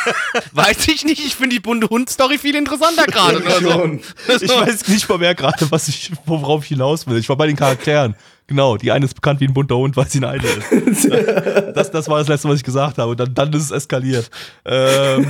[0.53, 1.25] Weiß ich nicht.
[1.25, 3.43] Ich finde die bunte Hund-Story viel interessanter gerade.
[3.43, 3.71] Ja, oder so.
[3.71, 4.01] schon.
[4.41, 7.19] Ich weiß nicht mal mehr gerade, was ich, worauf ich hinaus will.
[7.19, 8.15] Ich war bei den Charakteren.
[8.47, 11.09] Genau, die eine ist bekannt wie ein bunter Hund, weil sie eine Eide ist.
[11.75, 13.11] Das, das war das Letzte, was ich gesagt habe.
[13.13, 14.31] Und dann, dann ist es eskaliert.
[14.65, 15.29] Ähm,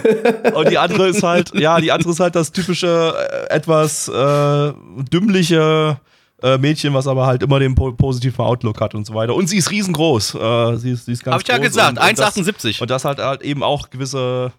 [0.52, 3.14] und die andere ist halt, ja, die andere ist halt das typische,
[3.48, 4.72] äh, etwas äh,
[5.10, 5.98] dümmliche
[6.44, 9.34] äh, Mädchen, was aber halt immer den po positiven Outlook hat und so weiter.
[9.34, 10.34] Und sie ist riesengroß.
[10.34, 12.80] Äh, sie, ist, sie ist ganz Hab ich ja gesagt, und- und das- 1,78.
[12.82, 14.52] Und das hat halt eben auch gewisse.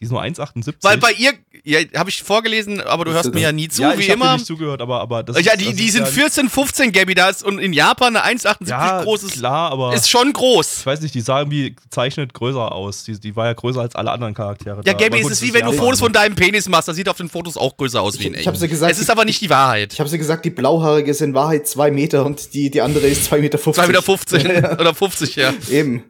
[0.00, 0.74] Die ist nur 1,78.
[0.82, 1.32] Weil bei ihr,
[1.70, 4.16] ja, habe ich vorgelesen, aber du hörst mir ja nie zu, ja, wie ich hab
[4.18, 4.32] dir immer.
[4.34, 7.14] nicht zugehört, aber, aber das Ja, ist- die, das die sind ja, 14, 15, Gabby,
[7.14, 10.78] da ist und in Japan eine 1,78 ja, groß ist, klar, aber ist schon groß.
[10.80, 13.04] ich weiß nicht, die sah irgendwie gezeichnet größer aus.
[13.04, 14.76] Die, die war ja größer als alle anderen Charaktere.
[14.76, 14.92] Ja, da.
[14.92, 16.18] Gabby, Aber es gut, ist wie wenn du Fotos von ne?
[16.18, 16.88] deinem Penis machst.
[16.88, 18.46] Das sieht auf den Fotos auch größer aus wie in Ich echt.
[18.48, 19.92] hab's ja gesagt, Es ist aber nicht die Wahrheit.
[19.92, 23.06] Ich habe sie gesagt, die blauhaarige ist in Wahrheit zwei Meter und die, die andere
[23.06, 23.58] ist zwei Meter.
[23.58, 25.52] 2,15 Meter 15 oder 50, ja.
[25.70, 26.04] Eben.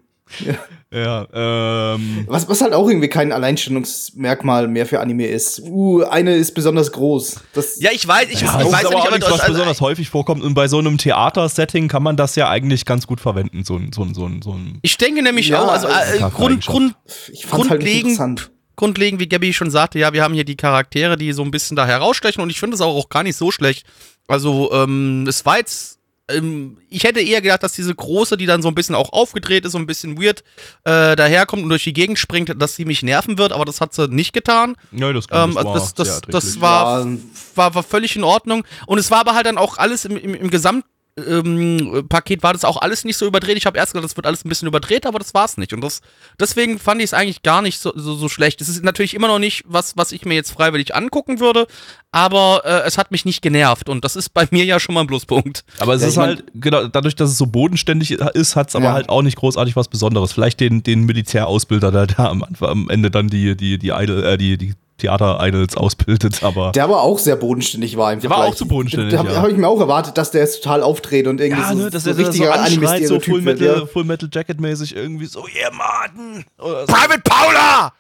[0.90, 2.24] Ja, ähm.
[2.28, 5.60] Was, was halt auch irgendwie kein Alleinstellungsmerkmal mehr für Anime ist.
[5.60, 7.40] Uh, eine ist besonders groß.
[7.52, 9.30] Das, Ja, ich weiß, ich, Ja, ich das weiß ist aber nicht, auch aber nichts,
[9.30, 10.42] was besonders häufig vorkommt.
[10.42, 13.64] Und bei so einem Theater-Setting kann man das ja eigentlich ganz gut verwenden.
[13.64, 16.26] So ein, so ein, so ein, so ein ich denke nämlich Ja, auch, also also
[16.26, 18.50] äh, Grund, Grund, halt grundlegend, interessant.
[18.76, 21.76] grundlegend, wie Gabby schon sagte, ja, wir haben hier die Charaktere, die so ein bisschen
[21.76, 23.84] da herausstechen und ich finde es auch, auch gar nicht so schlecht.
[24.26, 25.97] Also, ähm, es war jetzt,
[26.28, 29.64] ähm, ich hätte eher gedacht, dass diese große, die dann so ein bisschen auch aufgedreht
[29.64, 30.44] ist, so ein bisschen weird
[30.84, 33.94] äh, daherkommt und durch die Gegend springt, dass sie mich nerven wird, aber das hat
[33.94, 34.76] sie nicht getan.
[34.92, 36.14] Ja, das, kann, Ähm, das also war das, das, das
[36.44, 36.60] erträglich.
[36.60, 37.06] war,
[37.54, 38.64] war, war völlig in Ordnung.
[38.86, 40.84] Und es war aber halt dann auch alles im, im, im Gesamt.
[41.26, 43.56] Ähm, Paket war das auch alles nicht so überdreht.
[43.56, 45.72] Ich habe erst gedacht, das wird alles ein bisschen überdreht, aber das war's nicht.
[45.72, 46.00] Und das,
[46.38, 48.60] deswegen fand ich es eigentlich gar nicht so, so, so schlecht.
[48.60, 51.66] Es ist natürlich immer noch nicht was, was ich mir jetzt freiwillig angucken würde,
[52.12, 53.88] aber äh, es hat mich nicht genervt.
[53.88, 55.64] Und das ist bei mir ja schon mal ein Pluspunkt.
[55.78, 58.68] Aber es Ja, ist ich mein- halt, genau, dadurch, dass es so bodenständig ist, hat
[58.68, 58.92] es aber Ja.
[58.92, 60.32] halt auch nicht großartig was Besonderes.
[60.32, 64.24] Vielleicht den, den Militärausbilder, der da am, Anfang- am Ende dann die, die, die, Idol,
[64.24, 66.72] äh, die, die Theater-Idols ausbildet, aber.
[66.72, 69.42] Der aber auch sehr bodenständig war im Der war auch zu bodenständig, Da habe ja.
[69.42, 71.90] hab ich mir auch erwartet, dass der jetzt total aufdreht und irgendwie ja, so, ne,
[71.90, 72.70] dass so er so richtiger anschreit,
[73.06, 73.60] so Anime-Stereotyp Full wird.
[73.60, 73.86] Metal, Ja.
[73.86, 76.44] Full Metal Jacket-mäßig irgendwie so, yeah, Martin!
[76.58, 76.92] Oder so.
[76.92, 77.92] Private Paula!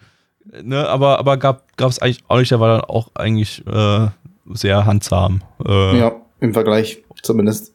[0.62, 4.08] Ne, aber aber gab es eigentlich auch nicht, der war dann auch eigentlich äh,
[4.54, 5.42] sehr handsam.
[5.66, 7.72] Äh, ja, im Vergleich zumindest.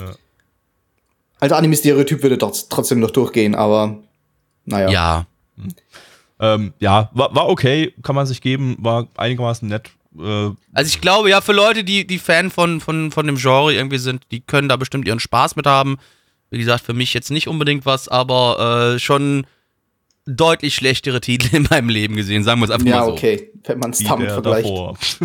[0.00, 0.12] Ja.
[1.40, 3.96] Also Anime-Stereotyp würde trotz- trotzdem noch durchgehen, aber
[4.64, 4.88] naja.
[4.90, 5.26] Ja.
[6.42, 11.00] Ähm, ja, war, war okay, kann man sich geben, war einigermaßen nett Äh, Also ich
[11.00, 14.40] glaube, ja, für Leute, die, die Fan von, von, von dem Genre irgendwie sind, die
[14.40, 15.98] können da bestimmt ihren Spaß mit haben.
[16.50, 19.46] Wie gesagt, für mich jetzt nicht unbedingt was, aber äh, schon
[20.26, 23.12] deutlich schlechtere Titel in meinem Leben gesehen, sagen wir es einfach Ja, mal so.
[23.12, 24.68] okay, wenn man es damit vergleicht.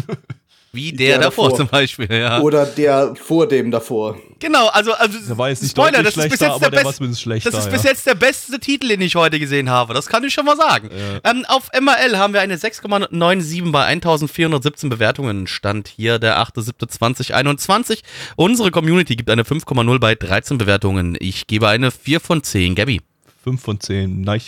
[0.73, 1.57] Wie der, Der davor, davor.
[1.57, 2.41] zum Beispiel, ja.
[2.41, 4.17] Oder der vor dem davor.
[4.39, 7.07] Genau, also, also Der war jetzt nicht Spoiler, das ist bis jetzt aber der beste.
[7.07, 7.71] Das ist ja.
[7.71, 9.93] bis jetzt der beste Titel, den ich heute gesehen habe.
[9.93, 10.89] Das kann ich schon mal sagen.
[11.23, 15.47] Ähm, auf MRL haben wir eine 6,97 bei 1417 Bewertungen.
[15.47, 17.99] Stand hier der 8.7.2021.
[18.35, 21.17] Unsere Community gibt eine 5,0 bei 13 Bewertungen.
[21.19, 22.75] Ich gebe eine 4 von 10.
[22.75, 23.01] Gabby.
[23.43, 24.21] 5 von 10.
[24.21, 24.41] Nein.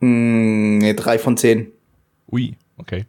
[0.00, 1.72] Hm, nee, drei von zehn.
[2.30, 3.06] Ui, okay.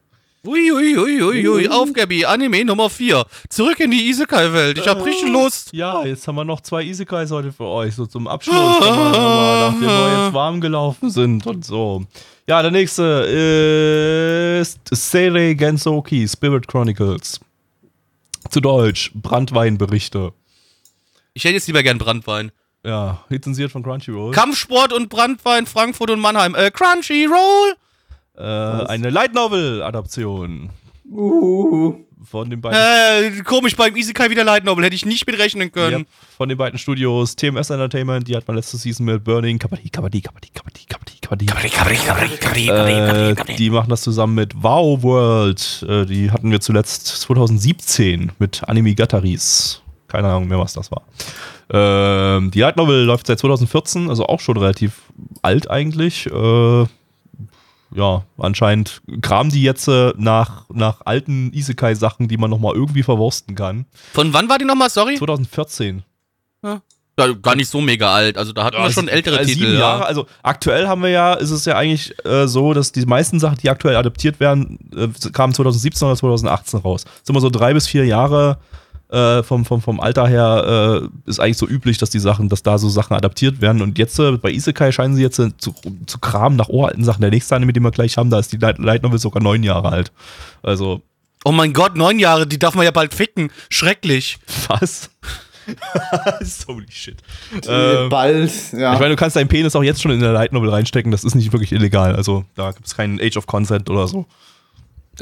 [0.48, 1.68] Ui, ui, ui, ui.
[1.68, 2.24] Auf, Gabby.
[2.26, 3.26] Anime Nummer 4.
[3.50, 4.78] Zurück in die Isekai-Welt.
[4.78, 5.74] Ich hab richtig Lust.
[5.74, 9.82] Ja, jetzt haben wir noch zwei Isekais heute für euch, so zum Abschluss, wir- nachdem
[9.82, 12.06] wir jetzt warm gelaufen sind und so.
[12.48, 13.04] Ja, der nächste
[14.62, 17.40] ist Seirei Gensoki, Spirit Chronicles.
[18.50, 20.32] Zu Deutsch, Brandweinberichte.
[21.34, 22.52] Ich hätte jetzt lieber gern Brandwein.
[22.86, 24.32] Ja, lizenziert von Crunchyroll.
[24.32, 26.56] Kampfsport und Brandwein, Frankfurt und Mannheim.
[26.56, 27.74] Äh, Crunchyroll.
[28.40, 30.70] Äh, eine Light Novel Adaption
[31.12, 34.86] Uh, von den beiden Äh, komisch, beim Isekai wieder Light Novel.
[34.86, 36.02] Hätte ich nicht mit rechnen können.
[36.02, 36.06] Ja,
[36.38, 40.22] von den beiden Studios TMS Entertainment, die hat man letzte Season mit Burning, Kabaddi, Kabaddi,
[40.22, 42.68] Kabaddi, Kabaddi, Kabaddi, Kabaddi.
[42.70, 45.86] Äh, die machen das zusammen mit Wow World.
[45.88, 49.82] Äh, die hatten wir zuletzt 2017 mit Anime Gataris.
[50.08, 51.04] Keine Ahnung mehr, was das war.
[51.72, 55.02] Ähm, die Light Novel läuft seit 2014, also auch schon relativ
[55.42, 56.28] alt eigentlich.
[56.28, 56.86] Äh,
[57.94, 63.56] ja, anscheinend kramen die jetzt äh, nach, nach alten Isekai-Sachen, die man nochmal irgendwie verwursten
[63.56, 63.86] kann.
[64.14, 64.90] Von wann war die nochmal?
[64.90, 65.16] Sorry?
[65.18, 66.04] 2014.
[66.64, 66.82] Ja,
[67.42, 68.38] gar nicht so mega alt.
[68.38, 69.66] Also da hatten wir schon ältere äh, Titel.
[69.66, 70.06] Sieben Jahre, Ja.
[70.06, 73.58] also aktuell haben wir ja, ist es ja eigentlich äh, so, dass die meisten Sachen,
[73.58, 77.04] die aktuell adaptiert werden, äh, kamen 2017 oder 2018 raus.
[77.04, 78.58] Das sind immer so drei bis vier Jahre
[79.10, 82.64] äh, vom, vom, vom Alter her äh, ist eigentlich so üblich, dass die Sachen, dass
[82.64, 83.82] da so Sachen adaptiert werden.
[83.82, 85.74] Und jetzt äh, bei Isekai scheinen sie jetzt äh, zu,
[86.06, 87.22] zu kramen nach uralten Sachen.
[87.22, 89.64] Der nächste Anime, den wir gleich haben, da ist die Light, Light Novel sogar neun
[89.64, 90.12] Jahre alt.
[90.62, 91.02] Also,
[91.46, 93.50] Oh mein Gott, neun Jahre, die darf man ja bald ficken.
[93.70, 94.38] Schrecklich.
[94.68, 95.10] was?
[96.68, 97.18] Holy shit.
[97.68, 98.94] Ähm, bald, ja.
[98.94, 101.24] Ich meine, du kannst deinen Penis auch jetzt schon in der Light Novel reinstecken, das
[101.24, 102.16] ist nicht wirklich illegal.
[102.16, 104.26] Also da gibt es keinen Age of Consent oder so.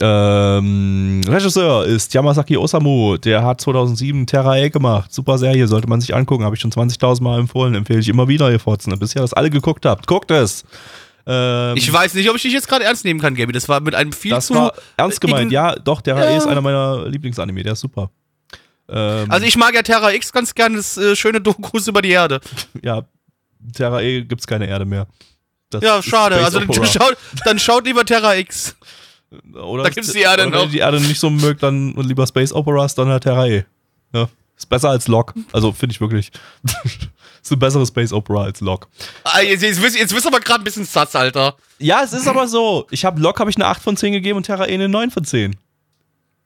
[0.01, 5.13] Ähm, Regisseur ist Yamasaki Osamu, der hat 2007 Terra A gemacht.
[5.13, 8.27] Super Serie, sollte man sich angucken, habe ich schon 20.000 Mal empfohlen, empfehle ich immer
[8.27, 8.97] wieder, ihr Fotzen.
[8.99, 10.63] Bis ihr das alle geguckt habt, guckt es.
[11.25, 13.51] Ähm, Ich weiß nicht, ob ich dich jetzt gerade ernst nehmen kann, Gaby.
[13.53, 14.55] Das war mit einem viel das zu.
[14.55, 16.37] war ernst gemeint, ja, doch, Terra A Ja.
[16.37, 18.09] ist einer meiner Lieblingsanime, der ist super.
[18.89, 22.11] Ähm, Also ich mag ja Terra X ganz gerne, das äh, schöne Dokus über die
[22.11, 22.39] Erde.
[22.81, 23.03] ja,
[23.73, 25.07] Terra A gibt's keine Erde mehr.
[25.69, 26.35] Das Ja, schade.
[26.37, 28.77] Also dann schaut, dann schaut lieber Terra X.
[29.53, 30.65] Oder Da gibt's die Erde oder Wenn noch.
[30.67, 33.65] ihr die Erde nicht so mögt, dann lieber Space Operas, dann halt Terra E.
[34.13, 35.33] Ja, ist besser als Lok.
[35.51, 36.31] Also finde ich wirklich.
[36.83, 38.87] ist eine bessere Space Opera als Lok.
[39.23, 41.55] Ah, jetzt, jetzt, bist- jetzt bist du aber gerade ein bisschen sass, Alter.
[41.79, 42.87] Ja, es ist aber so.
[42.89, 45.11] Ich habe Lok habe ich eine 8 von 10 gegeben und Terra E eine 9
[45.11, 45.55] von 10.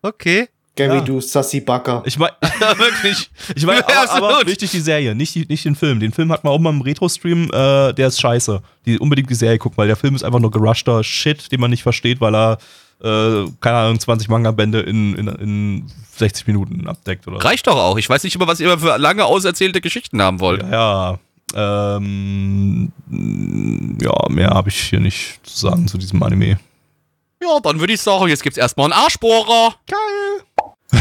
[0.02, 0.50] Okay.
[0.88, 1.04] Gary, ja.
[1.04, 2.04] du Sassy Backer.
[2.06, 3.30] Ich meine, Ja, wirklich.
[3.56, 6.00] ich mein, Ja, aber, aber wichtig die Serie, nicht, die, nicht den Film.
[6.00, 8.62] Den Film hat man auch mal im Retro-Stream, äh, der ist scheiße.
[8.86, 11.72] Die unbedingt die Serie gucken, weil der Film ist einfach nur gerushter Shit, den man
[11.72, 12.58] nicht versteht, weil er,
[13.04, 17.44] äh, keine Ahnung, 20 Manga-Bände in, in, in 60 Minuten abdeckt oder.
[17.44, 17.98] Reicht doch auch.
[17.98, 20.64] Ich weiß nicht immer, was ihr für lange auserzählte Geschichten haben wollt.
[20.64, 21.20] Ja, ja.
[21.54, 22.92] Ähm,
[24.02, 26.60] ja, mehr habe ich hier nicht zu sagen zu diesem Anime.
[27.42, 29.76] Ja, dann würde ich sagen, jetzt gibt's erstmal einen Arschbohrer.
[29.88, 30.68] Geil.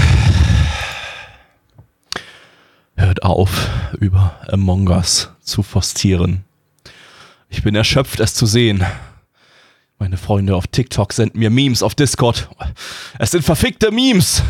[2.96, 3.68] Hört auf,
[3.98, 6.44] über Among Us zu forstieren.
[7.48, 8.84] Ich bin erschöpft, es zu sehen.
[9.98, 12.48] Meine Freunde auf TikTok senden mir Memes auf Discord.
[13.18, 14.42] Es sind verfickte Memes.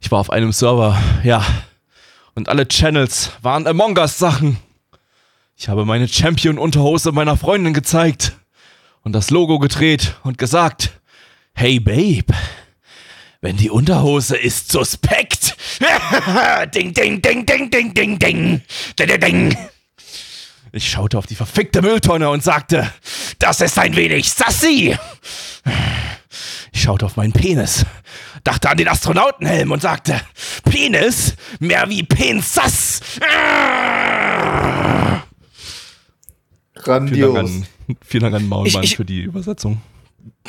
[0.00, 1.44] Ich war auf einem Server, ja.
[2.34, 4.58] Und alle Channels waren Among Us Sachen.
[5.56, 8.36] Ich habe meine Champion-Unterhose meiner Freundin gezeigt
[9.02, 10.92] und das Logo gedreht und gesagt,
[11.52, 12.32] Hey Babe,
[13.40, 15.56] wenn die Unterhose ist suspekt.
[16.74, 18.62] ding, ding, ding, ding, ding, ding, ding, ding,
[18.98, 19.56] ding, ding.
[20.72, 22.90] Ich schaute auf die verfickte Mülltonne und sagte,
[23.38, 24.96] das ist ein wenig sassy.
[26.72, 27.86] Ich schaute auf meinen Penis,
[28.44, 30.20] dachte an den Astronautenhelm und sagte,
[30.64, 33.00] Penis mehr wie Pensass.
[33.18, 35.22] Vielen
[36.74, 37.34] Grandios.
[37.34, 37.66] Dank an,
[38.02, 39.80] vielen Dank an Maulmann Ich- ich- für die Übersetzung.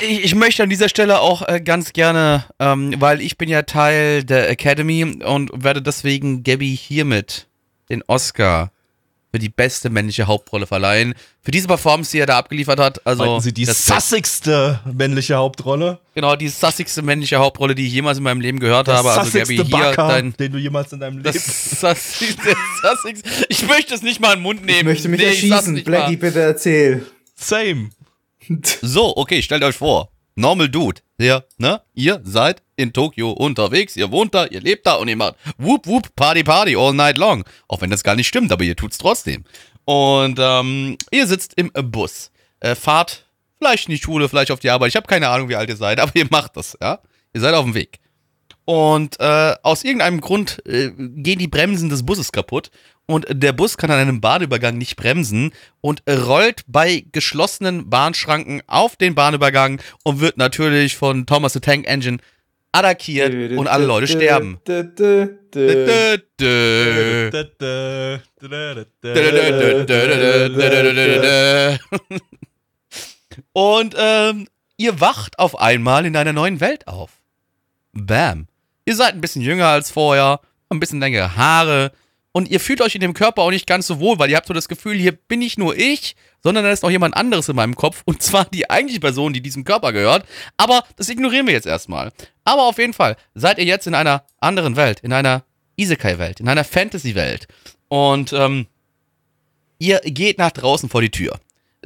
[0.00, 3.62] Ich, ich möchte an dieser Stelle auch äh, ganz gerne, ähm, weil ich bin ja
[3.62, 7.46] Teil der Academy und werde deswegen Gabby hiermit
[7.88, 8.72] den Oscar
[9.32, 11.14] für die beste männliche Hauptrolle verleihen.
[11.42, 16.00] Für diese Performance, die er da abgeliefert hat, also Meinten Sie die sassigste männliche Hauptrolle?
[16.14, 19.08] genau die sassigste männliche Hauptrolle, die ich jemals in meinem Leben gehört habe.
[19.12, 21.46] Also Gabby, hier Backer, dein den du jemals in deinem das Leben...
[21.80, 23.28] sassigste, sassigste.
[23.48, 24.78] Ich möchte es nicht mal in den Mund nehmen.
[24.80, 25.74] Ich möchte mich Nee, erschießen.
[25.74, 27.06] nicht Blackie, bitte erzähl.
[27.36, 27.90] Same.
[28.82, 30.10] So, okay, stellt euch vor.
[30.34, 31.00] Normal Dude.
[31.18, 31.82] Ja, ne?
[31.92, 35.86] Ihr seid in Tokio unterwegs, ihr wohnt da, ihr lebt da und ihr macht whoop
[35.86, 37.44] whoop Party Party all night long.
[37.68, 39.44] Auch wenn das gar nicht stimmt, aber ihr tut's trotzdem.
[39.84, 42.30] Und ähm, ihr sitzt im Bus.
[42.60, 43.26] Äh, fahrt
[43.58, 44.88] vielleicht in die Schule, vielleicht auf die Arbeit.
[44.88, 47.00] Ich habe keine Ahnung, wie alt ihr seid, aber ihr macht das, ja?
[47.34, 48.00] Ihr seid auf dem Weg.
[48.64, 52.70] Und äh, aus irgendeinem Grund äh, gehen die Bremsen des Busses kaputt
[53.12, 58.96] und der Bus kann an einem Bahnübergang nicht bremsen und rollt bei geschlossenen Bahnschranken auf
[58.96, 62.18] den Bahnübergang und wird natürlich von Thomas the Tank Engine
[62.72, 64.58] attackiert und alle Leute sterben.
[73.52, 74.46] Und ähm,
[74.76, 77.10] ihr wacht auf einmal in einer neuen Welt auf.
[77.92, 78.46] Bam.
[78.84, 81.92] Ihr seid ein bisschen jünger als vorher, ein bisschen längere Haare
[82.32, 84.46] und ihr fühlt euch in dem Körper auch nicht ganz so wohl, weil ihr habt
[84.46, 87.56] so das Gefühl, hier bin nicht nur ich, sondern da ist noch jemand anderes in
[87.56, 90.24] meinem Kopf und zwar die eigentliche Person, die diesem Körper gehört.
[90.56, 92.12] Aber das ignorieren wir jetzt erstmal.
[92.44, 95.44] Aber auf jeden Fall seid ihr jetzt in einer anderen Welt, in einer
[95.76, 97.48] Isekai-Welt, in einer Fantasy-Welt.
[97.88, 98.66] Und ähm,
[99.78, 101.40] ihr geht nach draußen vor die Tür.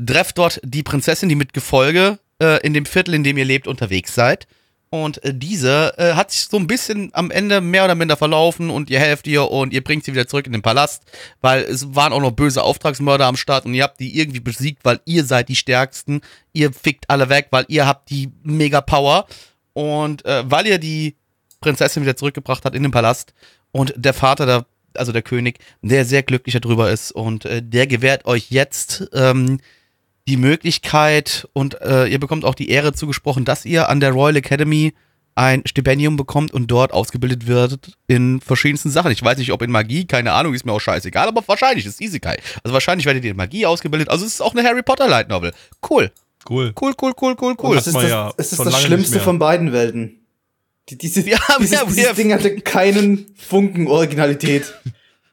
[0.04, 3.66] Trefft dort die Prinzessin, die mit Gefolge äh, in dem Viertel, in dem ihr lebt,
[3.66, 4.46] unterwegs seid.
[4.94, 8.70] Und äh, diese äh, hat sich so ein bisschen am Ende mehr oder minder verlaufen
[8.70, 11.02] und ihr helft ihr und ihr bringt sie wieder zurück in den Palast,
[11.40, 14.84] weil es waren auch noch böse Auftragsmörder am Start und ihr habt die irgendwie besiegt,
[14.84, 16.20] weil ihr seid die Stärksten.
[16.52, 19.26] Ihr fickt alle weg, weil ihr habt die mega Power.
[19.72, 21.16] Und äh, weil ihr die
[21.60, 23.34] Prinzessin wieder zurückgebracht habt in den Palast
[23.72, 24.64] und der Vater, der,
[24.94, 29.58] also der König, der sehr glücklich darüber ist und äh, der gewährt euch jetzt ähm,
[30.28, 34.36] die Möglichkeit und äh, ihr bekommt auch die Ehre zugesprochen, dass ihr an der Royal
[34.36, 34.94] Academy
[35.36, 39.10] ein Stipendium bekommt und dort ausgebildet wird in verschiedensten Sachen.
[39.10, 42.00] Ich weiß nicht, ob in Magie, keine Ahnung, ist mir auch scheißegal, aber wahrscheinlich ist
[42.00, 42.36] Isekai.
[42.62, 44.08] Also wahrscheinlich werdet ihr in Magie ausgebildet.
[44.10, 45.52] Also es ist auch eine Harry Potter Light Novel.
[45.90, 46.10] Cool,
[46.48, 46.72] Cool.
[46.80, 47.76] cool, cool, cool, cool, cool.
[47.76, 50.20] Es ist, das, ja es ist das Schlimmste von beiden Welten.
[50.88, 52.14] Die, diese, Ja, dieses, ja, dieses.
[52.14, 54.72] Ding hatte keinen Funken Originalität.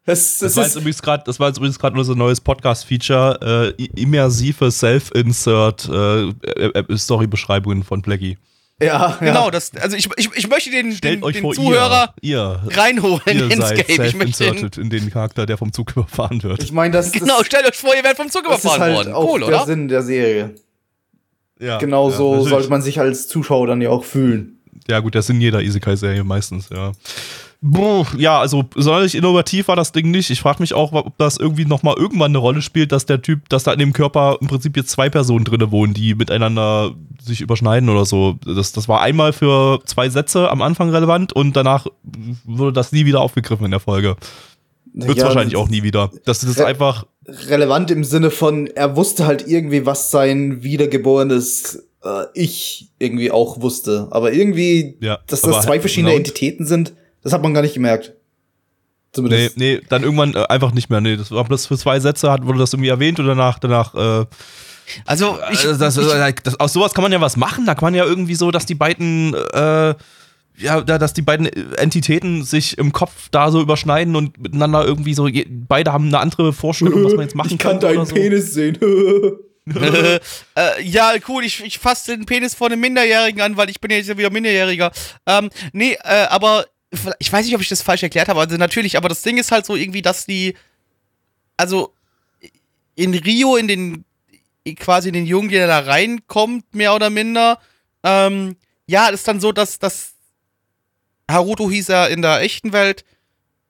[0.05, 2.41] Das, Das das war, jetzt ist, übrigens grad, das war jetzt übrigens gerade unser neues
[2.41, 8.37] Podcast-Feature, äh, immersive Self-Insert äh, Story-Beschreibungen von Blackie.
[8.81, 9.51] ja, Genau, ja.
[9.51, 12.77] das, also ich, ich, ich möchte den, Stellt den, euch den vor, Zuhörer ihr, ihr,
[12.77, 14.01] reinholen ihr ins Game.
[14.03, 16.63] Ich möchte in den Charakter, der vom Zug überfahren wird.
[16.63, 18.81] Ich meine, das, genau, das, stellt euch vor, ihr werdet vom Zug das ist überfahren
[18.81, 19.13] halt worden.
[19.13, 19.65] auch Cool, der oder?
[19.67, 20.55] Sinn der Serie.
[21.59, 22.49] Ja, Genau ja, so natürlich.
[22.49, 24.57] sollte man sich als Zuschauer dann ja auch fühlen.
[24.89, 26.91] Ja, gut, der Sinn jeder Isekai-Serie meistens, ja.
[27.63, 30.31] Buh, ja, also sonderlich innovativ war das Ding nicht.
[30.31, 33.47] Ich frage mich auch, ob das irgendwie nochmal irgendwann eine Rolle spielt, dass der Typ,
[33.49, 37.39] dass da in dem Körper im Prinzip jetzt zwei Personen drinne wohnen, die miteinander sich
[37.39, 38.39] überschneiden oder so.
[38.43, 41.85] Das, das war einmal für zwei Sätze am Anfang relevant und danach
[42.45, 44.15] wurde das nie wieder aufgegriffen in der Folge.
[44.93, 46.09] Wird Ja, wahrscheinlich auch nie wieder.
[46.25, 51.87] Das ist Re- einfach, relevant im Sinne von, er wusste halt irgendwie, was sein wiedergeborenes
[52.03, 54.07] äh, Ich irgendwie auch wusste.
[54.09, 56.21] Aber irgendwie, Ja, dass das zwei verschiedene na und?
[56.27, 56.93] Entitäten sind,
[57.23, 58.07] das hat man gar nicht gemerkt.
[58.07, 58.15] nee,
[59.13, 59.57] Zumindest.
[59.57, 61.01] nee, dann irgendwann äh, einfach nicht mehr.
[61.01, 63.93] Nee, das war bloß für zwei Sätze, hat, wurde das irgendwie erwähnt und danach, danach,
[63.95, 64.25] äh,
[65.05, 67.65] Also, ich, Also das, ich, das, aus sowas kann man ja was machen.
[67.65, 69.95] Da kann man ja irgendwie so, dass die beiden, äh,
[70.57, 75.13] ja, da- dass die beiden Entitäten sich im Kopf da so überschneiden und miteinander irgendwie
[75.13, 78.13] so, je- beide haben eine andere Vorstellung, was man jetzt machen ich kann deinen so.
[78.15, 78.77] Penis sehen.
[79.65, 80.19] äh,
[80.83, 83.97] ja, cool, ich, ich fasse den Penis von einem Minderjährigen an, weil ich bin ja
[83.97, 84.91] jetzt ja wieder Minderjähriger.
[85.25, 86.65] Ähm, nee, äh, aber
[87.19, 88.39] ich weiß nicht, ob ich das falsch erklärt habe.
[88.39, 90.55] Also natürlich, aber das Ding ist halt so irgendwie, dass die,
[91.57, 91.93] also
[92.95, 94.05] in Rio, in den,
[94.75, 97.59] quasi in den Jungen, der da reinkommt, mehr oder minder,
[98.03, 100.13] ähm, ja, ist dann so, dass, dass
[101.29, 103.05] Haruto hieß er in der echten Welt,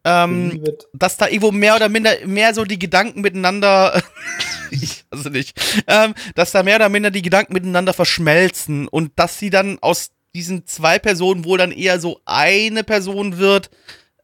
[0.04, 0.64] ähm,
[0.94, 4.02] dass da irgendwo mehr oder minder mehr so die Gedanken miteinander,
[4.72, 9.38] ich also nicht, ähm, dass da mehr oder minder die Gedanken miteinander verschmelzen und dass
[9.38, 13.70] sie dann aus diesen zwei Personen wohl dann eher so eine Person wird.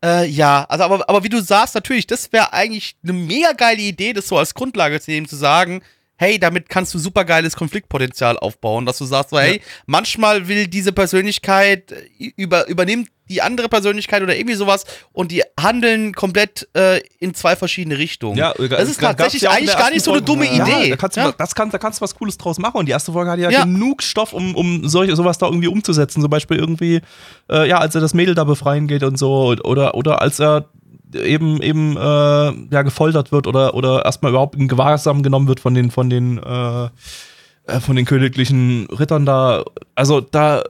[0.04, 3.82] Äh, ja, also aber, aber wie du sagst, natürlich, das wäre eigentlich eine mega geile
[3.82, 5.82] Idee, das so als Grundlage zu nehmen, zu sagen,
[6.18, 10.68] hey, damit kannst du super geiles Konfliktpotenzial aufbauen, dass du sagst, so, hey, manchmal will
[10.68, 16.68] diese Persönlichkeit äh, über, übernimmt die andere Persönlichkeit oder irgendwie sowas und die handeln komplett
[16.74, 18.38] äh, in zwei verschiedene Richtungen.
[18.38, 20.64] Ja, das ist tatsächlich ja eigentlich gar nicht so eine dumme Folge.
[20.64, 20.84] Idee.
[20.86, 21.32] Ja, da kannst du, Ja.
[21.38, 22.78] das kann, da kannst du was Cooles draus machen.
[22.78, 23.64] Und die erste Folge ja, Ja.
[23.66, 26.22] genug Stoff, um, um solche, sowas da irgendwie umzusetzen.
[26.22, 27.02] Zum Beispiel irgendwie,
[27.52, 29.54] äh, ja, als er das Mädel da befreien geht und so.
[29.66, 30.70] Oder, oder als er
[31.14, 35.74] eben eben äh, ja gefoltert wird oder oder erstmal überhaupt in Gewahrsam genommen wird von
[35.74, 36.90] den von den äh,
[37.68, 39.64] äh, von den königlichen Rittern da.
[39.96, 40.64] Also da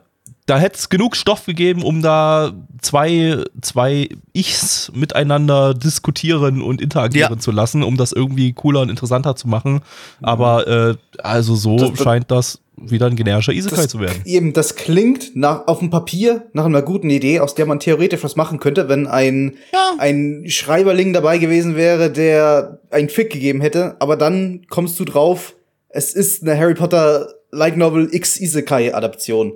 [0.47, 7.33] da hätte es genug Stoff gegeben, um da zwei, zwei Ichs miteinander diskutieren und interagieren
[7.33, 7.39] Ja.
[7.39, 9.81] zu lassen, um das irgendwie cooler und interessanter zu machen.
[10.21, 14.21] Aber äh, also so Das- das- scheint das wieder ein generischer Isekai Das, zu werden.
[14.25, 18.23] eben, das klingt nach, auf dem Papier nach einer guten Idee, aus der man theoretisch
[18.23, 19.93] was machen könnte, wenn ein, Ja.
[19.97, 23.95] ein Schreiberling dabei gewesen wäre, der einen Fick gegeben hätte.
[23.99, 25.55] Aber dann kommst du drauf,
[25.89, 29.53] es ist eine Harry Potter Light Novel X Isekai Adaption.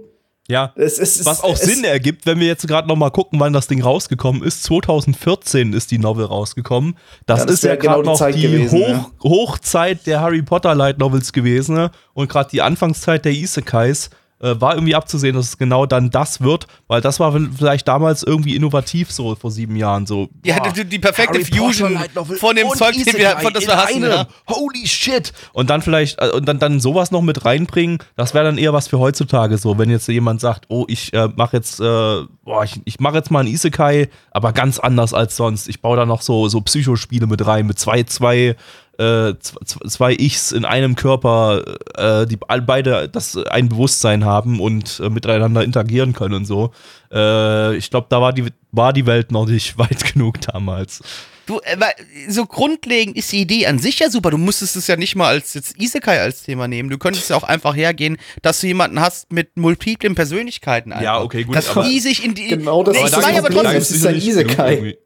[0.52, 0.74] Ja.
[0.76, 3.54] Es, es, Was auch es, Sinn ergibt, wenn wir jetzt gerade noch mal gucken, wann
[3.54, 4.64] das Ding rausgekommen ist.
[4.64, 6.98] 2014 ist die Novel rausgekommen.
[7.26, 9.12] Das, Ja, das ist ja genau gerade die noch die gewesen, Hoch, ja.
[9.24, 11.76] Hochzeit der Harry Potter Light Novels gewesen.
[11.76, 11.92] ne?
[12.14, 14.10] Und gerade die Anfangszeit der Isekais
[14.42, 18.24] äh, war irgendwie abzusehen, dass es genau dann das wird, weil das war vielleicht damals
[18.24, 20.30] irgendwie innovativ so vor sieben Jahren so.
[20.44, 23.68] Ja, boah, die, die perfekte Harry Fusion Novel von dem Zeug, den wir, von das
[23.68, 24.04] wir hassen.
[24.04, 24.28] Ja.
[24.50, 25.32] Holy shit!
[25.54, 28.74] Und dann vielleicht, äh, und dann, dann sowas noch mit reinbringen, das wäre dann eher
[28.74, 32.64] was für heutzutage so, wenn jetzt jemand sagt, oh, ich äh, mache jetzt, äh, boah,
[32.64, 35.68] ich, ich mache jetzt mal ein Isekai, aber ganz anders als sonst.
[35.68, 38.56] Ich baue da noch so, so Psychospiele mit rein, mit zwei, zwei,
[39.02, 41.64] äh, zwei Ichs in einem Körper,
[41.96, 46.72] äh, die beide das ein Bewusstsein haben und äh, miteinander interagieren können und so.
[47.12, 51.02] Äh, ich glaube, da war die, war die Welt noch nicht weit genug damals.
[51.48, 51.94] Du, äh, weil
[52.30, 54.30] so grundlegend ist die Idee an sich ja super.
[54.30, 56.90] Du musstest es ja nicht mal als jetzt Isekai als Thema nehmen.
[56.90, 60.92] Du könntest ja auch einfach hergehen, dass du jemanden hast mit multiplen Persönlichkeiten.
[60.92, 61.04] Einfach.
[61.04, 62.50] Ja, okay, gut, Dass aber- die sich in die.
[62.50, 64.98] Genau das nee, ist ich das meine aber trotzdem, Es ist ein Isekai.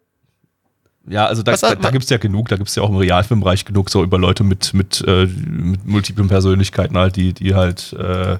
[1.07, 2.89] Ja, also da, Was- da, da gibt es ja genug, da gibt es ja auch
[2.89, 7.53] im Realfilmbereich genug so über Leute mit, mit, äh, mit multiplen Persönlichkeiten halt, die, die
[7.53, 8.37] halt äh,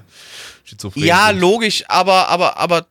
[0.64, 1.40] schizophren Ja, sind.
[1.40, 2.86] logisch, aber, aber, aber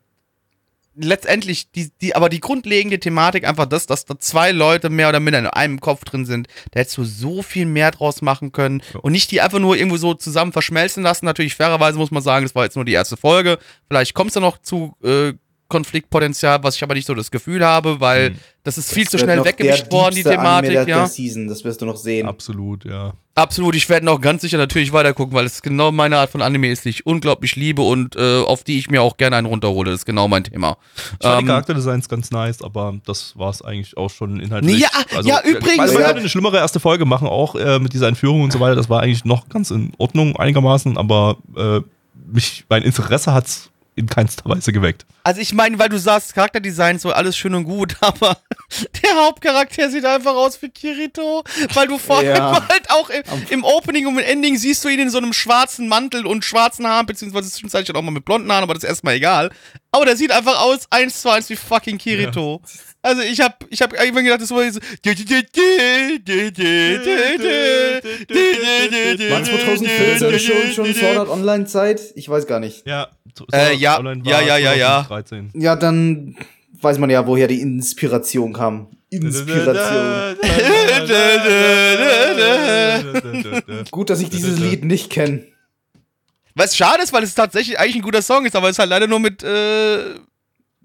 [0.98, 5.20] letztendlich, die, die, aber die grundlegende Thematik einfach das, dass da zwei Leute mehr oder
[5.20, 8.82] minder in einem Kopf drin sind, da hättest du so viel mehr draus machen können
[9.02, 11.26] und nicht die einfach nur irgendwo so zusammen verschmelzen lassen.
[11.26, 13.60] Natürlich, fairerweise muss man sagen, das war jetzt nur die erste Folge.
[13.90, 15.34] Vielleicht kommt es da noch zu äh,
[15.68, 19.18] Konfliktpotenzial, was ich aber nicht so das Gefühl habe, weil das ist viel Das zu
[19.18, 20.98] schnell weggewischt worden, die Thematik, der, ja.
[21.00, 22.28] Der Season, das wirst du noch sehen.
[22.28, 23.14] Absolut, ja.
[23.34, 26.42] Absolut, ich werde noch ganz sicher natürlich weiter gucken, weil es genau meine Art von
[26.42, 29.48] Anime ist, die ich unglaublich liebe und äh, auf die ich mir auch gerne einen
[29.48, 29.92] runterhole.
[29.92, 30.78] Das ist genau mein Thema.
[30.96, 34.86] Ich fand die Ähm, Charakterdesigns ganz nice, aber das war es eigentlich auch schon inhaltlich.
[35.16, 36.08] Also, Ja, ja, übrigens, wir ja.
[36.12, 36.16] ja.
[36.16, 38.76] eine schlimmere erste Folge machen, auch äh, mit dieser Entführung und so weiter.
[38.76, 41.82] Das war eigentlich noch ganz in Ordnung einigermaßen, aber äh,
[42.32, 45.06] mich, mein Interesse hat's in keinster Weise geweckt.
[45.24, 48.38] Also ich meine, weil du sagst, Charakterdesign so alles schön und gut, aber
[49.04, 51.44] der Hauptcharakter sieht einfach aus wie Kirito,
[51.74, 52.68] weil du vorher Ja.
[52.68, 55.88] halt auch im, im Opening und im Ending siehst du ihn in so einem schwarzen
[55.88, 59.16] Mantel und schwarzen Haaren, beziehungsweise zwischenzeitlich auch mal mit blonden Haaren, aber das ist erstmal
[59.16, 59.50] egal.
[59.92, 62.62] Aber der sieht einfach aus, eins zu eins wie fucking Kirito.
[63.06, 64.80] Also ich hab, ich hab irgendwann gedacht, das war so.
[69.30, 72.02] War 2014 schon, schon Sword Art Online Zeit?
[72.16, 72.88] Ich weiß gar nicht.
[72.88, 73.10] Ja,
[73.52, 75.06] Äh, ja, ja, ja, ja, ja.
[75.08, 75.52] 2013.
[75.54, 76.36] Ja, dann
[76.82, 78.88] weiß man ja, woher die Inspiration kam.
[79.12, 80.38] Inspiration.
[83.92, 85.44] Gut, dass ich dieses Lied nicht kenne.
[86.56, 88.90] Was schade ist, weil es tatsächlich eigentlich ein guter Song ist, aber es ist halt
[88.90, 90.16] leider nur mit, äh,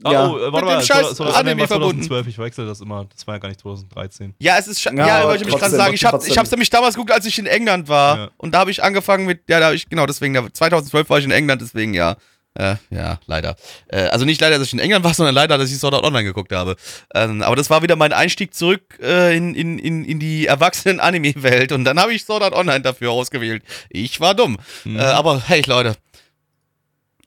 [0.03, 0.28] Ah, Ja.
[0.30, 2.03] oh, äh, Mit warte dem mal, scheiß so, so, das Anime war verbunden.
[2.03, 3.07] 2012, ich wechsle das immer.
[3.14, 4.34] Das war ja gar nicht 2013.
[4.38, 6.70] Ja, es ist Ja, ja, aber ich mich gerade sagen, ich habe ich hab's nämlich
[6.70, 8.30] damals geguckt, als ich in England war Ja.
[8.38, 11.18] und da habe ich angefangen mit ja, da hab ich genau deswegen da, 2012 war
[11.18, 12.16] ich in England, deswegen ja.
[12.55, 13.55] Äh, ja, leider.
[13.86, 16.03] Äh, also nicht leider, dass ich in England war, sondern leider, dass ich Sword Art
[16.05, 16.74] Online geguckt habe.
[17.14, 21.70] Ähm, aber das war wieder mein Einstieg zurück äh, in, in, in, in die Erwachsenen-Anime-Welt
[21.70, 23.62] und dann habe ich Sword Art Online dafür ausgewählt.
[23.88, 24.57] Ich war dumm.
[24.84, 25.94] Äh, aber hey, Leute.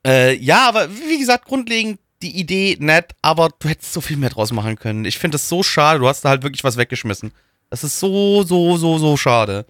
[0.05, 4.29] Äh, ja, aber wie gesagt, grundlegend die Idee nett, aber du hättest so viel mehr
[4.29, 5.05] draus machen können.
[5.05, 5.99] Ich finde das so schade.
[5.99, 7.31] Du hast da halt wirklich was weggeschmissen.
[7.69, 9.65] Das ist so, so, so, so schade.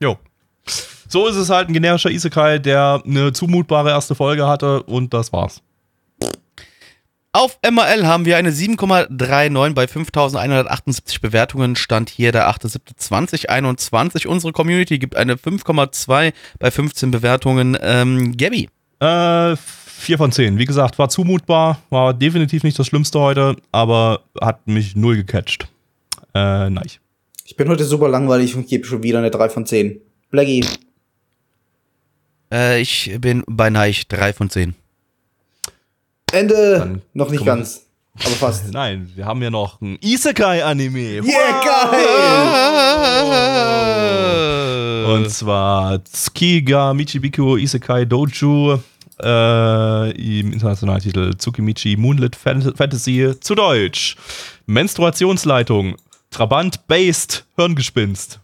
[0.00, 0.18] Jo.
[1.08, 5.32] So ist es halt ein generischer Isekai, der eine zumutbare erste Folge hatte und das
[5.32, 5.62] war's.
[7.32, 11.74] Auf MRL haben wir eine 7,39 bei 5178 Bewertungen.
[11.74, 14.28] Stand hier der 8.7.2021.
[14.28, 17.76] Unsere Community gibt eine 5,2 bei 15 Bewertungen.
[17.80, 18.68] Ähm, Gabby.
[19.00, 19.56] Äh,
[20.04, 20.58] 4 von 10.
[20.58, 25.68] Wie gesagt, war zumutbar, war definitiv nicht das Schlimmste heute, aber hat mich null gecatcht.
[26.34, 26.86] Äh, nein.
[27.44, 30.00] Ich bin heute super langweilig und gebe schon wieder eine 3 von 10.
[30.30, 30.64] Blackie.
[32.52, 34.74] Äh, ich bin bei Neich 3 von 10.
[36.32, 36.78] Ende.
[36.78, 37.82] Dann Noch nicht ganz.
[38.18, 38.68] Aber fast.
[38.72, 41.22] Nein, wir haben ja noch ein Isekai-Anime.
[41.22, 42.04] Yeah, geil!
[45.14, 48.78] Und zwar Tsukiga Michibiko Isekai Doju.
[49.22, 50.10] Äh,
[50.40, 54.16] im internationalen Titel Tsukimichi Moonlit Fan- Fantasy zu Deutsch.
[54.66, 55.96] Menstruationsleitung,
[56.30, 58.40] Trabant Based Hirngespinst.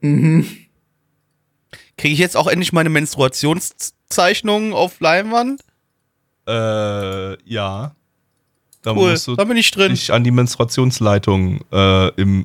[0.00, 0.52] Kriege
[2.12, 5.60] ich jetzt auch endlich meine Menstruationszeichnungen auf Leinwand?
[6.46, 7.94] Äh, ja.
[8.82, 9.90] Da Cool, musst du da bin ich drin.
[9.92, 12.44] dich an die Menstruationsleitung äh, im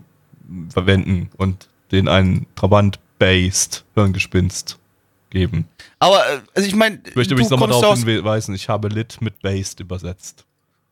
[0.69, 4.77] verwenden und den einen Trabant Based Hirngespinst
[5.29, 5.67] geben.
[5.99, 8.87] Aber, äh, also ich meine, Ich möchte du mich nochmal kommst darauf hinweisen, ich habe
[8.87, 10.45] Lit mit Based übersetzt.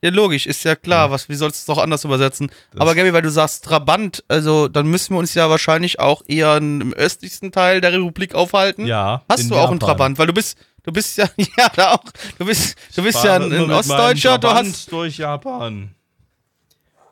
[0.04, 1.10] Ja, logisch, ist ja klar.
[1.10, 2.52] Was, wie sollst du es auch anders übersetzen?
[2.72, 6.22] Das- Aber Gabi, weil du sagst Trabant, also dann müssen wir uns ja wahrscheinlich auch
[6.28, 8.86] eher im östlichsten Teil der Republik aufhalten.
[8.86, 9.24] Ja.
[9.28, 9.88] Hast in du auch einen Japan.
[9.98, 10.20] Trabant?
[10.20, 11.28] Weil du bist, du bist ja,
[11.58, 12.04] ja, da auch,
[12.38, 15.90] du bist, du bist ja ein, ein Ostdeutscher, du Trabant hast, durch Japan.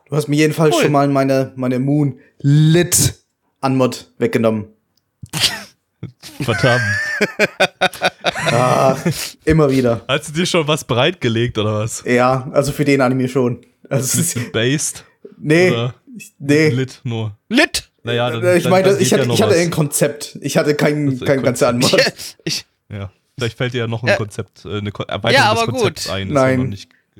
[0.08, 0.84] Du hast mir jedenfalls Cool.
[0.84, 3.16] schon mal meine, meine Moon Lit
[3.62, 4.66] Anmod weggenommen.
[6.42, 6.84] Verdammt.
[8.52, 8.96] Ah,
[9.44, 10.02] immer wieder.
[10.08, 12.04] Hast du dir schon was bereitgelegt oder was?
[12.06, 13.66] Ja, also für den Anime schon.
[13.90, 15.04] Also, es ist, Bisschen Based?
[15.38, 15.96] nee, Oder
[16.40, 16.70] nee.
[16.70, 17.36] Lit nur?
[17.50, 17.90] Lit.
[18.04, 20.38] Naja, dann, Äh, ich meine, ich hatte, ja noch ich hatte ein Konzept.
[20.42, 21.96] Ich hatte kein, ist kein ein ganzer Anmod.
[22.44, 24.16] Ich, Ja, vielleicht fällt dir ja noch ein Ja.
[24.16, 26.14] Konzept, äh, eine Erweiterung Ja, aber des Konzepts gut.
[26.14, 26.28] ein.
[26.30, 26.78] Nein.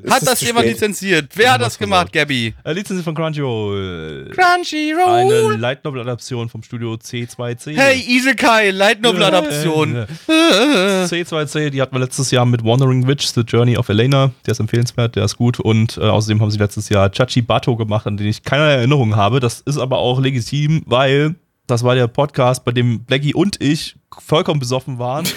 [0.10, 0.74] Hat das zu jemand spät.
[0.76, 1.32] lizenziert?
[1.36, 2.12] Wer hat das gemacht.
[2.12, 2.54] Gabi?
[2.64, 4.26] äh, Lizenz von Crunchyroll.
[4.26, 5.56] Eine Crunchyroll.
[5.58, 7.76] Light Novel Adaption vom Studio C2C.
[7.76, 10.06] Hey, Isekai, Light Novel Adaption.
[10.28, 14.32] C2C, die hatten wir letztes Jahr mit Wandering Witch, The Journey of Elena.
[14.46, 15.60] Der ist empfehlenswert, der ist gut.
[15.60, 19.16] Und äh, außerdem haben sie letztes Jahr Chachi Bato gemacht, an den ich keine Erinnerung
[19.16, 19.40] habe.
[19.40, 21.36] Das ist aber auch legitim, weil
[21.68, 23.96] das war der Podcast, bei dem Blackie und ich
[24.26, 25.26] vollkommen besoffen waren.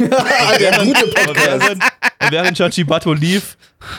[0.61, 1.37] Der gute Und Podcast.
[1.67, 1.83] während,
[2.23, 3.57] und während Chachi Bato lief,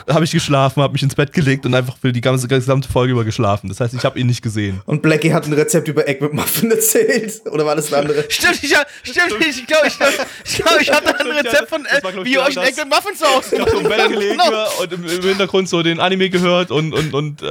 [0.08, 3.12] habe ich geschlafen, habe mich ins Bett gelegt und einfach für die ganze gesamte Folge
[3.12, 3.68] über geschlafen.
[3.68, 4.80] Das heißt, ich habe ihn nicht gesehen.
[4.86, 7.42] Und Blackie hat ein Rezept über Egg mit Muffin erzählt.
[7.50, 8.24] Oder war das ein andere?
[8.30, 10.10] Stimmt, ich, stimmt, ich glaube, ich, glaub,
[10.44, 12.66] ich, glaub, ich hatte ein Rezept von, war, äh, ich, wie ihr euch genau ein
[12.68, 12.78] das.
[12.78, 13.52] Egg mit Muffins aus.
[13.52, 14.66] Ich habe so im Bett gelegen Genau.
[14.82, 17.46] und im, im Hintergrund so den Anime gehört und, und, und äh,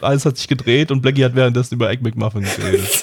[0.00, 3.02] alles hat sich gedreht und Blackie hat währenddessen über Egg McMuffin geredet.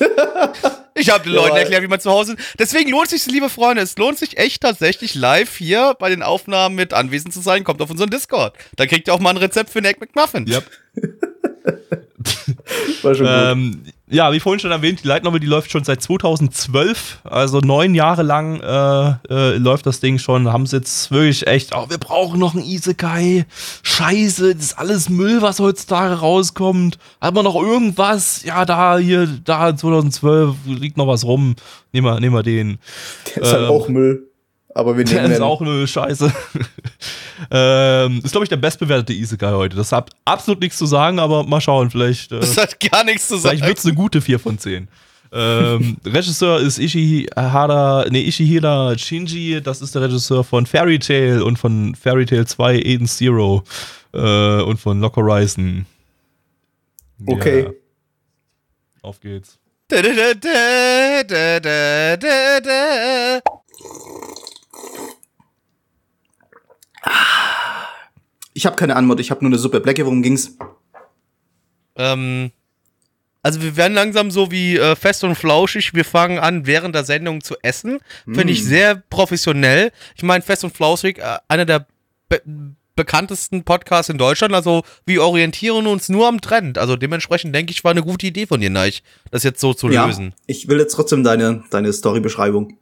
[0.98, 1.62] Ich habe den Leuten Ja.
[1.62, 2.38] erklärt, wie man zu Hause.
[2.58, 6.74] Deswegen lohnt sich, liebe Freunde, es lohnt sich echt tatsächlich live hier bei den Aufnahmen
[6.76, 7.64] mit anwesend zu sein.
[7.66, 8.56] Kommt auf unseren Discord.
[8.78, 10.48] Da kriegt ihr auch mal ein Rezept für einen Egg McMuffin.
[10.48, 10.64] yep.
[13.02, 13.36] War schon gut.
[13.36, 17.60] ähm, ja, wie vorhin schon erwähnt, die Light Novel, die läuft schon seit 2012, also
[17.60, 20.52] neun Jahre lang äh, äh, läuft das Ding schon.
[20.52, 23.46] Haben sie jetzt wirklich echt, oh, wir brauchen noch ein Isekai.
[23.82, 27.00] Scheiße, das ist alles Müll, was heutzutage rauskommt.
[27.20, 28.44] Hat man noch irgendwas?
[28.44, 31.56] Ja, da, hier, da, 2012 liegt noch was rum.
[31.92, 32.78] Nehmen wir, nehmen wir den.
[33.36, 34.30] Der ist halt ähm, auch Müll.
[34.76, 35.44] Aber wir Der nehmen ist den.
[35.44, 36.32] auch eine Scheiße.
[37.52, 39.76] Ähm, ist, glaube ich, der bestbewertete Isekai heute.
[39.76, 43.28] Das hat absolut nichts zu sagen, aber mal schauen, vielleicht, äh, Das hat gar nichts
[43.28, 43.58] zu sagen.
[43.58, 44.88] vielleicht wird es eine gute 4 von 10.
[45.32, 51.58] ähm, Regisseur ist Ishihara, nee, Ishihira Shinji, das ist der Regisseur von Fairy Tail und
[51.58, 53.64] von Fairy Tail 2 Eden Zero
[54.14, 55.86] äh, und von Lock Horizon.
[57.26, 57.64] Okay.
[57.64, 57.70] Ja,
[59.02, 59.58] auf geht's.
[59.88, 63.40] Da, da, da, da, da, da, da.
[68.54, 69.82] Ich habe keine Antwort, ich habe nur eine Suppe.
[69.82, 70.58] Blackie, worum ging's?
[71.98, 72.52] Ähm,
[73.44, 75.94] also wir werden langsam so wie äh, fest und flauschig.
[75.94, 78.00] Wir fangen an, während der Sendung zu essen.
[78.26, 78.68] Finde ich Mm.
[78.68, 79.92] sehr professionell.
[80.16, 81.86] Ich meine, fest und flauschig, äh, einer der
[82.30, 82.42] be
[82.98, 84.54] bekanntesten Podcasts in Deutschland.
[84.54, 86.78] Also wir orientieren uns nur am Trend.
[86.78, 89.90] Also dementsprechend denke ich, war eine gute Idee von dir, Neich, das jetzt so zu
[89.90, 90.34] lösen.
[90.48, 92.78] Ich will jetzt trotzdem deine, deine Story-Beschreibung.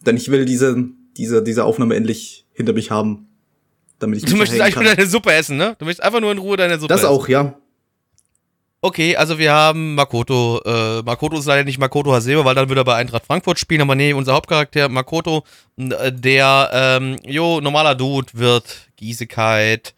[0.00, 0.82] Denn ich will diese,
[1.18, 3.28] diese, diese Aufnahme endlich hinter mich haben.
[4.00, 5.76] Damit ich Du möchtest eigentlich nur deine Suppe essen, ne?
[5.78, 7.10] Du möchtest einfach nur in Ruhe deine Suppe Das essen.
[7.10, 7.54] auch, ja.
[8.82, 10.62] Okay, also wir haben Makoto.
[10.64, 13.82] Äh, Makoto ist leider nicht Makoto Hasebe, weil dann würde er bei Eintracht Frankfurt spielen.
[13.82, 15.44] Aber nee, unser Hauptcharakter Makoto,
[15.76, 19.94] äh, der, ähm, jo, normaler Dude wird Giesigkeit.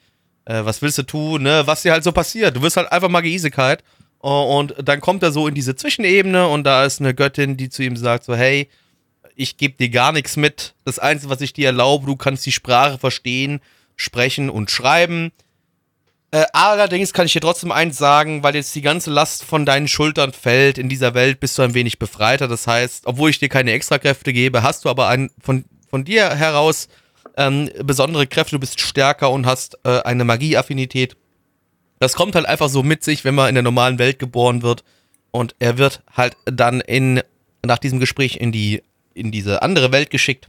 [0.47, 1.63] Äh, was willst du tun, ne?
[1.65, 2.57] Was dir halt so passiert.
[2.57, 3.85] Du wirst halt einfach mal Giesigkeit.
[4.19, 7.83] und dann kommt er so in diese Zwischenebene und da ist eine Göttin, die zu
[7.85, 8.69] ihm sagt so, hey,
[9.35, 10.75] ich gebe dir gar nichts mit.
[10.85, 13.61] Das Einzige, was ich dir erlaube, du kannst die Sprache verstehen,
[13.97, 15.33] sprechen und schreiben.
[16.31, 19.87] Äh, allerdings kann ich dir trotzdem eins sagen, weil jetzt die ganze Last von deinen
[19.87, 22.49] Schultern fällt in dieser Welt, bist du ein wenig befreiter.
[22.49, 26.35] Das heißt, obwohl ich dir keine Extrakräfte gebe, hast du aber ein, von, von dir
[26.35, 26.89] heraus
[27.37, 28.57] ähm, besondere Kräfte.
[28.57, 31.17] Du bist stärker und hast äh, eine Magieaffinität.
[31.99, 34.85] Das kommt halt einfach so mit sich, wenn man in der normalen Welt geboren wird.
[35.31, 37.23] Und er wird halt dann in,
[37.65, 38.83] nach diesem Gespräch in die,
[39.15, 40.49] in diese andere Welt geschickt,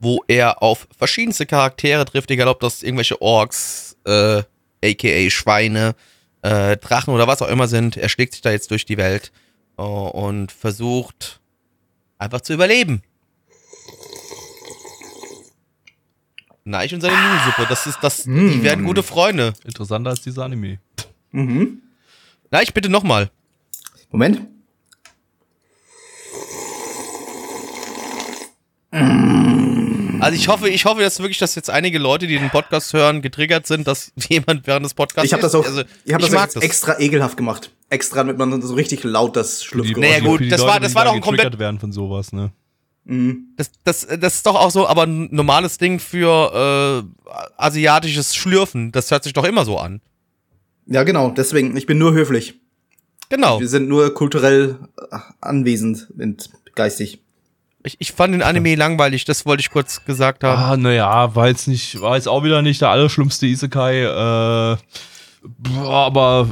[0.00, 4.42] wo er auf verschiedenste Charaktere trifft, egal ob das irgendwelche Orks, äh,
[4.84, 5.94] aka Schweine,
[6.42, 7.96] äh, Drachen oder was auch immer sind.
[7.98, 9.30] Er schlägt sich da jetzt durch die Welt
[9.78, 11.40] äh, und versucht
[12.18, 13.02] einfach zu überleben.
[16.64, 17.66] Neich und seine Nudelsuppe.
[17.68, 18.24] Das ist das.
[18.24, 18.62] Die Mm.
[18.62, 19.54] werden gute Freunde.
[19.64, 20.78] Interessanter als dieser Anime.
[21.32, 21.82] Mhm.
[22.50, 23.30] Neich, bitte nochmal.
[24.10, 24.46] Moment.
[30.22, 33.22] Also ich hoffe, ich hoffe, dass wirklich, dass jetzt einige Leute, die den Podcast hören,
[33.22, 35.26] getriggert sind, dass jemand während des Podcasts.
[35.26, 36.62] Ich habe das auch, Also, ich hab ich das mag das.
[36.62, 37.70] extra ekelhaft gemacht.
[37.88, 41.04] Extra, damit man so richtig laut das Schlürfgeräusch Naja, gut, das Leute, war- das war
[41.04, 42.52] da doch ein komplett- werden von sowas, ne?
[43.04, 43.48] Mhm.
[43.56, 48.92] Das, das, das ist doch auch so, aber ein normales Ding für äh, asiatisches Schlürfen.
[48.92, 50.00] Das hört sich doch immer so an.
[50.86, 51.30] Ja, genau.
[51.30, 52.60] Deswegen, ich bin nur höflich.
[53.28, 53.58] Genau.
[53.60, 54.76] Wir sind nur kulturell
[55.10, 57.20] äh, anwesend und geistig.
[57.82, 60.62] Ich, ich fand den Anime langweilig, das wollte ich kurz gesagt haben.
[60.62, 64.76] Ah, naja, war jetzt nicht, war jetzt auch wieder nicht der allerschlimmste Isekai, äh,
[65.78, 66.48] aber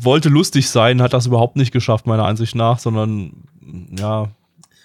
[0.00, 3.44] wollte lustig sein, hat das überhaupt nicht geschafft, meiner Ansicht nach, sondern,
[3.98, 4.28] ja,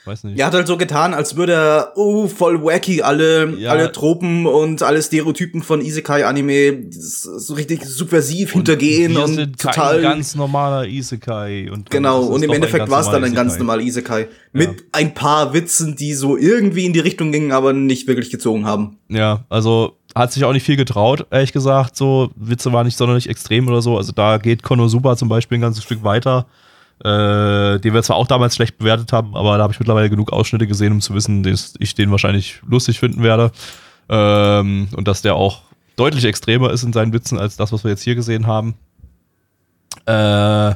[0.06, 0.40] weiß nicht.
[0.40, 3.72] Er hat halt so getan, als würde er, oh, voll wacky, alle, Ja.
[3.72, 9.96] alle Tropen und alle Stereotypen von Isekai-Anime so richtig subversiv hintergehen Wir und sind total.
[9.96, 11.70] kein ganz normaler Isekai.
[11.72, 14.28] Und genau, und im Endeffekt war es dann ein ganz normaler Isekai.
[14.54, 18.66] Mit ein paar Witzen, die so irgendwie in die Richtung gingen, aber nicht wirklich gezogen
[18.66, 18.98] haben.
[19.10, 21.98] Ja, also hat sich auch nicht viel getraut, ehrlich gesagt.
[21.98, 23.98] So, Witze waren nicht sonderlich extrem oder so.
[23.98, 26.46] Also da geht Konosuba zum Beispiel ein ganzes Stück weiter.
[27.04, 30.32] Äh, den wir zwar auch damals schlecht bewertet haben, aber da habe ich mittlerweile genug
[30.32, 33.52] Ausschnitte gesehen, um zu wissen, dass ich den wahrscheinlich lustig finden werde.
[34.08, 35.64] Ähm, und dass der auch
[35.98, 38.76] deutlich extremer ist in seinen Witzen als das, was wir jetzt hier gesehen haben.
[40.06, 40.76] Äh,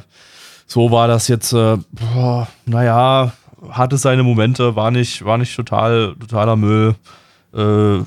[0.66, 3.32] so war das jetzt, äh, boah, naja,
[3.70, 6.96] hatte seine Momente, war nicht, war nicht total, totaler Müll.
[7.54, 8.00] Äh,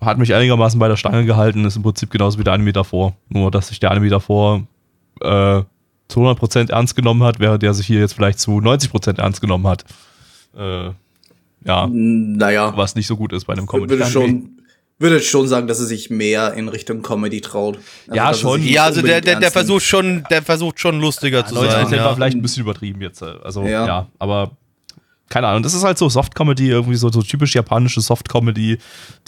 [0.00, 3.14] hat mich einigermaßen bei der Stange gehalten, ist im Prinzip genauso wie der Anime davor.
[3.28, 4.62] Nur, dass sich der Anime davor
[5.20, 5.62] äh,
[6.08, 9.66] zu 100% ernst genommen hat, während der sich hier jetzt vielleicht zu 90% ernst genommen
[9.66, 9.84] hat.
[10.56, 10.90] Äh,
[11.64, 14.10] ja, Naja, was nicht so gut ist bei einem würde Comedy-Anime.
[14.10, 14.50] schon,
[14.98, 17.78] würde schon sagen, dass er sich mehr in Richtung Comedy traut.
[18.06, 18.62] Also, Ja, er schon.
[18.62, 21.90] ja, also der, der, der versucht schon, der versucht schon lustiger zu 90% sein.
[21.90, 22.14] war Ja.
[22.14, 23.20] vielleicht ein bisschen übertrieben jetzt.
[23.22, 24.06] äh, Also, ja, Ja.
[24.18, 24.52] aber
[25.28, 25.62] keine Ahnung.
[25.62, 28.78] Das ist halt so Soft-Comedy, irgendwie so, so typisch japanische Soft-Comedy,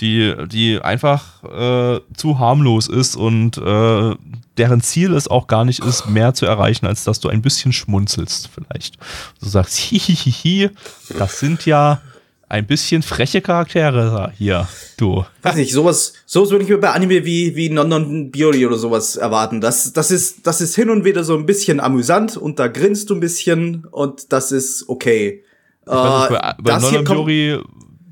[0.00, 4.14] die, die einfach äh, zu harmlos ist und äh,
[4.56, 7.72] deren Ziel es auch gar nicht ist, mehr zu erreichen, als dass du ein bisschen
[7.72, 8.96] schmunzelst, vielleicht.
[9.40, 10.70] Du sagst, hihihihi,
[11.18, 12.00] das sind ja
[12.48, 15.24] ein bisschen freche Charaktere hier, du.
[15.42, 18.78] weiß nicht, sowas, sowas würde ich mir bei Anime wie, wie Non Non Biori oder
[18.78, 19.60] sowas erwarten.
[19.60, 23.10] Das, das ist, das ist hin und wieder so ein bisschen amüsant und da grinst
[23.10, 25.44] du ein bisschen und das ist okay.
[25.88, 27.58] Ich weiß Äh, bei, bei das Nononbiori,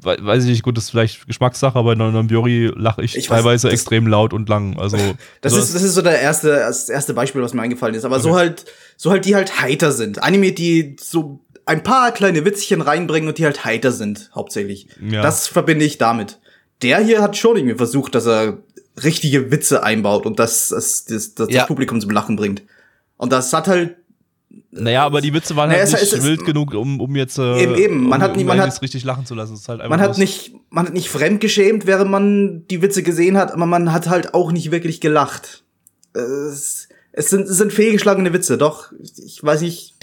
[0.03, 3.29] we- weiß ich nicht, gut, das ist vielleicht Geschmackssache, aber bei Nononbiori lache ich, Ich
[3.31, 4.79] weiß, teilweise das- extrem laut und lang.
[4.79, 4.97] Also,
[5.43, 8.05] das ist, das ist so der erste, das erste Beispiel, was mir eingefallen ist.
[8.05, 8.65] Aber so halt,
[8.97, 10.23] so halt, die halt heiter sind.
[10.23, 14.89] Anime, die so ein paar kleine Witzchen reinbringen und die halt heiter sind, hauptsächlich.
[15.01, 15.21] Ja.
[15.23, 16.39] Das verbinde ich damit.
[16.83, 18.59] Der hier hat schon irgendwie versucht, dass er
[19.03, 21.61] richtige Witze einbaut und das, das, das, das, Ja.
[21.61, 22.63] das Publikum zum Lachen bringt.
[23.17, 23.97] Und das hat halt
[24.79, 27.17] Naja, aber die Witze waren Naja, halt es- nicht es- es- wild genug, um, um
[27.17, 28.09] jetzt äh, Eben, eben.
[28.09, 29.55] Man um, hat um man hat- jetzt richtig lachen zu lassen.
[29.55, 33.37] Ist halt einfach Man hat nicht, man hat nicht fremdgeschämt, während man die Witze gesehen
[33.37, 35.65] hat, aber man hat halt auch nicht wirklich gelacht.
[36.13, 38.93] Es, es sind, es sind fehlgeschlagene Witze, doch.
[39.25, 39.95] Ich weiß nicht.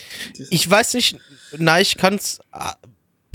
[0.49, 1.17] Ich weiß nicht,
[1.57, 2.39] na, ich kann's.
[2.51, 2.75] ah,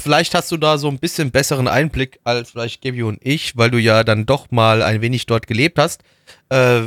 [0.00, 3.68] Vielleicht hast du da so ein bisschen besseren Einblick als vielleicht Gaby und ich, weil
[3.72, 6.02] du ja dann doch mal ein wenig dort gelebt hast.
[6.50, 6.82] Äh,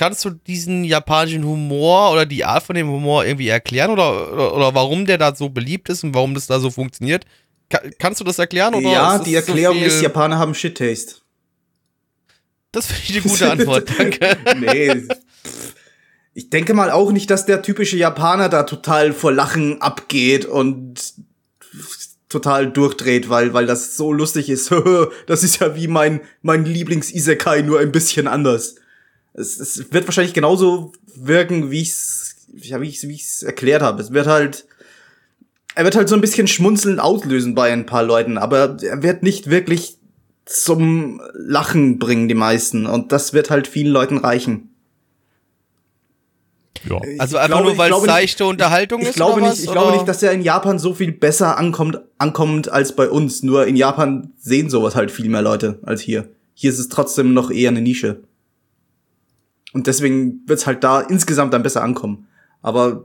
[0.00, 4.54] kannst du diesen japanischen Humor oder die Art von dem Humor irgendwie erklären oder, oder,
[4.54, 7.26] oder warum der da so beliebt ist und warum das da so funktioniert?
[7.68, 8.74] Ka kannst du das erklären?
[8.74, 11.16] Oder ja, die so Erklärung viel- ist, Japaner haben Shit-Taste.
[12.72, 14.38] Das finde ich eine gute Antwort, danke.
[14.58, 15.06] nee.
[16.32, 21.12] Ich denke mal auch nicht, dass der typische Japaner da total vor Lachen abgeht und
[22.30, 24.72] total durchdreht, weil, weil das so lustig ist.
[25.26, 28.76] das ist ja wie mein, mein Lieblings-Isekai, nur ein bisschen anders.
[29.32, 34.02] Es, es wird wahrscheinlich genauso wirken, wie ich's, ja, wie ich's, wie ich's erklärt habe.
[34.02, 34.66] Es wird halt,
[35.74, 39.22] er wird halt so ein bisschen schmunzelnd auslösen bei ein paar Leuten, aber er wird
[39.22, 39.96] nicht wirklich
[40.46, 42.86] zum Lachen bringen, die meisten.
[42.86, 44.66] Und das wird halt vielen Leuten reichen.
[46.88, 46.96] Ja.
[47.18, 49.14] Also Ich einfach glaube- nur, ich weil es glaube nicht- seichte Unterhaltung Ich ist?
[49.14, 49.80] glaube oder nicht, was, ich oder?
[49.80, 53.42] glaube nicht, dass er in Japan so viel besser ankommt, ankommt als bei uns.
[53.42, 56.28] Nur in Japan sehen sowas halt viel mehr Leute als hier.
[56.54, 58.22] Hier ist es trotzdem noch eher eine Nische.
[59.72, 62.26] Und deswegen wird's halt da insgesamt dann besser ankommen.
[62.62, 63.04] Aber,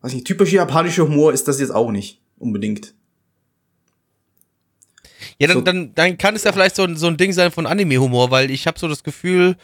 [0.00, 2.94] weiß nicht, typischer japanischer Humor ist das jetzt auch nicht unbedingt.
[5.38, 7.50] Ja, dann, So- dann, dann kann es ja vielleicht so, ein- so ein Ding sein
[7.52, 9.56] von Anime-Humor, weil ich habe so das Gefühl,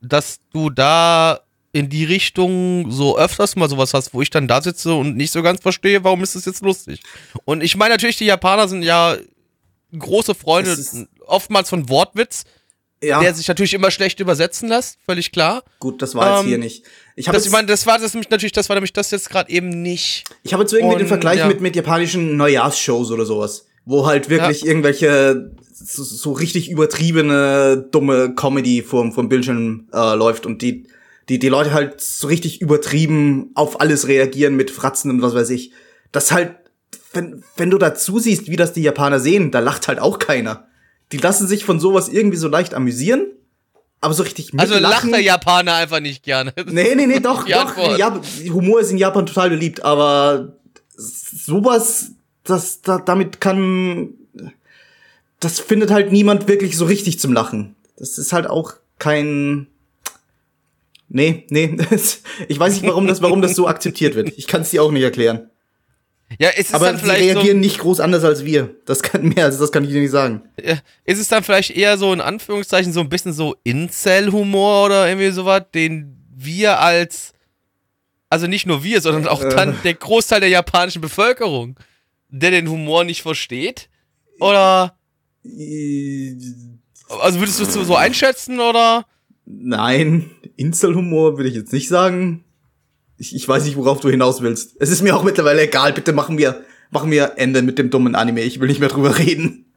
[0.00, 1.40] dass du da
[1.72, 5.30] in die Richtung so öfters mal sowas hast, wo ich dann da sitze und nicht
[5.32, 7.02] so ganz verstehe, warum ist das jetzt lustig.
[7.44, 9.16] Und ich meine natürlich, die Japaner sind ja
[9.96, 12.44] große Freunde, Es oftmals von Wortwitz,
[13.02, 15.62] Ja, der sich natürlich immer schlecht übersetzen lässt, völlig klar.
[15.80, 16.84] gut, das war jetzt Ähm, hier nicht.
[17.14, 19.28] Ich habe Das, ich meine, das war das nämlich natürlich, das war nämlich das jetzt
[19.28, 20.24] gerade eben nicht.
[20.42, 21.46] Ich habe jetzt so irgendwie den Und, Vergleich ja.
[21.46, 28.34] mit, mit japanischen Neujahrsshows oder sowas, wo halt wirklich irgendwelche so, so richtig übertriebene, dumme
[28.34, 30.86] Comedy vom, vom Bildschirm äh, läuft und die,
[31.28, 35.50] die, die Leute halt so richtig übertrieben auf alles reagieren mit Fratzen und was weiß
[35.50, 35.72] ich.
[36.12, 36.54] Das halt,
[37.12, 40.66] wenn, wenn du dazu siehst, wie das die Japaner sehen, da lacht halt auch keiner.
[41.12, 43.26] Die lassen sich von sowas irgendwie so leicht amüsieren,
[44.00, 46.52] aber so richtig Also lacht mitlachen- der Japaner einfach nicht gerne.
[46.66, 47.98] Nee, nee, nee, doch, doch.
[47.98, 48.20] Ja,
[48.52, 50.56] Humor ist in Japan total beliebt, aber
[50.96, 52.12] sowas,
[52.44, 54.14] das, da, damit kann,
[55.40, 57.76] das findet halt niemand wirklich so richtig zum Lachen.
[57.96, 59.66] Das ist halt auch kein,
[61.08, 61.76] nee, nee,
[62.48, 64.32] ich weiß nicht, warum das, warum das so akzeptiert wird.
[64.36, 65.50] Ich kann es dir auch nicht erklären.
[66.40, 68.74] Ja, es ist Aber dann sie vielleicht so, reagieren nicht groß anders als wir.
[68.84, 70.42] Das kann mehr, also das kann ich dir nicht sagen.
[71.04, 75.30] ist es dann vielleicht eher so in Anführungszeichen so ein bisschen so Incel-Humor oder irgendwie
[75.30, 77.32] sowas, den wir als,
[78.28, 79.82] also nicht nur wir, sondern auch dann Äh.
[79.84, 81.78] der Großteil der japanischen Bevölkerung,
[82.28, 83.88] der den Humor nicht versteht?
[84.40, 84.98] Oder,
[87.20, 89.06] also würdest du es so- so einschätzen oder?
[89.44, 92.42] Nein, Inselhumor würde ich jetzt nicht sagen.
[93.18, 94.76] Ich, ich weiß nicht, worauf du hinaus willst.
[94.78, 95.92] Es ist mir auch mittlerweile egal.
[95.92, 98.42] Bitte machen wir, machen wir Ende mit dem dummen Anime.
[98.42, 99.72] Ich will nicht mehr drüber reden.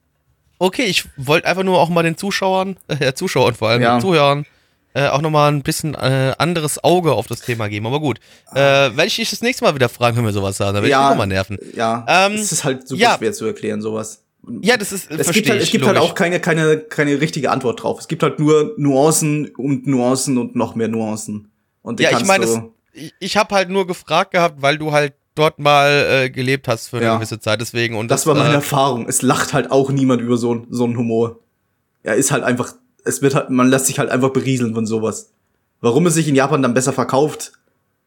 [0.58, 3.98] Okay, ich wollte einfach nur auch mal den Zuschauern, äh, Zuschauern vor allem, Ja.
[3.98, 4.46] den Zuhörern,
[4.94, 7.86] äh, auch nochmal ein bisschen äh, anderes Auge auf das Thema geben.
[7.88, 8.20] Aber gut,
[8.52, 10.72] äh, werde ich dich das nächste Mal wieder fragen, wenn wir sowas sagen.
[10.74, 11.04] Da werde ich Ja.
[11.04, 11.58] dich nochmal nerven.
[11.76, 13.16] Ja, Ähm, es ist halt super ja.
[13.18, 14.24] schwer zu erklären, sowas.
[14.62, 16.12] Ja, das ist, Es gibt, halt, es ich, gibt halt logisch.
[16.12, 18.00] auch keine, keine, keine richtige Antwort drauf.
[18.00, 21.52] Es gibt halt nur Nuancen und Nuancen und noch mehr Nuancen.
[21.82, 22.60] Und Ja, ich meine, das-
[23.00, 25.90] Ich, ich habe halt nur gefragt gehabt, weil du halt dort mal
[26.26, 27.16] äh, gelebt hast für eine Ja.
[27.16, 27.96] gewisse Zeit, deswegen.
[27.96, 29.08] Und Das war meine äh, Erfahrung.
[29.08, 31.40] Es lacht halt auch niemand über so, so einen Humor.
[32.04, 32.74] Er ist halt einfach,
[33.06, 35.32] es wird halt, man lässt sich halt einfach berieseln von sowas.
[35.82, 37.54] Warum es sich in Japan dann besser verkauft?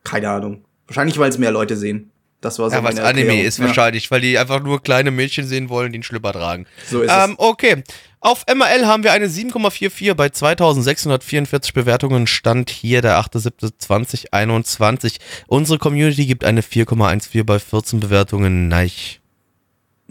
[0.04, 0.64] Keine Ahnung.
[0.86, 2.10] Wahrscheinlich, weil es mehr Leute sehen.
[2.42, 5.46] Das war so Ja, was Anime ist ja, wahrscheinlich, weil die einfach nur kleine Mädchen
[5.46, 6.66] sehen wollen, die einen Schlüpper tragen.
[6.90, 7.82] So ist Ähm, okay.
[8.24, 12.28] Auf MRL haben wir eine 7,44 bei 2644 Bewertungen.
[12.28, 15.16] Stand hier der 8.7.2021.
[15.48, 18.68] Unsere Community gibt eine 4,14 bei 14 Bewertungen.
[18.68, 18.86] Nein.
[18.86, 19.18] es.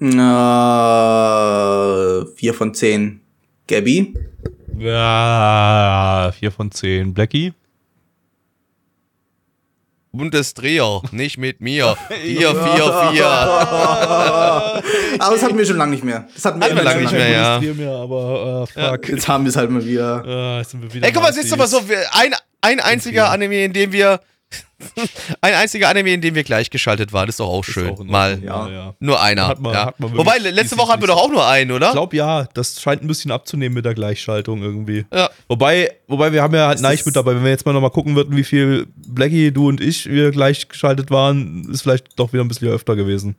[0.02, 0.06] Äh,
[2.36, 3.22] vier von zehn.
[3.68, 4.14] Gabby?
[4.78, 7.14] Ja, 4 von 10.
[7.14, 7.54] Blackie?
[10.12, 11.96] Bundesdreher, nicht mit mir.
[12.10, 13.26] 4, 4, 4.
[13.26, 14.84] Aber
[15.20, 16.28] das hatten wir schon lange nicht mehr.
[16.34, 17.60] Das hatten wir Hatten wir lange nicht mehr, ja.
[17.60, 19.10] mehr, aber äh, fuck.
[19.10, 20.64] Jetzt haben wir es halt mal wieder.
[20.66, 21.82] Sind wir wieder Ey, guck mal, siehst du mal so,
[22.12, 24.20] ein, ein einziger Anime, in dem wir.
[25.42, 27.90] ein einziger Anime, in dem wir gleichgeschaltet waren, ist doch auch Ist schön.
[27.92, 28.42] auch Mal.
[28.44, 28.70] Ja.
[28.70, 28.96] ja.
[29.00, 29.48] Nur einer.
[29.48, 29.86] Hat man- ja.
[29.88, 31.88] hat man wirklich Wobei, letzte Woche hatten wir doch auch nur einen, oder?
[31.88, 35.06] Ich glaube ja, das scheint ein bisschen abzunehmen mit der Gleichschaltung irgendwie.
[35.14, 35.30] Ja.
[35.48, 37.36] Wobei, wobei wir haben ja halt Es Neich ist- mit dabei.
[37.36, 41.12] Wenn wir jetzt mal nochmal gucken würden, wie viel Blackie, du und ich wir gleichgeschaltet
[41.12, 43.36] waren, ist vielleicht doch wieder ein bisschen öfter gewesen.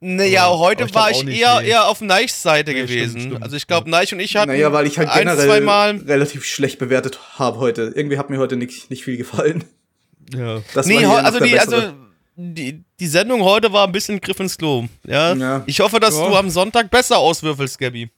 [0.00, 1.68] Naja, Aber- heute aber ich glaub war ich nicht, eher, nee.
[1.68, 3.10] eher auf Neichs Seite Nee, gewesen.
[3.10, 3.42] stimmt, stimmt.
[3.42, 5.96] Also ich glaube, Neich und ich hatten Naja, weil ich halt ein, generell zweimal.
[6.06, 7.92] relativ schlecht bewertet habe heute.
[7.94, 9.64] Irgendwie hat mir heute nicht, nicht viel gefallen.
[10.34, 10.60] Ja.
[10.74, 11.76] Das Nee, also die, bessere.
[11.76, 11.92] also
[12.36, 14.86] die, die Sendung heute war ein bisschen Griff ins Klo.
[15.06, 15.34] Ja.
[15.34, 15.62] Ja.
[15.66, 16.28] Ich hoffe, dass Ja.
[16.28, 18.10] du am Sonntag besser auswürfelst, Gabby.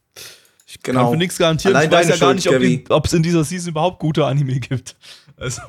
[0.66, 1.02] Ich Genau.
[1.04, 1.74] kann für nichts garantieren.
[1.76, 4.60] Allein ich weiß ja gar Schuld, nicht, ob es in dieser Season überhaupt gute Anime
[4.60, 4.94] gibt.
[5.36, 5.62] Also,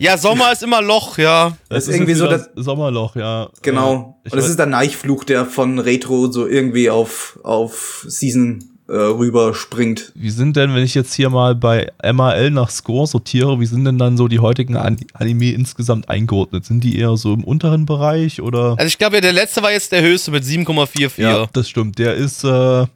[0.00, 1.56] Ja, Sommer ist immer Loch, ja.
[1.68, 3.48] Das ist irgendwie so das- Sommerloch, ja.
[3.62, 4.20] Genau.
[4.24, 8.96] Ich Und es ist der Neichfluch, der von Retro so irgendwie auf, auf Season äh,
[8.96, 10.12] rüber springt.
[10.14, 13.84] Wie sind denn, wenn ich jetzt hier mal bei MAL nach Score sortiere, wie sind
[13.84, 16.64] denn dann so die heutigen An Anime insgesamt eingeordnet?
[16.64, 18.76] Sind die eher so im unteren Bereich oder?
[18.78, 21.20] Also ich glaube, ja, der letzte war jetzt der höchste mit 7,44.
[21.20, 21.98] Ja, das stimmt.
[21.98, 22.86] Der ist äh, äh,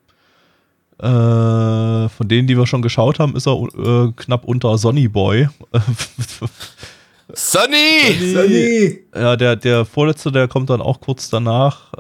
[2.09, 5.49] von denen, die wir schon geschaut haben, ist er äh, knapp unter Sonny Boy.
[7.35, 8.33] Sunny!
[8.33, 8.99] Sunny!
[9.15, 11.93] ja, der, der vorletzte, der kommt dann auch kurz danach.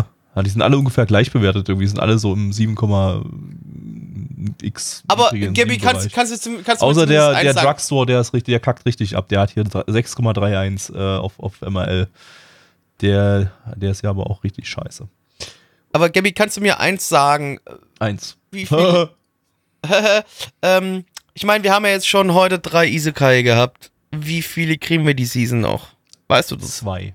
[0.00, 0.02] Äh,
[0.40, 1.84] ja, die sind alle ungefähr gleich bewertet irgendwie.
[1.84, 5.04] Die sind alle so im 7,x.
[5.06, 6.14] Aber niedrigen Gabby, kannst, Bereich.
[6.14, 7.66] kannst, du kannst Außer der, der sagen?
[7.66, 9.28] Drugstore, der ist richtig, der kackt richtig ab.
[9.28, 12.08] Der hat hier 6,31 äh, auf, auf MRL.
[13.02, 15.08] Der, der ist ja aber auch richtig scheiße.
[15.92, 17.58] Aber Gabby, kannst du mir eins sagen?
[17.98, 18.36] Eins.
[18.50, 19.10] Wie viel?
[20.62, 21.04] ähm,
[21.34, 23.90] ich meine, wir haben ja jetzt schon heute drei Isekai gehabt.
[24.10, 25.88] Wie viele kriegen wir die Season noch?
[26.28, 26.78] Weißt du das?
[26.78, 27.14] Zwei.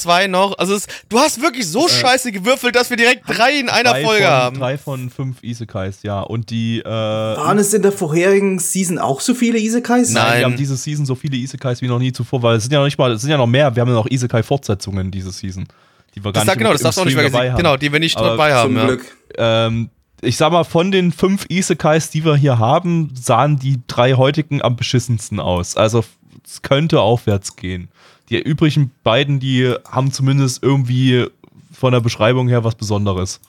[0.00, 0.56] Zwei noch?
[0.58, 4.04] Also es, du hast wirklich so scheiße gewürfelt, dass wir direkt drei in einer drei
[4.04, 4.58] Folge von, haben.
[4.58, 6.20] Drei von fünf Isekais, ja.
[6.20, 10.10] Und die, äh, Waren es in der vorherigen Season auch so viele Isekais?
[10.10, 10.24] Nein.
[10.24, 12.72] Nein, wir haben diese Season so viele Isekais wie noch nie zuvor, weil es sind
[12.72, 15.30] ja noch nicht mal, es sind ja noch mehr, wir haben ja noch Isekai-Fortsetzungen diese
[15.32, 15.66] Season.
[16.14, 17.56] die wir Das gar sag, nicht genau, im- das im darfst du auch nicht vergessen.
[17.56, 18.74] Genau, die wir nicht Aber dabei haben.
[18.74, 18.86] Zum Ja.
[18.86, 19.04] Glück.
[19.38, 19.90] Ähm,
[20.22, 24.60] ich sag mal, von den fünf Isekais, die wir hier haben, sahen die drei heutigen
[24.60, 25.76] am beschissensten aus.
[25.76, 26.04] Also
[26.44, 27.88] es könnte aufwärts gehen.
[28.30, 31.26] Die übrigen beiden, die haben zumindest irgendwie
[31.72, 33.40] von der Beschreibung her was Besonderes.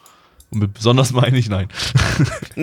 [0.50, 1.70] Und mit besonders meine ich nein.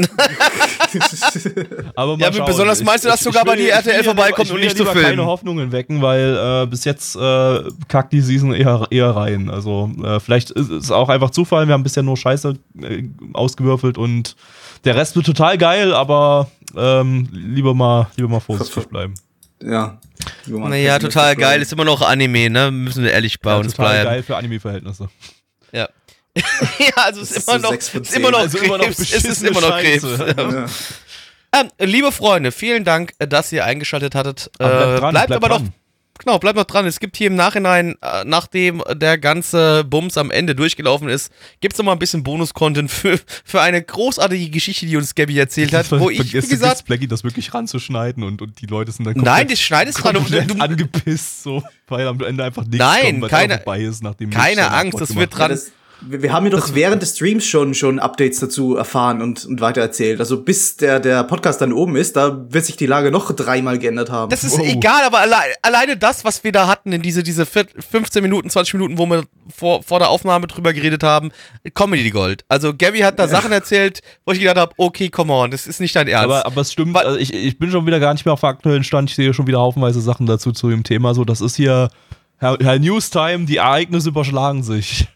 [1.95, 2.47] Aber mal Ja, mit schauen.
[2.47, 5.03] besonders meinst du, dass sogar bei die RTL vorbeikommt ich und nicht zu filmen.
[5.03, 9.51] keine Hoffnungen wecken, weil äh, bis jetzt äh, kackt die Season eher, eher rein.
[9.51, 11.67] Also äh, vielleicht ist es auch einfach Zufall.
[11.67, 14.37] Wir haben bisher nur Scheiße äh, ausgewürfelt und
[14.85, 19.15] der Rest wird total geil, aber ähm, lieber mal lieber mal vorsichtig bleiben.
[19.63, 19.99] Ja.
[20.47, 21.61] Naja, total geil.
[21.63, 22.71] Ist immer noch Anime, ne?
[22.71, 24.11] Müssen wir ehrlich bei Ja, uns total bleiben.
[24.11, 25.09] geil für Anime-Verhältnisse.
[25.73, 25.89] Ja.
[26.79, 28.99] ja, also es ist ist immer so noch, ist immer noch, Also immer noch Krebs,
[29.13, 29.79] es ist immer noch.
[29.81, 30.05] Krebs.
[30.05, 30.67] Ja.
[31.61, 34.51] Ähm, liebe Freunde, vielen Dank, äh, dass ihr eingeschaltet hattet.
[34.59, 35.65] Äh, Aber bleibt dran, bleibt bleibt aber dran.
[35.65, 35.71] noch,
[36.19, 36.87] genau, bleibt noch dran.
[36.87, 41.75] Es gibt hier im Nachhinein, äh, nachdem der ganze Bums am Ende durchgelaufen ist, gibt
[41.75, 45.73] es noch mal ein bisschen Bonus-Content für, für eine großartige Geschichte, die uns Gabby erzählt
[45.73, 49.05] hat, wo ich, wie gesagt, jetzt, Blackie, das wirklich ranzuschneiden und, und die Leute sind
[49.07, 50.17] dann nein, das schneidest dran.
[50.17, 53.55] komplett Du, du, angepisst, so, weil am Ende einfach nichts Nein, kommt, weil es keine-
[53.57, 55.51] vorbei ist, nachdem keine Angst, das wird dran.
[55.51, 59.45] das, wir, wir haben ja doch während des Streams schon, schon Updates dazu erfahren und,
[59.47, 60.21] und weitererzählt.
[60.21, 63.79] Also bis der, der Podcast dann oben ist, da wird sich die Lage noch dreimal
[63.79, 64.31] geändert haben.
[64.31, 64.67] Das ist Wow.
[64.67, 68.49] egal, aber alle, alleine das, was wir da hatten in diese, diese vier- 15 Minuten,
[68.51, 71.31] 20 Minuten, wo wir vor, vor der Aufnahme drüber geredet haben,
[71.75, 72.45] Comedy Gold.
[72.49, 75.81] Also Gabby hat da Sachen erzählt, wo ich gedacht habe, okay, come on, das ist
[75.81, 76.25] nicht dein Ernst.
[76.25, 78.41] Aber, aber es stimmt, Weil- also ich, ich bin schon wieder gar nicht mehr auf
[78.41, 79.11] dem aktuellen Stand.
[79.11, 81.15] Ich sehe schon wieder haufenweise Sachen dazu zu dem Thema.
[81.15, 81.89] So, das ist hier
[82.41, 85.09] Herr, Herr Newstime, die Ereignisse überschlagen sich.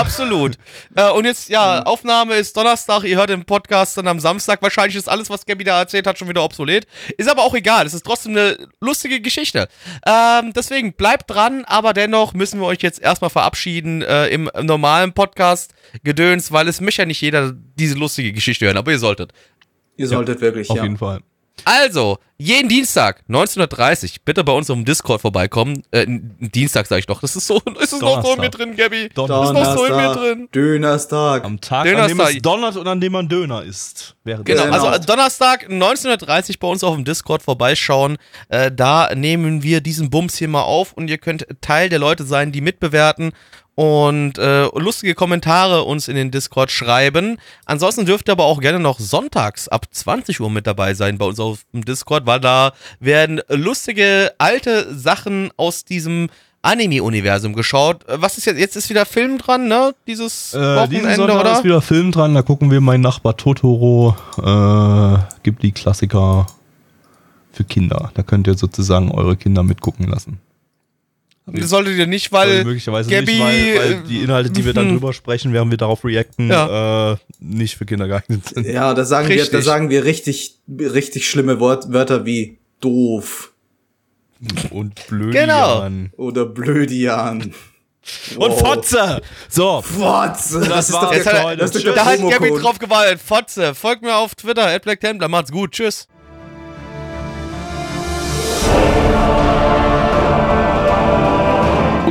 [0.00, 0.56] Absolut.
[0.94, 4.62] äh, und jetzt, ja, Aufnahme ist Donnerstag, ihr hört den Podcast dann am Samstag.
[4.62, 6.86] Wahrscheinlich ist alles, was Gabby da erzählt hat, schon wieder obsolet.
[7.16, 9.68] Ist aber auch egal, es ist trotzdem eine lustige Geschichte.
[10.06, 14.66] Ähm, deswegen bleibt dran, aber dennoch müssen wir euch jetzt erstmal verabschieden äh, im, im
[14.66, 18.98] normalen Podcast Gedöns, weil es möchte ja nicht jeder diese lustige Geschichte hören, aber ihr
[18.98, 19.32] solltet.
[19.96, 20.82] Ihr solltet wirklich, Auf ja.
[20.82, 21.20] jeden Fall.
[21.64, 25.82] Also, jeden Dienstag, 19.30 bitte bei uns auf dem Discord vorbeikommen.
[25.90, 28.76] Äh, Dienstag sag ich doch, das ist so, ist es noch so in mir drin,
[28.76, 29.08] Gabby?
[29.14, 29.54] Donnerstag.
[29.54, 30.48] Das ist noch so in mir Donnerstag, drin.
[30.54, 31.44] Dönerstag.
[31.44, 34.16] Am Tag, Döner an dem es donnert und an dem man Döner isst.
[34.22, 34.86] Wäre Genau, Genau.
[34.86, 38.18] also Donnerstag 19.30 bei uns auf dem Discord vorbeischauen.
[38.48, 42.24] Äh, da nehmen wir diesen Bums hier mal auf und ihr könnt Teil der Leute
[42.24, 43.32] sein, die mitbewerten
[43.76, 47.36] und äh, lustige Kommentare uns in den Discord schreiben.
[47.66, 51.26] Ansonsten dürft ihr aber auch gerne noch sonntags ab 20 Uhr mit dabei sein bei
[51.26, 56.28] uns auf dem Discord, weil da werden lustige alte Sachen aus diesem
[56.62, 58.08] Anime-Universum geschaut.
[58.08, 58.58] Äh, Was ist jetzt?
[58.58, 59.94] Jetzt ist wieder Film dran, ne?
[60.06, 61.52] Dieses Äh, Wochenende, Sonntag oder?
[61.58, 62.34] ist wieder Film dran.
[62.34, 64.16] Da gucken wir mein Nachbar Totoro.
[64.38, 66.46] Äh, gibt die Klassiker
[67.52, 68.10] für Kinder.
[68.14, 70.40] Da könnt ihr sozusagen eure Kinder mitgucken lassen.
[71.46, 74.72] Das solltet ihr nicht, Weil möglicherweise Gabby, nicht, weil, weil äh, die Inhalte, die wir
[74.74, 74.92] dann mhm.
[74.94, 77.12] drüber sprechen, während wir darauf reacten, Ja.
[77.12, 78.66] äh, nicht für Kinder geeignet sind.
[78.66, 79.64] Ja, da sagen wir, da Richtig.
[79.64, 83.52] sagen wir richtig, richtig schlimme Wort, Wörter wie doof
[84.70, 85.32] Und blöd.
[85.32, 85.88] Genau.
[86.16, 87.54] Oder blödian.
[88.36, 88.60] Und Wow.
[88.60, 89.20] Fotze!
[89.48, 90.60] So, Fotze!
[90.68, 93.20] Das, ist doch der, das ist doch da der hat Gabby drauf gewalt.
[93.20, 93.74] Fotze.
[93.74, 95.28] Folgt mir auf Twitter, at Black Templar.
[95.28, 95.72] Macht's gut.
[95.72, 96.06] Tschüss.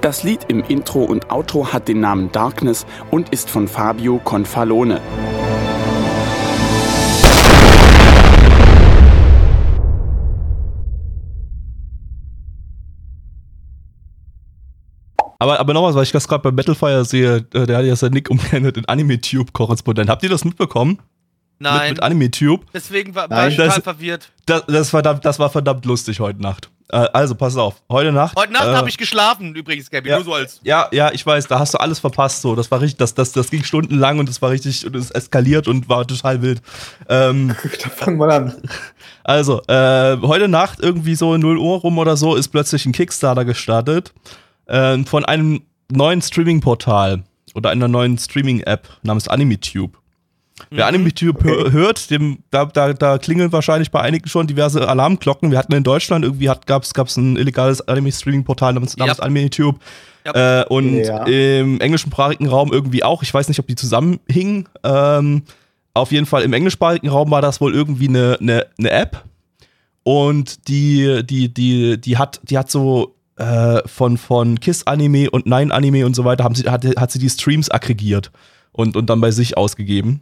[0.00, 5.00] Das Lied im Intro und Outro hat den Namen Darkness und ist von Fabio Confalone.
[15.46, 18.12] aber, aber nochmal, weil ich das gerade bei Battlefire sehe, äh, der hat ja sein
[18.12, 20.10] Nick umgeändert in Anime-Tube-Korrespondent.
[20.10, 20.98] Habt ihr das mitbekommen?
[21.58, 21.80] Nein.
[21.80, 22.64] Mit, mit Anime-Tube?
[22.74, 24.30] Deswegen war, war ich total verwirrt.
[24.46, 26.70] Das, das, war, das war verdammt lustig heute Nacht.
[26.88, 27.82] Äh, also, pass auf.
[27.90, 28.36] Heute Nacht.
[28.36, 30.08] Heute Nacht äh, habe ich geschlafen, übrigens, Gabby.
[30.08, 30.16] ja.
[30.16, 30.60] Nur so als.
[30.62, 32.42] Ja, ja, ich weiß, da hast du alles verpasst.
[32.42, 35.10] So, das war richtig, das, das, das ging stundenlang und es war richtig, und es
[35.10, 36.62] eskaliert und war total wild.
[37.08, 38.54] Ähm, Da fangen wir an.
[39.24, 43.44] also, äh, heute Nacht irgendwie so 0 Uhr rum oder so ist plötzlich ein Kickstarter
[43.44, 44.12] gestartet
[44.66, 49.96] äh, von einem neuen Streaming-Portal oder einer neuen Streaming-App namens AnimeTube.
[50.70, 55.50] Wer AnimeTube hör- hört, dem, da, da, da klingeln wahrscheinlich bei einigen schon diverse Alarmglocken.
[55.50, 59.22] Wir hatten in Deutschland irgendwie hat, gab's, gab's ein illegales Anime-Streaming-Portal namens, namens Ja.
[59.24, 59.78] AnimeTube.
[60.24, 60.62] Ja.
[60.62, 61.24] Äh, und Ja.
[61.24, 63.22] im englischsprachigen Raum irgendwie auch.
[63.22, 64.68] Ich weiß nicht, ob die zusammenhingen.
[64.82, 65.42] Ähm,
[65.94, 69.24] auf jeden Fall im englischsprachigen Raum war das wohl irgendwie eine, eine, eine App.
[70.02, 75.46] Und die, die, die, die hat, die hat so äh, von, von Kiss Anime und
[75.46, 78.30] Nine Anime und so weiter, haben sie, hat, hat sie die Streams aggregiert
[78.72, 80.20] und, und dann bei sich ausgegeben.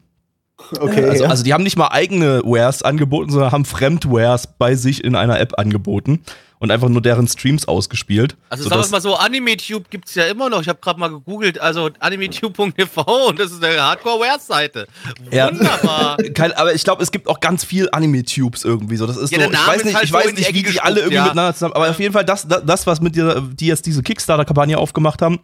[0.79, 1.05] Okay.
[1.05, 1.31] Also, ja.
[1.31, 5.39] also die haben nicht mal eigene Wares angeboten, sondern haben Fremdwares bei sich in einer
[5.41, 6.21] App angeboten
[6.59, 8.37] und einfach nur deren Streams ausgespielt.
[8.49, 10.63] Also sagen wir mal so, AnimeTube gibt es ja immer noch.
[10.63, 14.87] Ich habe gerade mal gegoogelt, also animetube.tv und das ist eine Hardcore-Wares-Seite.
[15.31, 15.51] Ja.
[15.51, 16.17] Wunderbar.
[16.35, 19.07] Kein, aber ich glaube, es gibt auch ganz viel Anime-Tubes irgendwie so.
[19.07, 21.01] Das ist Ja, so, ich weiß nicht, halt ich so weiß nicht, wie die alle
[21.01, 21.25] irgendwie ja.
[21.25, 21.75] miteinander zusammen.
[21.75, 25.21] Aber auf jeden Fall das, das, das was mit dir, die jetzt diese Kickstarter-Kampagne aufgemacht
[25.21, 25.41] haben.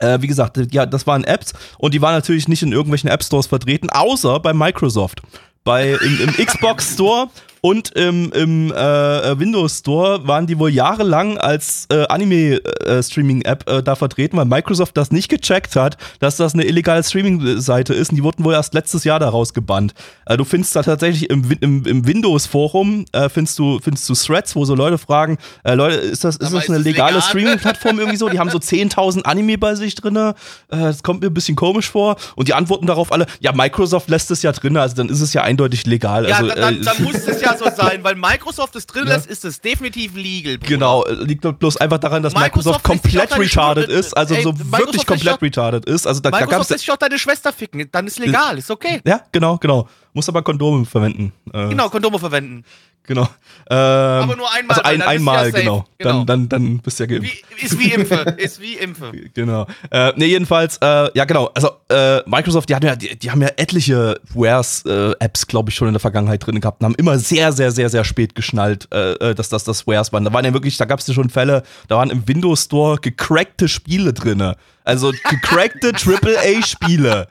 [0.00, 3.22] Äh, wie gesagt, ja, das waren Apps und die waren natürlich nicht in irgendwelchen App
[3.22, 5.22] Stores vertreten, außer bei Microsoft.
[5.64, 7.28] Bei, im, im Xbox Store
[7.64, 13.94] und im, im äh, Windows Store waren die wohl jahrelang als äh, Anime-Streaming-App äh, da
[13.94, 18.22] vertreten, weil Microsoft das nicht gecheckt hat, dass das eine illegale Streaming-Seite ist und die
[18.22, 19.94] wurden wohl erst letztes Jahr daraus gebannt.
[20.26, 24.54] Äh, du findest da tatsächlich im, im, im Windows-Forum äh, findest, du, findest du Threads,
[24.54, 27.14] wo so Leute fragen, äh, Leute, ist das, ist Aber das ist eine das legale
[27.14, 27.30] legal?
[27.30, 28.28] Streaming-Plattform irgendwie so?
[28.28, 30.16] Die haben so 10.000 Anime bei sich drin.
[30.16, 30.34] Äh,
[30.68, 32.16] das kommt mir ein bisschen komisch vor.
[32.36, 35.32] Und die antworten darauf alle, ja, Microsoft lässt es ja drin, also dann ist es
[35.32, 36.28] ja eindeutig legal.
[36.28, 39.06] Ja, also, dann, dann, äh, dann muss es ja so sein, weil Microsoft es drin
[39.06, 39.14] Ja.
[39.14, 40.58] lässt, ist es definitiv legal.
[40.58, 40.68] Bruder.
[40.68, 44.42] Genau, äh, liegt bloß einfach daran, dass Microsoft Microsoft, komplett retarded Schule- ist, also ey,
[44.42, 46.06] so Microsoft wirklich komplett retarded ist.
[46.06, 48.70] Also da, da Microsoft gab's lässt sich auch deine Schwester ficken, dann ist legal, ist
[48.70, 49.00] okay.
[49.06, 49.88] ja, genau, genau.
[50.14, 51.32] Muss aber Kondome verwenden.
[51.52, 52.64] Äh, Genau, Kondome verwenden.
[53.02, 53.28] genau.
[53.68, 55.84] Ähm, Aber nur einmal, Also ein, einmal, ja genau.
[55.98, 56.24] Genau.
[56.24, 57.44] Dann, dann, dann bist du ja geimpft.
[57.56, 59.10] Wie, ist wie Impfe, ist wie Impfe.
[59.34, 59.66] Genau.
[59.90, 61.50] Äh, nee, jedenfalls, äh, ja genau.
[61.54, 65.88] Also äh, Microsoft, die, hatten ja, die, die haben ja etliche Wares-Apps, glaube ich, schon
[65.88, 69.12] in der Vergangenheit drin gehabt und haben immer sehr, sehr, sehr, sehr spät geschnallt, äh,
[69.14, 70.24] äh, dass das das Wares waren.
[70.24, 72.98] Da waren ja wirklich, da gab es ja schon Fälle, da waren im Windows Store
[73.00, 74.54] gecrackte Spiele drin.
[74.84, 77.28] Also gecrackte AAA-Spiele.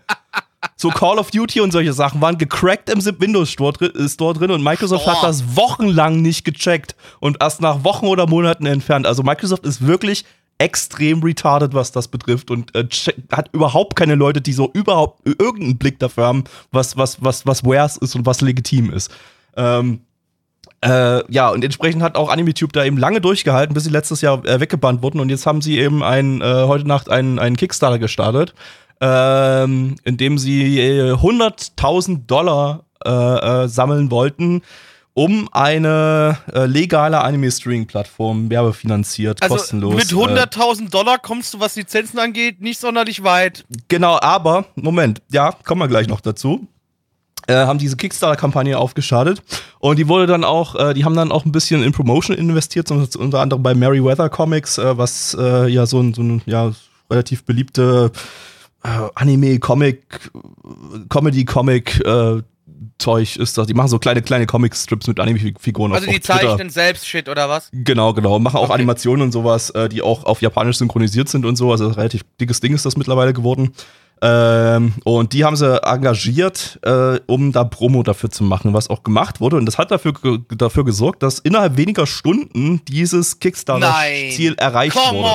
[0.84, 4.34] So Call of Duty und solche Sachen waren gecrackt im Windows Store, drin- äh, Store
[4.34, 5.15] drin und Microsoft Boah.
[5.15, 9.07] hat das wochenlang nicht gecheckt und erst nach Wochen oder Monaten entfernt.
[9.07, 10.26] Also Microsoft ist wirklich
[10.57, 12.85] extrem retarded, was das betrifft und äh,
[13.31, 16.43] hat überhaupt keine Leute, die so überhaupt irgendeinen Blick dafür haben,
[16.73, 19.10] was, was, was, was Wares ist und was legitim ist.
[19.55, 20.01] Ähm,
[20.84, 24.45] äh, ja, und entsprechend hat auch AnimeTube da eben lange durchgehalten, bis sie letztes Jahr
[24.45, 25.22] äh, weggebannt wurden.
[25.22, 28.53] Und jetzt haben sie eben ein, äh, heute Nacht einen, einen Kickstarter gestartet,
[29.03, 34.61] ähm, in dem sie äh, 100.000 Dollar äh, äh, sammeln wollten,
[35.13, 39.95] um eine äh, legale Anime-Streaming-Plattform werbefinanziert, Also kostenlos.
[39.95, 43.65] mit äh, 100.000 Dollar kommst du, was Lizenzen angeht, nicht sonderlich weit.
[43.89, 46.65] Genau, aber, Moment, ja, kommen wir gleich noch dazu.
[47.47, 49.43] Äh, haben diese Kickstarter-Kampagne aufgestartet
[49.80, 52.89] und die wurde dann auch, äh, die haben dann auch ein bisschen in Promotion investiert,
[52.89, 56.71] unter anderem bei Meriwether Comics, äh, was äh, ja so ein, so ein ja,
[57.11, 58.13] relativ beliebte
[58.84, 60.31] äh, Anime, Comic,
[61.10, 62.41] Comedy, Comic äh,
[62.99, 63.68] Zeug ist das.
[63.68, 66.49] Die machen so kleine, kleine Comic-Strips mit Anime-Figuren Also auf, die auf Twitter.
[66.51, 67.69] zeichnen selbst Shit oder was?
[67.73, 68.39] Genau, genau.
[68.39, 68.73] Machen auch Okay.
[68.73, 71.72] Animationen und sowas, äh, die auch auf Japanisch synchronisiert sind und so.
[71.72, 73.72] Also relativ dickes Ding ist das mittlerweile geworden.
[74.22, 79.03] Ähm, und die haben sie engagiert, äh, um da Promo dafür zu machen, was auch
[79.03, 79.57] gemacht wurde.
[79.57, 85.19] Und das hat dafür, ge- dafür gesorgt, dass innerhalb weniger Stunden dieses Kickstarter-Ziel erreicht Come
[85.19, 85.30] wurde.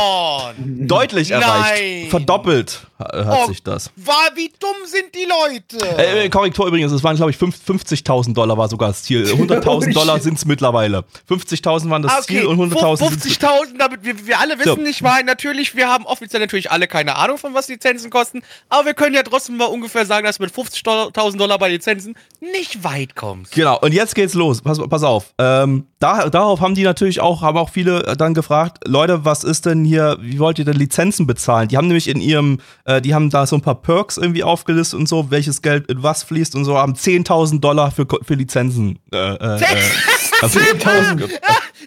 [0.81, 0.87] on!
[0.87, 1.43] Deutlich Nein.
[1.43, 2.11] erreicht.
[2.11, 3.91] Verdoppelt äh, hat Oh, sich das.
[3.97, 5.97] War, wie dumm sind die Leute?
[5.99, 9.25] Äh, äh, Korrektur übrigens, es waren, glaube ich, fünf- 50.000 Dollar war sogar das Ziel.
[9.33, 11.05] 100.000 Holy Dollar sind es mittlerweile.
[11.29, 12.39] 50.000 waren das Ah, okay.
[12.41, 14.81] Ziel und 100.000 sind 50.000, damit wir, wir alle wissen So.
[14.83, 18.87] nicht mal, natürlich, wir haben offiziell natürlich alle keine Ahnung von was Lizenzen kosten, aber
[18.87, 22.83] wir können ja trotzdem mal ungefähr sagen, dass du mit 50.000 Dollar bei Lizenzen nicht
[22.85, 23.53] weit kommst.
[23.53, 24.61] Genau, und jetzt geht's los.
[24.63, 25.33] Pass, pass auf.
[25.39, 29.45] Ähm, da, darauf haben die natürlich auch, haben auch viele äh, dann gefragt, Leute, was
[29.45, 31.69] ist denn hier, wie wollt ihr denn Lizenzen bezahlen?
[31.69, 34.99] Die haben nämlich in ihrem, äh, die haben da so ein paar Perks irgendwie aufgelistet
[34.99, 38.99] und so, welches Geld in was fließt und so, haben 10.000 Dollar für, für Lizenzen.
[39.13, 39.91] Äh, äh, äh,
[40.43, 41.31] also, 10.000.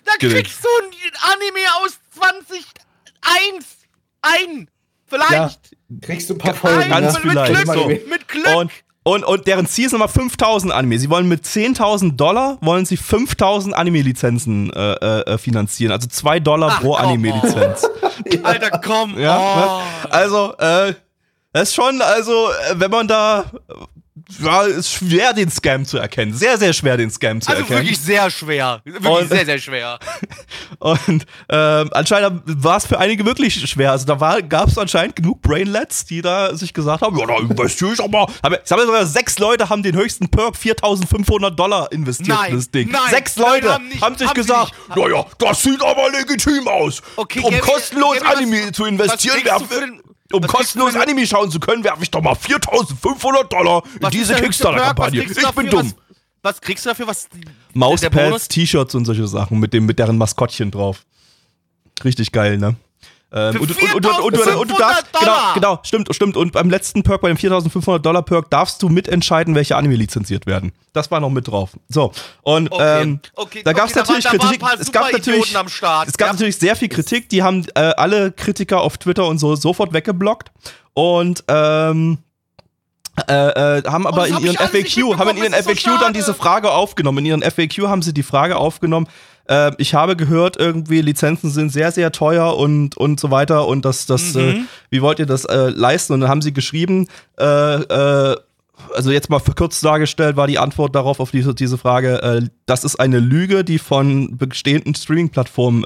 [0.04, 3.66] Da kriegst du ein Anime aus 2001
[4.22, 4.70] ein.
[5.08, 5.32] Vielleicht.
[5.32, 5.52] Ja.
[6.02, 6.90] Kriegst du ein paar Folgen.
[6.90, 7.20] ganz ne?
[7.22, 7.54] vielleicht.
[7.54, 8.02] Mit Glück.
[8.04, 8.10] So.
[8.10, 8.56] Mit Glück.
[8.56, 8.72] Und,
[9.04, 11.00] und, und deren Ziel ist nochmal 5000 Anime.
[11.00, 15.92] Sie wollen mit 10.000 Dollar, wollen sie 5000 Anime-Lizenzen äh, äh, finanzieren.
[15.92, 17.90] Also 2 Dollar Ach, pro Anime-Lizenz.
[18.44, 19.18] Alter, komm.
[19.18, 20.08] Ja, oh.
[20.10, 20.94] Also, äh,
[21.52, 23.46] das ist schon, also, äh, wenn man da,
[24.40, 26.34] äh, ja, ist schwer den Scam zu erkennen.
[26.34, 27.80] Sehr, sehr schwer den Scam zu Also erkennen.
[27.82, 28.82] wirklich sehr schwer.
[28.86, 30.00] Wirklich Und- sehr, sehr schwer.
[30.80, 33.92] Und ähm, anscheinend war es für einige wirklich schwer.
[33.92, 37.94] Also da gab es anscheinend genug Brainlets, die da sich gesagt haben, ja, da investiere
[37.94, 38.28] ich aber.
[38.42, 42.56] Aber ich habe sogar sechs Leute haben den höchsten Perk 4.500 Dollar investiert Nein, in
[42.58, 42.90] das Ding.
[42.92, 46.68] nein, sechs nein, Leute haben nicht, haben sich haben gesagt, naja, das sieht aber legitim
[46.68, 47.02] aus.
[47.16, 49.36] Okay, um kostenlos was- Anime zu investieren.
[49.44, 53.84] kriegst Um Was kostenlos du Anime schauen zu können, werfe ich doch mal 4500 Dollar
[54.00, 55.24] in diese Kickstarter-Kampagne.
[55.24, 55.64] Ich bin dafür?
[55.64, 55.94] dumm.
[56.42, 57.08] Was, was kriegst du dafür?
[57.08, 57.28] Was,
[57.74, 58.48] Mauspads?
[58.48, 61.06] T-Shirts und solche Sachen mit, dem, mit deren Maskottchen drauf.
[62.04, 62.76] Richtig geil, ne?
[63.34, 66.36] Ähm, und, und, und, und, und, und, und du darfst, 4.500 genau, genau, stimmt, stimmt.
[66.36, 70.46] Und beim letzten Perk, bei dem 4500 Dollar Perk, darfst du mitentscheiden, welche Anime lizenziert
[70.46, 70.74] werden.
[70.92, 71.72] Das war noch mit drauf.
[71.88, 74.60] So, und Okay, ähm, okay, da okay, gab es da natürlich da waren Kritik.
[74.60, 76.10] paar Es gab natürlich, Start.
[76.10, 76.34] es gab Ja.
[76.34, 77.30] natürlich sehr viel Kritik.
[77.30, 80.52] Die haben äh, alle Kritiker auf Twitter und so sofort weggeblockt.
[80.94, 82.18] Und ähm,
[83.28, 86.00] äh, äh, haben aber das in hab ihren FAQ, haben in ihren ist so FAQ
[86.00, 87.20] dann diese Frage aufgenommen.
[87.20, 89.08] In ihren FAQ haben sie die Frage aufgenommen.
[89.52, 93.68] Äh, ich habe gehört, irgendwie Lizenzen sind sehr, sehr teuer und, und so weiter.
[93.68, 94.68] Und das, das, äh, Mhm.
[94.90, 96.14] wie wollt ihr das äh, leisten?
[96.14, 97.08] Und dann haben sie geschrieben,
[97.38, 98.36] äh, äh,
[98.96, 102.84] also jetzt mal verkürzt dargestellt, war die Antwort darauf auf diese, diese Frage, äh, das
[102.84, 105.84] ist eine Lüge, die von bestehenden Streaming-Plattformen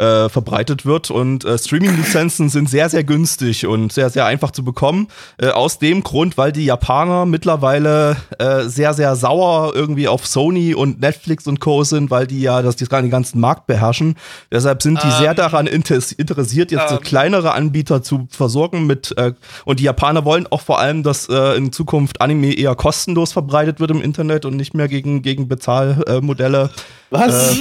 [0.00, 4.10] äh, äh, äh, äh, verbreitet wird und äh, Streaming-Lizenzen sind sehr, sehr günstig und sehr,
[4.10, 5.08] sehr einfach zu bekommen.
[5.38, 10.74] Äh, aus dem Grund, weil die Japaner mittlerweile äh, sehr, sehr sauer irgendwie auf Sony
[10.74, 11.84] und Netflix und Co.
[11.84, 14.16] sind, weil die ja das, die den ganzen Markt beherrschen.
[14.50, 17.02] Deshalb sind die sehr daran inter interessiert, jetzt so ähm.
[17.02, 19.32] kleinere Anbieter zu versorgen mit äh,
[19.64, 23.80] und die Japaner wollen auch vor allem, dass äh, in Zukunft Anime eher kostenlos verbreitet
[23.80, 26.70] wird im Internet und nicht mehr gegen, gegen Bezahlmodelle.
[27.10, 27.58] Was?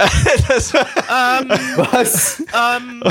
[0.48, 2.40] das, Was?
[2.40, 3.02] Ähm,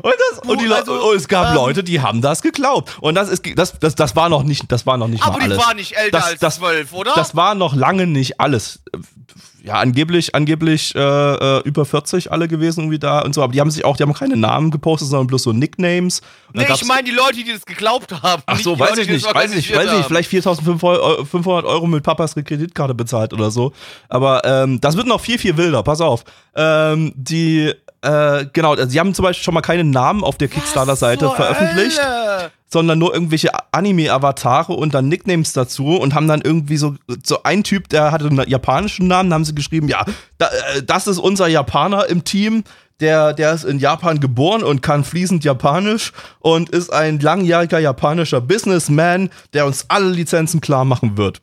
[0.00, 2.98] Und, das, und, die Le also, und es gab ähm, Leute, die haben das geglaubt.
[3.00, 5.38] Und das ist das, das, das war noch nicht, das war noch nicht aber mal
[5.48, 5.66] die alles.
[5.66, 7.12] war nicht älter Das- als das- zwölf, oder?
[7.16, 8.80] Das war noch lange nicht alles.
[9.68, 13.60] Ja, angeblich, angeblich äh, äh, über 40 alle gewesen irgendwie da und so, aber die
[13.60, 16.22] haben sich auch, die haben keine Namen gepostet, sondern bloß so Nicknames.
[16.54, 18.42] Nee, ich meine die Leute, die das geglaubt haben.
[18.46, 22.02] Ach so, weiß Leute, ich nicht, weiß ich weiß ich nicht, vielleicht 4500 Euro mit
[22.02, 23.74] Papas Kreditkarte bezahlt oder so.
[24.08, 26.24] Aber ähm, das wird noch viel, viel wilder, pass auf.
[26.56, 30.48] Ähm, die, äh, genau, also sie haben zum Beispiel schon mal keine Namen auf der
[30.48, 32.50] Kickstarter-Seite veröffentlicht Hölle?
[32.70, 36.94] sondern nur irgendwelche Anime-Avatare und dann Nicknames dazu und haben dann irgendwie so,
[37.24, 40.04] so ein Typ, der hatte einen japanischen Namen, da haben sie geschrieben, ja,
[40.36, 42.64] da, äh, das ist unser Japaner im Team,
[43.00, 48.40] der, der ist in Japan geboren und kann fließend Japanisch und ist ein langjähriger japanischer
[48.40, 51.40] Businessman, der uns alle Lizenzen klar machen wird.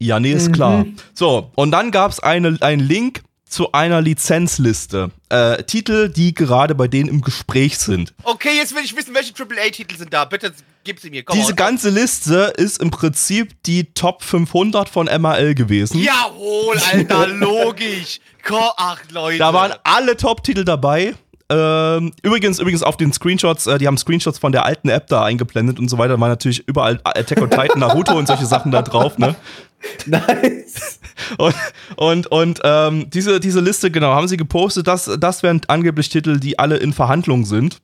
[0.00, 0.86] Ja, nee, ist klar.
[1.12, 5.10] So, und dann gab es einen Link zu einer Lizenzliste.
[5.28, 8.14] Äh, Titel, die gerade bei denen im Gespräch sind.
[8.22, 10.24] Okay, jetzt will ich wissen, welche AAA-Titel sind da.
[10.24, 10.52] Bitte
[10.84, 11.22] gib sie mir.
[11.22, 16.00] Komm Diese ganze Liste ist im Prinzip die Top 500 von MAL gewesen.
[16.02, 18.20] Jawohl, Alter, logisch.
[18.50, 19.38] Ach, Leute.
[19.38, 21.14] Da waren alle Top-Titel dabei.
[21.50, 25.24] Ähm, übrigens, übrigens auf den Screenshots, äh, die haben Screenshots von der alten App da
[25.24, 26.14] eingeblendet und so weiter.
[26.14, 29.34] Da waren natürlich überall Attack on Titan, Naruto und solche Sachen da drauf, ne?
[30.06, 30.98] Nice.
[31.36, 31.54] Und,
[31.96, 34.86] und, und ähm, diese, diese Liste, genau, haben sie gepostet.
[34.86, 37.80] Das, das wären angeblich Titel, die alle in Verhandlung sind.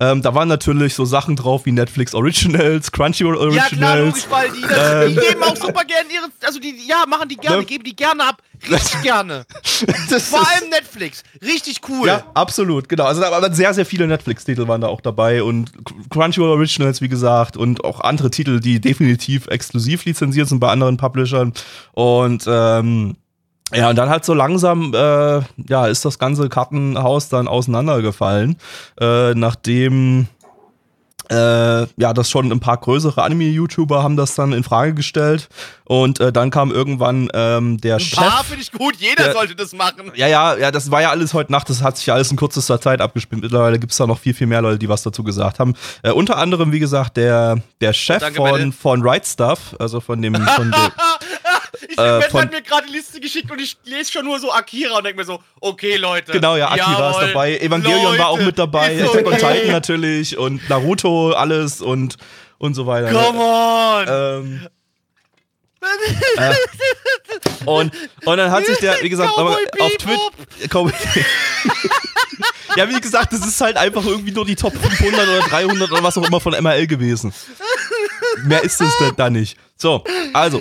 [0.00, 4.06] Ähm, da waren natürlich so Sachen drauf wie Netflix Originals, Crunchyroll Ja, klar, Originals.
[4.06, 5.28] logisch, weil die, das, die Ähm.
[5.28, 7.64] geben auch super gerne ihre, also die, ja, machen die gerne, Ne?
[7.64, 9.44] geben die gerne ab, richtig gerne.
[10.10, 12.06] Das Vor allem Netflix, richtig cool.
[12.08, 13.04] Ja, absolut, genau.
[13.04, 15.72] Also da waren sehr, sehr viele Netflix-Titel waren da auch dabei und
[16.10, 20.96] Crunchyroll Originals, wie gesagt, und auch andere Titel, die definitiv exklusiv lizenziert sind bei anderen
[20.96, 21.52] Publishern.
[21.92, 23.16] Und ähm,
[23.74, 28.56] ja, und dann halt so langsam, äh, ja, ist das ganze Kartenhaus dann auseinandergefallen,
[29.00, 30.28] äh, nachdem
[31.30, 35.48] äh, ja, das schon ein paar größere Anime-YouTuber haben das dann in Frage gestellt.
[35.86, 38.18] Und äh, dann kam irgendwann ähm, der Ein Chef.
[38.18, 40.12] paar finde ich gut, jeder Der- sollte das machen.
[40.14, 42.36] Ja, ja, ja, das war ja alles heute Nacht, das hat sich ja alles in
[42.36, 43.40] kürzester Zeit abgespielt.
[43.42, 45.72] Mittlerweile gibt es da noch viel, viel mehr Leute, die was dazu gesagt haben.
[46.02, 50.20] Äh, unter anderem, wie gesagt, der, der Chef Danke, von, von Right Stuff, also von
[50.20, 50.92] dem, von dem
[51.88, 54.52] Ich, Äh, von- hat mir gerade die Liste geschickt und ich lese schon nur so
[54.52, 56.32] Akira und denke mir so, okay, Leute.
[56.32, 59.54] genau, ja, Akira jawohl, ist dabei, Evangelion war auch Leute, mit dabei, Attack on okay.
[59.54, 62.16] Titan natürlich und Naruto, alles und,
[62.58, 63.10] und so weiter.
[63.10, 64.06] Come on.
[64.08, 64.68] Ähm,
[66.38, 66.54] äh,
[67.66, 67.92] und,
[68.24, 69.96] und dann hat sich der, wie gesagt, aber auf.
[69.98, 70.92] Twitter.
[72.76, 76.02] Ja, wie gesagt, das ist halt einfach irgendwie nur die Top 500 oder 300 oder
[76.02, 77.32] was auch immer von MRL gewesen.
[78.44, 79.56] Mehr ist es da nicht.
[79.76, 80.02] So,
[80.32, 80.60] also.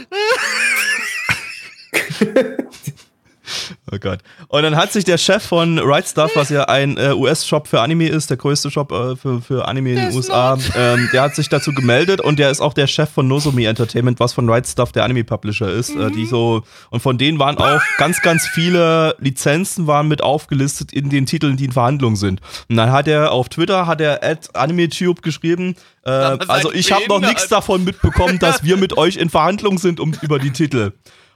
[3.91, 4.19] Oh Gott.
[4.47, 7.81] Und dann hat sich der Chef von Right Stuff, was ja ein äh, US-Shop für
[7.81, 11.35] Anime ist, der größte Shop äh, für, für Anime in den USA, ähm, der hat
[11.35, 14.65] sich dazu gemeldet und der ist auch der Chef von Nozomi Entertainment, was von Right
[14.65, 15.89] Stuff der Anime-Publisher ist.
[15.89, 20.93] Äh, die so, und von denen waren auch ganz, ganz viele Lizenzen waren mit aufgelistet
[20.93, 22.39] in den Titeln, die in Verhandlung sind.
[22.69, 25.75] Und dann hat er auf Twitter, hat er at AnimeTube geschrieben,
[26.05, 29.99] äh, also ich habe noch nichts davon mitbekommen, dass wir mit euch in Verhandlung sind
[29.99, 30.93] um, über die Titel.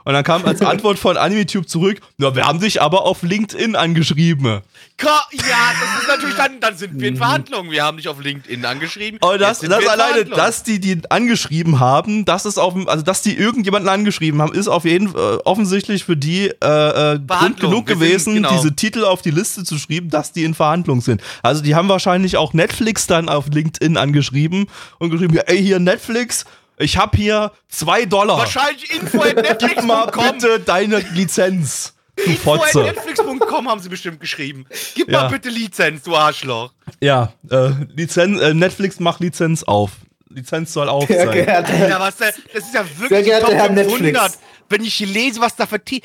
[0.08, 3.76] Und dann kam als Antwort von AnimeTube zurück, na, wir haben dich aber auf LinkedIn
[3.76, 4.62] angeschrieben.
[5.02, 7.72] Ja, das ist natürlich dann, dann sind wir in Verhandlungen.
[7.72, 9.20] Wir haben dich auf LinkedIn angeschrieben.
[9.22, 10.38] Und das, sind das in alleine, Verhandlungen.
[10.38, 14.70] dass die die angeschrieben haben, das ist auf also dass die irgendjemanden angeschrieben haben, ist
[14.70, 18.54] auf jeden äh, offensichtlich für die äh, äh, Grund genug Wir sind- gewesen, genau.
[18.56, 21.20] diese Titel auf die Liste zu schreiben, dass die in Verhandlung sind.
[21.44, 24.68] Also die haben wahrscheinlich auch Netflix dann auf LinkedIn angeschrieben
[25.00, 26.46] und geschrieben, ja, ey hier Netflix,
[26.78, 28.38] ich hab hier zwei Dollar.
[28.38, 29.24] Wahrscheinlich info
[29.60, 31.94] Gib mal bitte deine Lizenz.
[32.16, 32.82] Du Fotze.
[32.84, 34.66] netflix.com haben sie bestimmt geschrieben.
[34.96, 35.24] Gib Ja.
[35.24, 36.72] mal bitte Lizenz, du Arschloch.
[37.00, 39.92] Ja, äh, Lizenz, äh, Netflix macht Lizenz auf.
[40.30, 41.32] Lizenz soll auf Sehr sein.
[41.34, 42.00] geehrter Ja, Herr.
[42.00, 44.02] was das ist ja wirklich Sehr Top Herr 500.
[44.02, 44.40] Netflix.
[44.70, 46.02] Wenn ich hier lese, was da für T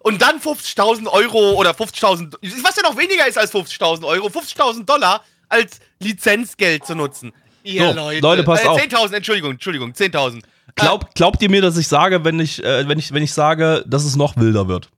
[0.00, 4.84] und dann 50.000 Euro oder 50.000, was ja noch weniger ist als 50.000 Euro, 50.000
[4.84, 7.32] Dollar als Lizenzgeld zu nutzen.
[7.66, 8.20] Ihr So, Leute.
[8.20, 8.80] Leute, passt äh, auf.
[8.80, 10.42] 10.000, Entschuldigung, Entschuldigung, 10.000.
[10.74, 13.82] Glaub, glaubt ihr mir, dass ich sage, wenn ich, äh, wenn ich, wenn ich sage,
[13.86, 14.90] dass es noch wilder wird?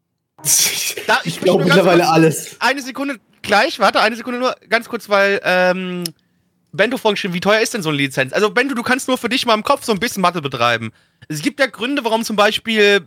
[1.06, 2.56] Da, Ich möchte glaube mittlerweile kurz- alles.
[2.60, 6.04] Eine Sekunde gleich, warte, eine Sekunde nur, ganz kurz, weil, ähm,
[6.72, 8.32] Bento vorhin geschrieben, wie teuer ist denn so eine Lizenz?
[8.32, 10.92] Also, Bento, du kannst nur für dich mal im Kopf so ein bisschen Mathe betreiben.
[11.28, 13.06] Es gibt ja Gründe, warum zum Beispiel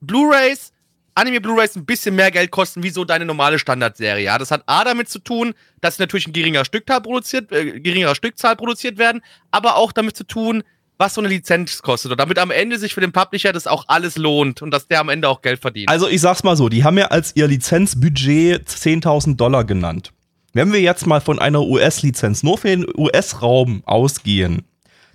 [0.00, 0.71] Blu-Rays,
[1.14, 4.24] Anime-Blu-Rays ein bisschen mehr Geld kosten wie so deine normale Standardserie.
[4.24, 7.80] Ja, das hat A damit zu tun, dass sie natürlich ein geringerer Stückzahl produziert, äh,
[7.80, 10.62] geringerer Stückzahl produziert werden, aber auch damit zu tun,
[10.98, 13.84] was so eine Lizenz kostet und damit am Ende sich für den Publisher das auch
[13.88, 15.88] alles lohnt und dass der am Ende auch Geld verdient.
[15.88, 20.12] Also ich sag's mal so, die haben ja als ihr Lizenzbudget 10.000 Dollar genannt.
[20.52, 24.64] Wenn wir jetzt mal von einer US-Lizenz nur für den US-Raum ausgehen,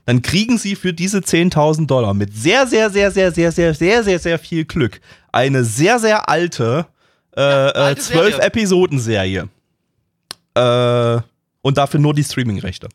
[0.05, 4.03] dann kriegen sie für diese 10.000 Dollar mit sehr, sehr, sehr, sehr, sehr, sehr, sehr,
[4.03, 4.99] sehr, sehr viel Glück
[5.37, 6.87] eine sehr, sehr alte
[7.35, 8.45] äh, äh, alte 12 Serie.
[8.47, 9.49] Episoden-Serie.
[10.55, 11.21] Äh,
[11.61, 12.89] und dafür nur die Streaming-Rechte.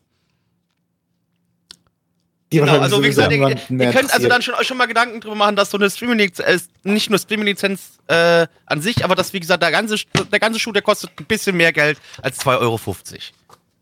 [2.51, 5.21] Die Genau, also wie gesagt, ihr, ihr könnt also dann schon, euch schon mal Gedanken
[5.21, 9.31] drüber machen, dass so eine Streaming-Lizenz, äh, nicht nur Streaming-Lizenz äh, an sich, aber dass,
[9.31, 9.95] wie gesagt, der ganze,
[10.29, 12.79] der ganze Schuh, der kostet ein bisschen mehr Geld als 2,50 Euro.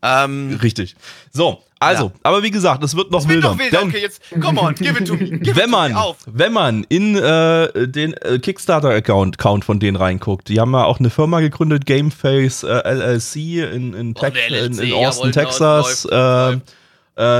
[0.02, 0.96] Ähm, Richtig.
[1.30, 2.12] So, also, Ja.
[2.24, 3.50] aber wie gesagt, es wird noch das wird wilder.
[3.50, 3.82] doch wilder.
[3.82, 5.38] Okay, jetzt, come on, give it to me.
[5.38, 5.94] Give wenn man.
[5.94, 6.16] Auf.
[6.26, 10.98] wenn man in äh, den äh, Kickstarter-Account Account von denen reinguckt, die haben ja auch
[11.00, 13.36] eine Firma gegründet, Gameface äh, LLC
[13.74, 16.04] in, in, Oh, Tex in, LLC, in jawohl, Austin, genau, Texas.
[16.04, 16.62] läuft, äh, läuft.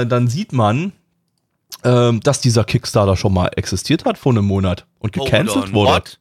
[0.02, 0.92] äh, dann sieht man,
[1.84, 5.92] ähm, dass dieser Kickstarter schon mal existiert hat vor einem Monat und gecancelt wurde.
[5.92, 6.18] what?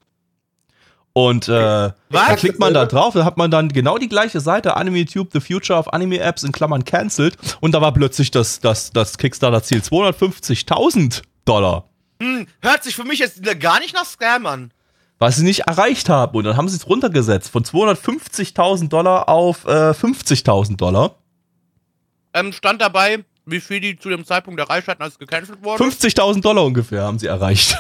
[1.14, 4.78] Und äh, da klickt man da drauf, da hat man dann genau die gleiche Seite,
[4.78, 7.36] AnimeTube, The Future of Anime Apps in Klammern cancelled.
[7.60, 11.86] Und da war plötzlich das, das, das Kickstarter-Ziel 250.000 Dollar.
[12.22, 14.72] Hm, hört sich für mich jetzt gar nicht nach Scam an.
[15.20, 16.36] was sie nicht erreicht haben.
[16.38, 21.16] Und dann haben sie es runtergesetzt von 250.000 Dollar auf äh, 50.000 Dollar.
[22.34, 25.84] Ähm, stand dabei, wie viel die zu dem Zeitpunkt erreicht hatten, als es gecancelt wurde.
[25.84, 27.76] 50.000 Dollar ungefähr haben sie erreicht.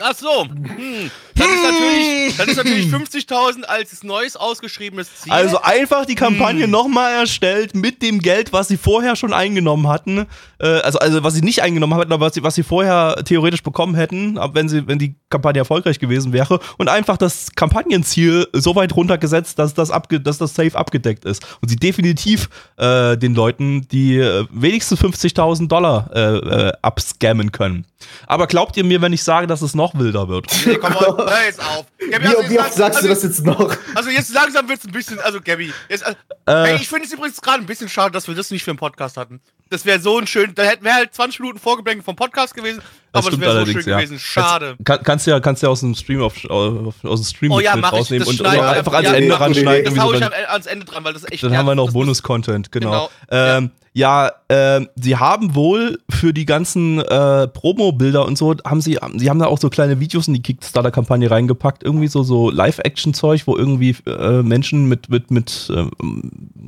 [0.00, 0.44] Ach so.
[0.44, 1.10] Hm.
[1.34, 5.32] Dann ist natürlich, ist natürlich 50.000 als neues ausgeschriebenes Ziel.
[5.32, 6.18] Also einfach die Hm.
[6.18, 10.26] Kampagne nochmal erstellt mit dem Geld, was sie vorher schon eingenommen hatten.
[10.60, 13.62] Äh, also, also was sie nicht eingenommen hatten, aber was sie, was sie vorher theoretisch
[13.62, 16.60] bekommen hätten, wenn, sie, wenn die Kampagne erfolgreich gewesen wäre.
[16.78, 21.44] Und einfach das Kampagnenziel so weit runtergesetzt, dass das, abge dass das safe abgedeckt ist.
[21.60, 27.86] Und sie definitiv äh, den Leuten die äh, wenigstens 50.000 Dollar äh, äh, abscammen können.
[28.26, 30.46] Aber glaubt ihr mir, wenn ich sage, dass es noch wilder wird?
[30.66, 31.86] nee, komm on, hör jetzt auf.
[32.10, 33.76] Gabi, Wie, also wie jetzt oft sagst also, du das jetzt noch?
[33.94, 36.70] Also jetzt langsam wird es ein bisschen, also Gabby, jetzt, also, Äh.
[36.70, 38.78] ey, ich finde es übrigens gerade ein bisschen schade, dass wir das nicht für einen
[38.78, 39.40] Podcast hatten.
[39.70, 42.82] Das wäre so ein schön, da hätten wir halt 20 Minuten Vorgeblänk vom Podcast gewesen,
[43.12, 44.18] aber das wäre so schön gewesen.
[44.18, 44.76] Schade.
[44.84, 47.92] Kann, kannst ja kannst ja aus dem Stream auf, aus dem Stream Oh ja, mach
[47.92, 49.14] ich, rausnehmen das und, und einfach ans einfach.
[49.14, 49.94] Ende Ja, mach ranschneiden.
[49.94, 51.74] Das hau so, ich dann, am- ans Ende dran, weil das echt dann haben wir
[51.74, 52.90] noch das Bonus-Content, genau.
[52.90, 58.80] Genau, Ähm, ja, ähm, sie haben wohl für die ganzen äh, Promo-Bilder und so, haben
[58.80, 62.48] sie, sie haben da auch so kleine Videos in die Kickstarter-Kampagne reingepackt, irgendwie so, so
[62.48, 65.90] Live-Action-Zeug, wo irgendwie äh, Menschen mit, mit, mit ähm,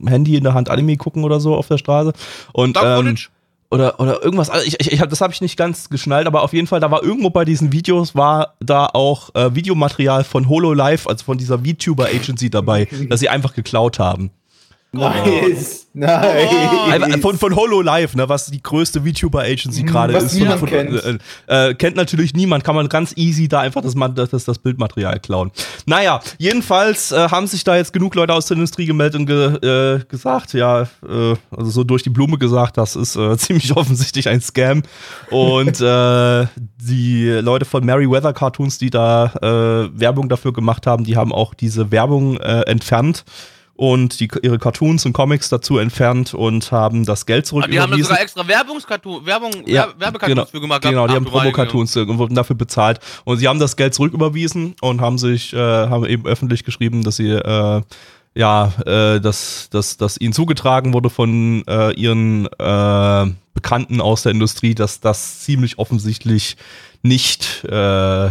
[0.06, 2.12] Handy in der Hand Anime gucken oder so auf der Straße.
[2.52, 3.16] Und Stock ähm,
[3.70, 4.50] oder, oder irgendwas.
[4.50, 6.90] Also ich, ich, ich das habe ich nicht ganz geschnallt, aber auf jeden Fall, da
[6.90, 11.58] war irgendwo bei diesen Videos, war da auch äh, Videomaterial von HoloLive, also von dieser
[11.58, 14.30] VTuber Agency dabei, dass sie einfach geklaut haben.
[14.94, 15.86] Nice.
[15.96, 17.20] Nice.
[17.20, 20.34] Von, von HoloLive, ne, was die größte VTuber Agency gerade ist.
[20.34, 21.20] niemand von, kennt.
[21.46, 23.94] Äh, äh, kennt natürlich niemand, kann man ganz easy da einfach das,
[24.30, 25.52] das, das, Bildmaterial klauen.
[25.86, 29.96] Naja, jedenfalls äh, haben sich da jetzt genug Leute aus der Industrie gemeldet und ge,
[29.96, 34.28] äh, gesagt, ja, äh, also so durch die Blume gesagt, das ist äh, ziemlich offensichtlich
[34.28, 34.82] ein Scam.
[35.30, 41.16] Und äh, die Leute von Merryweather Cartoons, die da äh, Werbung dafür gemacht haben, die
[41.16, 43.24] haben auch diese Werbung äh, entfernt
[43.76, 47.90] und die, ihre Cartoons und Comics dazu entfernt und haben das Geld Aber die haben
[47.90, 50.82] da sogar extra Werbungskarton, Werbung, Ja, Werbe- Werbekartons genau, für gemacht.
[50.82, 53.00] Genau, die haben Promo-Cartoons und wurden dafür bezahlt.
[53.24, 57.16] Und sie haben das Geld zurücküberwiesen und haben sich, äh, haben eben öffentlich geschrieben, dass
[57.16, 57.82] sie, äh,
[58.36, 64.32] ja, äh, dass, dass, dass ihnen zugetragen wurde von äh, ihren äh, Bekannten aus der
[64.32, 66.56] Industrie, dass das ziemlich offensichtlich
[67.02, 68.30] nicht äh,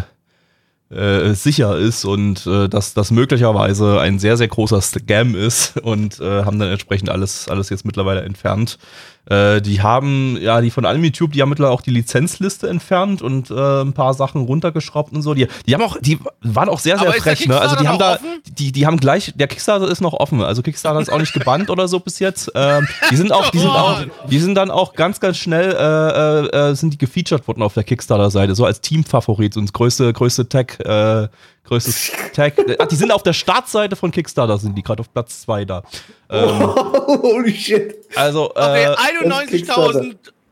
[0.95, 6.19] äh, sicher ist und äh, dass das möglicherweise ein sehr, sehr großer Scam ist und
[6.19, 8.77] äh, haben dann entsprechend alles, alles jetzt mittlerweile entfernt.
[9.25, 13.51] Äh, die haben, ja, die von AnimeTube, die haben mittlerweile auch die Lizenzliste entfernt und
[13.51, 15.33] äh, ein paar Sachen runtergeschraubt und so.
[15.33, 17.59] Die, die haben auch, die waren auch sehr, sehr Aber frech, ne?
[17.59, 20.41] Also die haben da, noch die, die haben gleich, der Kickstarter ist noch offen.
[20.41, 22.51] Also Kickstarter ist auch nicht gebannt oder so bis jetzt.
[22.53, 26.57] Ähm, die sind auch, die sind auch, die sind dann auch ganz, ganz schnell, äh,
[26.59, 30.49] äh, äh, sind die gefeatured worden auf der Kickstarter-Seite, so als Teamfavorit und größte, größte
[30.49, 31.29] Tag, äh,
[31.73, 32.53] größtes Tag.
[32.79, 35.83] Ach, die sind auf der Startseite von Kickstarter, sind die gerade auf Platz 2 da.
[36.29, 36.59] Ähm,
[37.21, 37.95] Holy shit.
[38.15, 38.95] also, Okay, äh,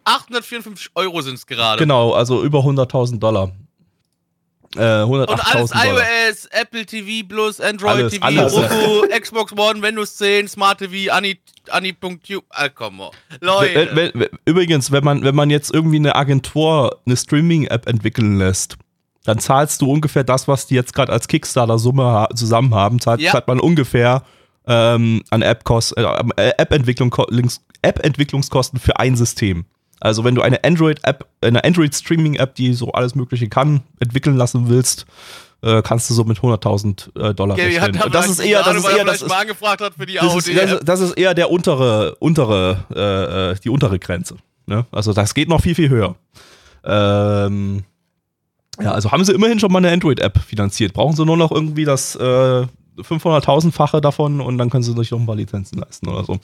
[0.05, 1.79] 91.854 Euro sind es gerade.
[1.79, 3.51] genau, also über 100.000 Dollar.
[4.75, 6.03] Äh, 108.000 Und alles Dollar.
[6.29, 8.53] iOS, Apple TV Plus, Android Alles, TV, alles.
[8.55, 11.37] Roku, Xbox One, Windows 10, Smart TV, Ani,
[11.69, 12.45] Ani.tube.
[12.49, 13.01] Ah, komm.
[13.41, 13.89] Leute.
[13.93, 18.77] Wenn- wenn- Übrigens, wenn man, wenn man jetzt irgendwie eine Agentur eine Streaming-App entwickeln lässt,
[19.23, 23.21] dann zahlst du ungefähr das, was die jetzt gerade als Kickstarter-Summe ha zusammen haben, zahlt,
[23.21, 23.31] Ja.
[23.31, 24.23] zahlt man ungefähr
[24.67, 26.51] ähm, an App-Kost- äh, am- äh,
[27.09, 29.65] ko- Links- App-Entwicklungskosten für ein System.
[29.99, 35.05] Also wenn du eine Android-App, eine Android-Streaming-App, die so alles Mögliche kann, entwickeln lassen willst,
[35.63, 38.01] äh, kannst du so mit 100.000 äh, Dollar hat rechnen.
[38.03, 41.33] Und das ist eher, das ist er eher, das ist, das, ist- das ist eher
[41.33, 44.37] der untere, untere, äh, äh, die untere Grenze.
[44.67, 44.85] Ne?
[44.91, 46.15] Also das geht noch viel, viel höher.
[46.83, 47.83] Ähm,
[48.81, 50.93] ja, also haben sie immerhin schon mal eine Android-App finanziert.
[50.93, 52.65] Brauchen sie nur noch irgendwie das äh,
[52.97, 56.39] 500.000-fache davon und dann können sie sich noch ein paar Lizenzen leisten oder so.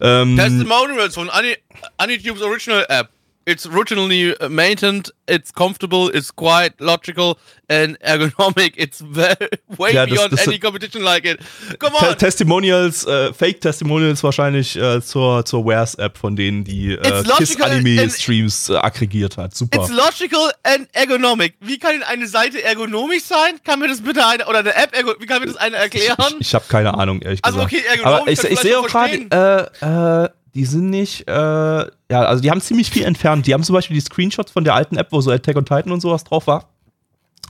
[0.00, 1.56] Ähm, Testimonials von Ani,
[1.98, 3.10] AniTube's Original App.
[3.46, 7.36] It's originally maintained, it's comfortable, it's quite logical
[7.68, 8.74] and ergonomic.
[8.76, 9.34] It's way,
[9.78, 11.40] way Ja, das- beyond das- any competition like it.
[11.78, 12.16] Come on!
[12.18, 18.68] Testimonials, äh, Fake-Testimonials wahrscheinlich äh, zur, zur Wares-App von denen, die äh, It's logical KISS-Anime-Streams
[18.68, 19.56] äh, aggregiert hat.
[19.56, 19.80] Super.
[19.80, 21.54] It's logical and ergonomic.
[21.60, 23.58] Wie kann denn eine Seite ergonomisch sein?
[23.64, 26.16] Kann mir das bitte eine, oder eine App, wie kann mir das eine erklären?
[26.40, 27.72] Ich, ich habe keine Ahnung, ehrlich Also, gesagt.
[27.74, 31.90] okay, ergonomisch, Aber ich, ich sehe auch gerade, äh, äh, die sind nicht, äh, ja,
[32.10, 33.46] also die haben ziemlich viel entfernt.
[33.46, 35.92] Die haben zum Beispiel die Screenshots von der alten App, wo so Attack on Titan
[35.92, 36.68] und sowas drauf war,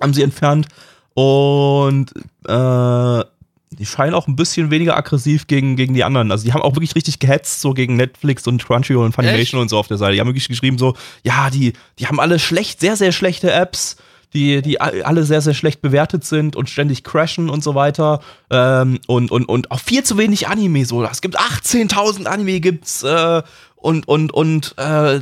[0.01, 0.67] haben sie entfernt.
[1.15, 2.13] Und
[2.47, 3.25] äh,
[3.73, 6.31] die scheinen auch ein bisschen weniger aggressiv gegen, gegen die anderen.
[6.31, 9.69] Also die haben auch wirklich richtig gehetzt, so gegen Netflix und Crunchyroll und Funimation und
[9.69, 10.15] so auf der Seite.
[10.15, 13.97] Die haben wirklich geschrieben so, ja, die, die haben alle schlecht, sehr, sehr schlechte Apps,
[14.33, 18.21] die, die alle sehr, sehr schlecht bewertet sind und ständig crashen und so weiter.
[18.51, 21.03] Ähm, und, und, und auch viel zu wenig Anime so.
[21.05, 23.43] Es gibt 18.000 Anime gibt's, äh,
[23.77, 25.21] und, und, und äh, äh,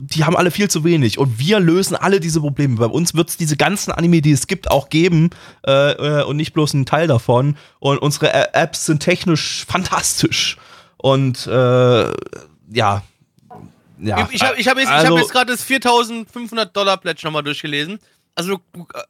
[0.00, 1.16] die haben alle viel zu wenig.
[1.18, 2.76] Und wir lösen alle diese Probleme.
[2.76, 5.30] Bei uns wird es diese ganzen Anime, die es gibt, auch geben
[5.64, 7.56] äh, äh, und nicht bloß ein Teil davon.
[7.78, 10.56] Und unsere Ä- Apps sind technisch fantastisch.
[10.96, 11.50] Und äh,
[12.72, 13.02] ja.
[14.00, 14.28] ja.
[14.32, 18.00] Ich habe ich hab jetzt, Also- hab jetzt gerade das 4500 Dollar Pledge nochmal durchgelesen.
[18.34, 19.02] Also, äh,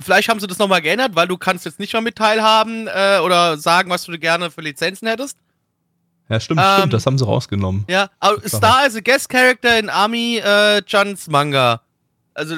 [0.00, 3.20] vielleicht haben sie das nochmal geändert, weil du kannst jetzt nicht mehr mit teilhaben äh,
[3.22, 5.38] oder sagen, was du gerne für Lizenzen hättest.
[6.28, 7.84] Ja, stimmt, ähm, stimmt, das haben sie rausgenommen.
[7.88, 11.82] Ja, aber Star is a guest character in Ami äh, Chans Manga.
[12.34, 12.54] Also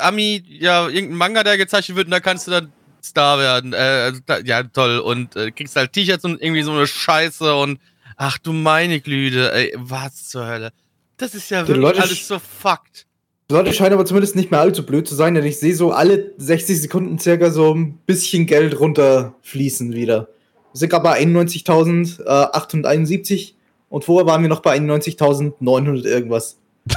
[0.00, 2.72] Ami, ja, irgendein Manga, der gezeichnet wird und da kannst du dann
[3.02, 3.72] Star werden.
[3.72, 4.98] Äh, also da, ja, toll.
[4.98, 7.80] Und äh, kriegst halt T-Shirts und irgendwie so eine Scheiße und
[8.16, 10.72] ach du meine Glüde, ey, was zur Hölle.
[11.16, 13.06] Das ist ja Die wirklich Leute alles so fucked.
[13.54, 16.32] Leute scheinen aber zumindest nicht mehr allzu blöd zu sein, denn ich sehe so alle
[16.38, 20.28] 60 Sekunden circa so ein bisschen Geld runterfließen wieder.
[20.72, 23.52] Wir sind gerade bei 91.871
[23.88, 26.58] und vorher waren wir noch bei 91.900 irgendwas.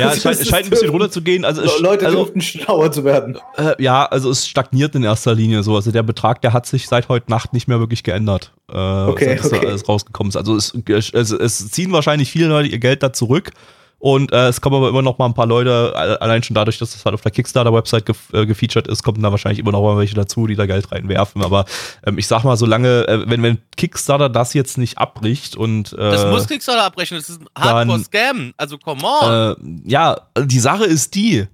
[0.00, 1.44] Ja, es scheint, scheint ein bisschen runterzugehen.
[1.44, 3.36] Also, es, Leute also dürften schlauer zu werden.
[3.58, 5.76] äh, ja, also es stagniert in erster Linie so.
[5.76, 8.52] Also der Betrag, der hat sich seit heute Nacht nicht mehr wirklich geändert.
[8.72, 9.66] Äh, Okay, seit okay.
[9.66, 10.36] alles rausgekommen ist.
[10.36, 10.72] Also es,
[11.12, 13.50] es, es ziehen wahrscheinlich viele Leute ihr Geld da zurück.
[13.98, 16.78] Und äh, es kommen aber immer noch mal ein paar Leute, alle- allein schon dadurch,
[16.78, 19.80] dass das halt auf der Kickstarter-Website gef äh, gefeatured ist, kommen da wahrscheinlich immer noch
[19.82, 21.42] mal welche dazu, die da Geld reinwerfen.
[21.42, 21.64] Aber
[22.04, 25.96] ähm, ich sag mal, solange, äh, wenn, wenn Kickstarter das jetzt nicht abbricht und äh,
[26.10, 28.52] Das muss Kickstarter abbrechen, das ist ein Hardcore-Scam.
[28.58, 29.56] Also, come on.
[29.86, 31.46] äh, ja, die Sache ist die,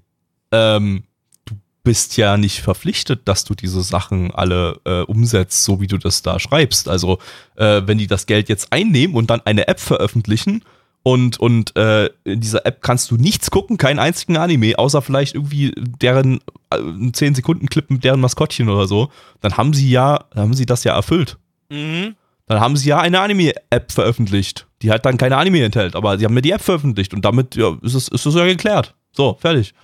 [0.51, 1.05] ähm,
[1.45, 1.55] du
[1.85, 6.23] bist ja nicht verpflichtet, dass du diese Sachen alle äh, umsetzt, so wie du das
[6.23, 6.89] da schreibst.
[6.89, 7.19] Also,
[7.55, 10.65] äh, wenn die das Geld jetzt einnehmen und dann eine App veröffentlichen
[11.03, 15.35] und, und äh, in dieser App kannst du nichts gucken, keinen einzigen Anime, außer vielleicht
[15.35, 19.11] irgendwie deren äh, 10 Sekunden Clip mit deren Maskottchen oder so,
[19.41, 21.39] dann haben sie ja, haben sie das ja erfüllt.
[21.71, 22.15] mhm.
[22.47, 26.25] dann haben sie ja eine Anime-App veröffentlicht, die halt dann keine Anime enthält, aber sie
[26.25, 28.95] haben mir die App veröffentlicht und damit ja, ist es ist es ja geklärt.
[29.13, 29.75] So, fertig.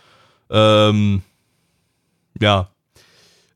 [0.51, 1.23] Ähm,
[2.41, 2.69] ja.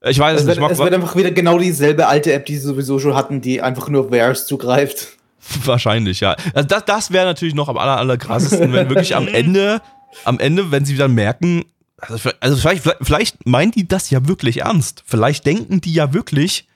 [0.05, 0.71] Ich weiß Es es wird, nicht.
[0.73, 3.89] es wird einfach wieder genau dieselbe alte App, die sie sowieso schon hatten, die einfach
[3.89, 5.17] nur auf Wares zugreift.
[5.65, 6.37] Wahrscheinlich, ja.
[6.55, 9.81] Also das das wäre natürlich noch am aller, aller krassesten, wenn wirklich am Ende,
[10.25, 11.65] am Ende, wenn sie dann merken,
[11.99, 15.03] also, vielleicht- also vielleicht, vielleicht meinen die das ja wirklich ernst.
[15.07, 16.67] Vielleicht denken die ja wirklich,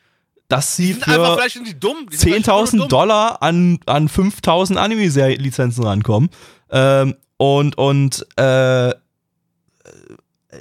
[0.48, 2.06] dass sie für vielleicht sind die dumm.
[2.10, 2.88] Die sind vielleicht einfach 10.000 nur dumm.
[2.98, 6.30] Dollar an, an 5.000 Anime-Lizenzen rankommen.
[6.70, 8.90] Ähm, und und äh,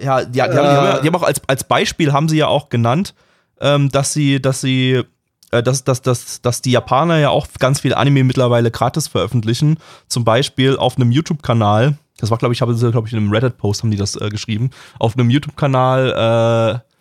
[0.02, 2.38] ja, die, die, haben, die, haben, ja- die haben auch als, als Beispiel haben sie
[2.38, 3.14] ja auch genannt,
[3.62, 5.04] ähm, dass sie, dass sie, äh,
[5.62, 9.78] dass, dass, dass, dass die Japaner ja auch ganz viel Anime mittlerweile gratis veröffentlichen.
[10.08, 11.98] Zum Beispiel auf einem YouTube-Kanal.
[12.18, 14.70] Das war, glaube ich, habe glaube ich, in einem Reddit-Post haben die das äh, geschrieben.
[15.00, 16.96] Auf einem YouTube-Kanal, äh,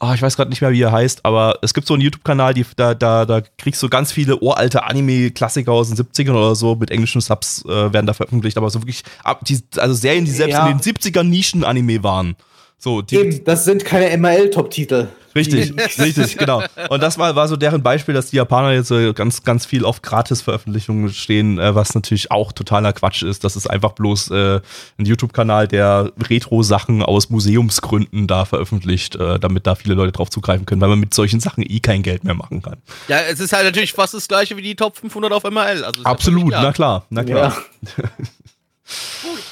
[0.00, 2.52] Ah, ich weiß gerade nicht mehr, wie er heißt, aber es gibt so einen YouTube-Kanal,
[2.76, 6.90] da, da, da kriegst du ganz viele uralte Anime-Klassiker aus den 70ern oder so mit
[6.90, 10.54] englischen Subs äh, werden da veröffentlicht, aber so wirklich, ab, die, also Serien, die selbst
[10.54, 10.66] Ja.
[10.66, 12.36] in den 70ern Nischen-Anime waren.
[12.84, 15.08] So, die, Eben, das sind keine MRL-Top-Titel.
[15.34, 16.62] Richtig, richtig, genau.
[16.90, 19.86] Und das war, war so deren Beispiel, dass die Japaner jetzt äh, ganz, ganz viel
[19.86, 23.42] auf Gratis-Veröffentlichungen stehen, äh, was natürlich auch totaler Quatsch ist.
[23.42, 24.60] Das ist einfach bloß äh,
[24.98, 30.66] ein YouTube-Kanal, der Retro-Sachen aus Museumsgründen da veröffentlicht, äh, damit da viele Leute drauf zugreifen
[30.66, 32.76] können, weil man mit solchen Sachen eh kein Geld mehr machen kann.
[33.08, 35.84] Ja, es ist halt natürlich fast das gleiche wie die Top 500 auf MRL.
[35.84, 37.56] Also ja Absolut, völlig na klar, na klar.
[37.96, 38.04] Ja.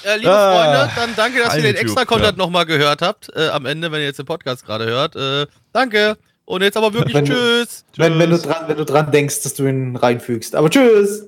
[0.05, 2.45] Äh, liebe Ah, Freunde, dann danke, dass ihr den extra Content ja.
[2.45, 3.31] nochmal gehört habt.
[3.35, 5.17] Äh, am Ende, wenn ihr jetzt den Podcast gerade hört.
[5.17, 6.17] Äh, danke.
[6.45, 7.85] Und jetzt aber wirklich Wenn- tschüss.
[7.97, 8.47] Wenn, wenn, du Tschüss.
[8.47, 10.55] dran, wenn du dran denkst, dass du ihn reinfügst.
[10.57, 11.21] Aber tschüss!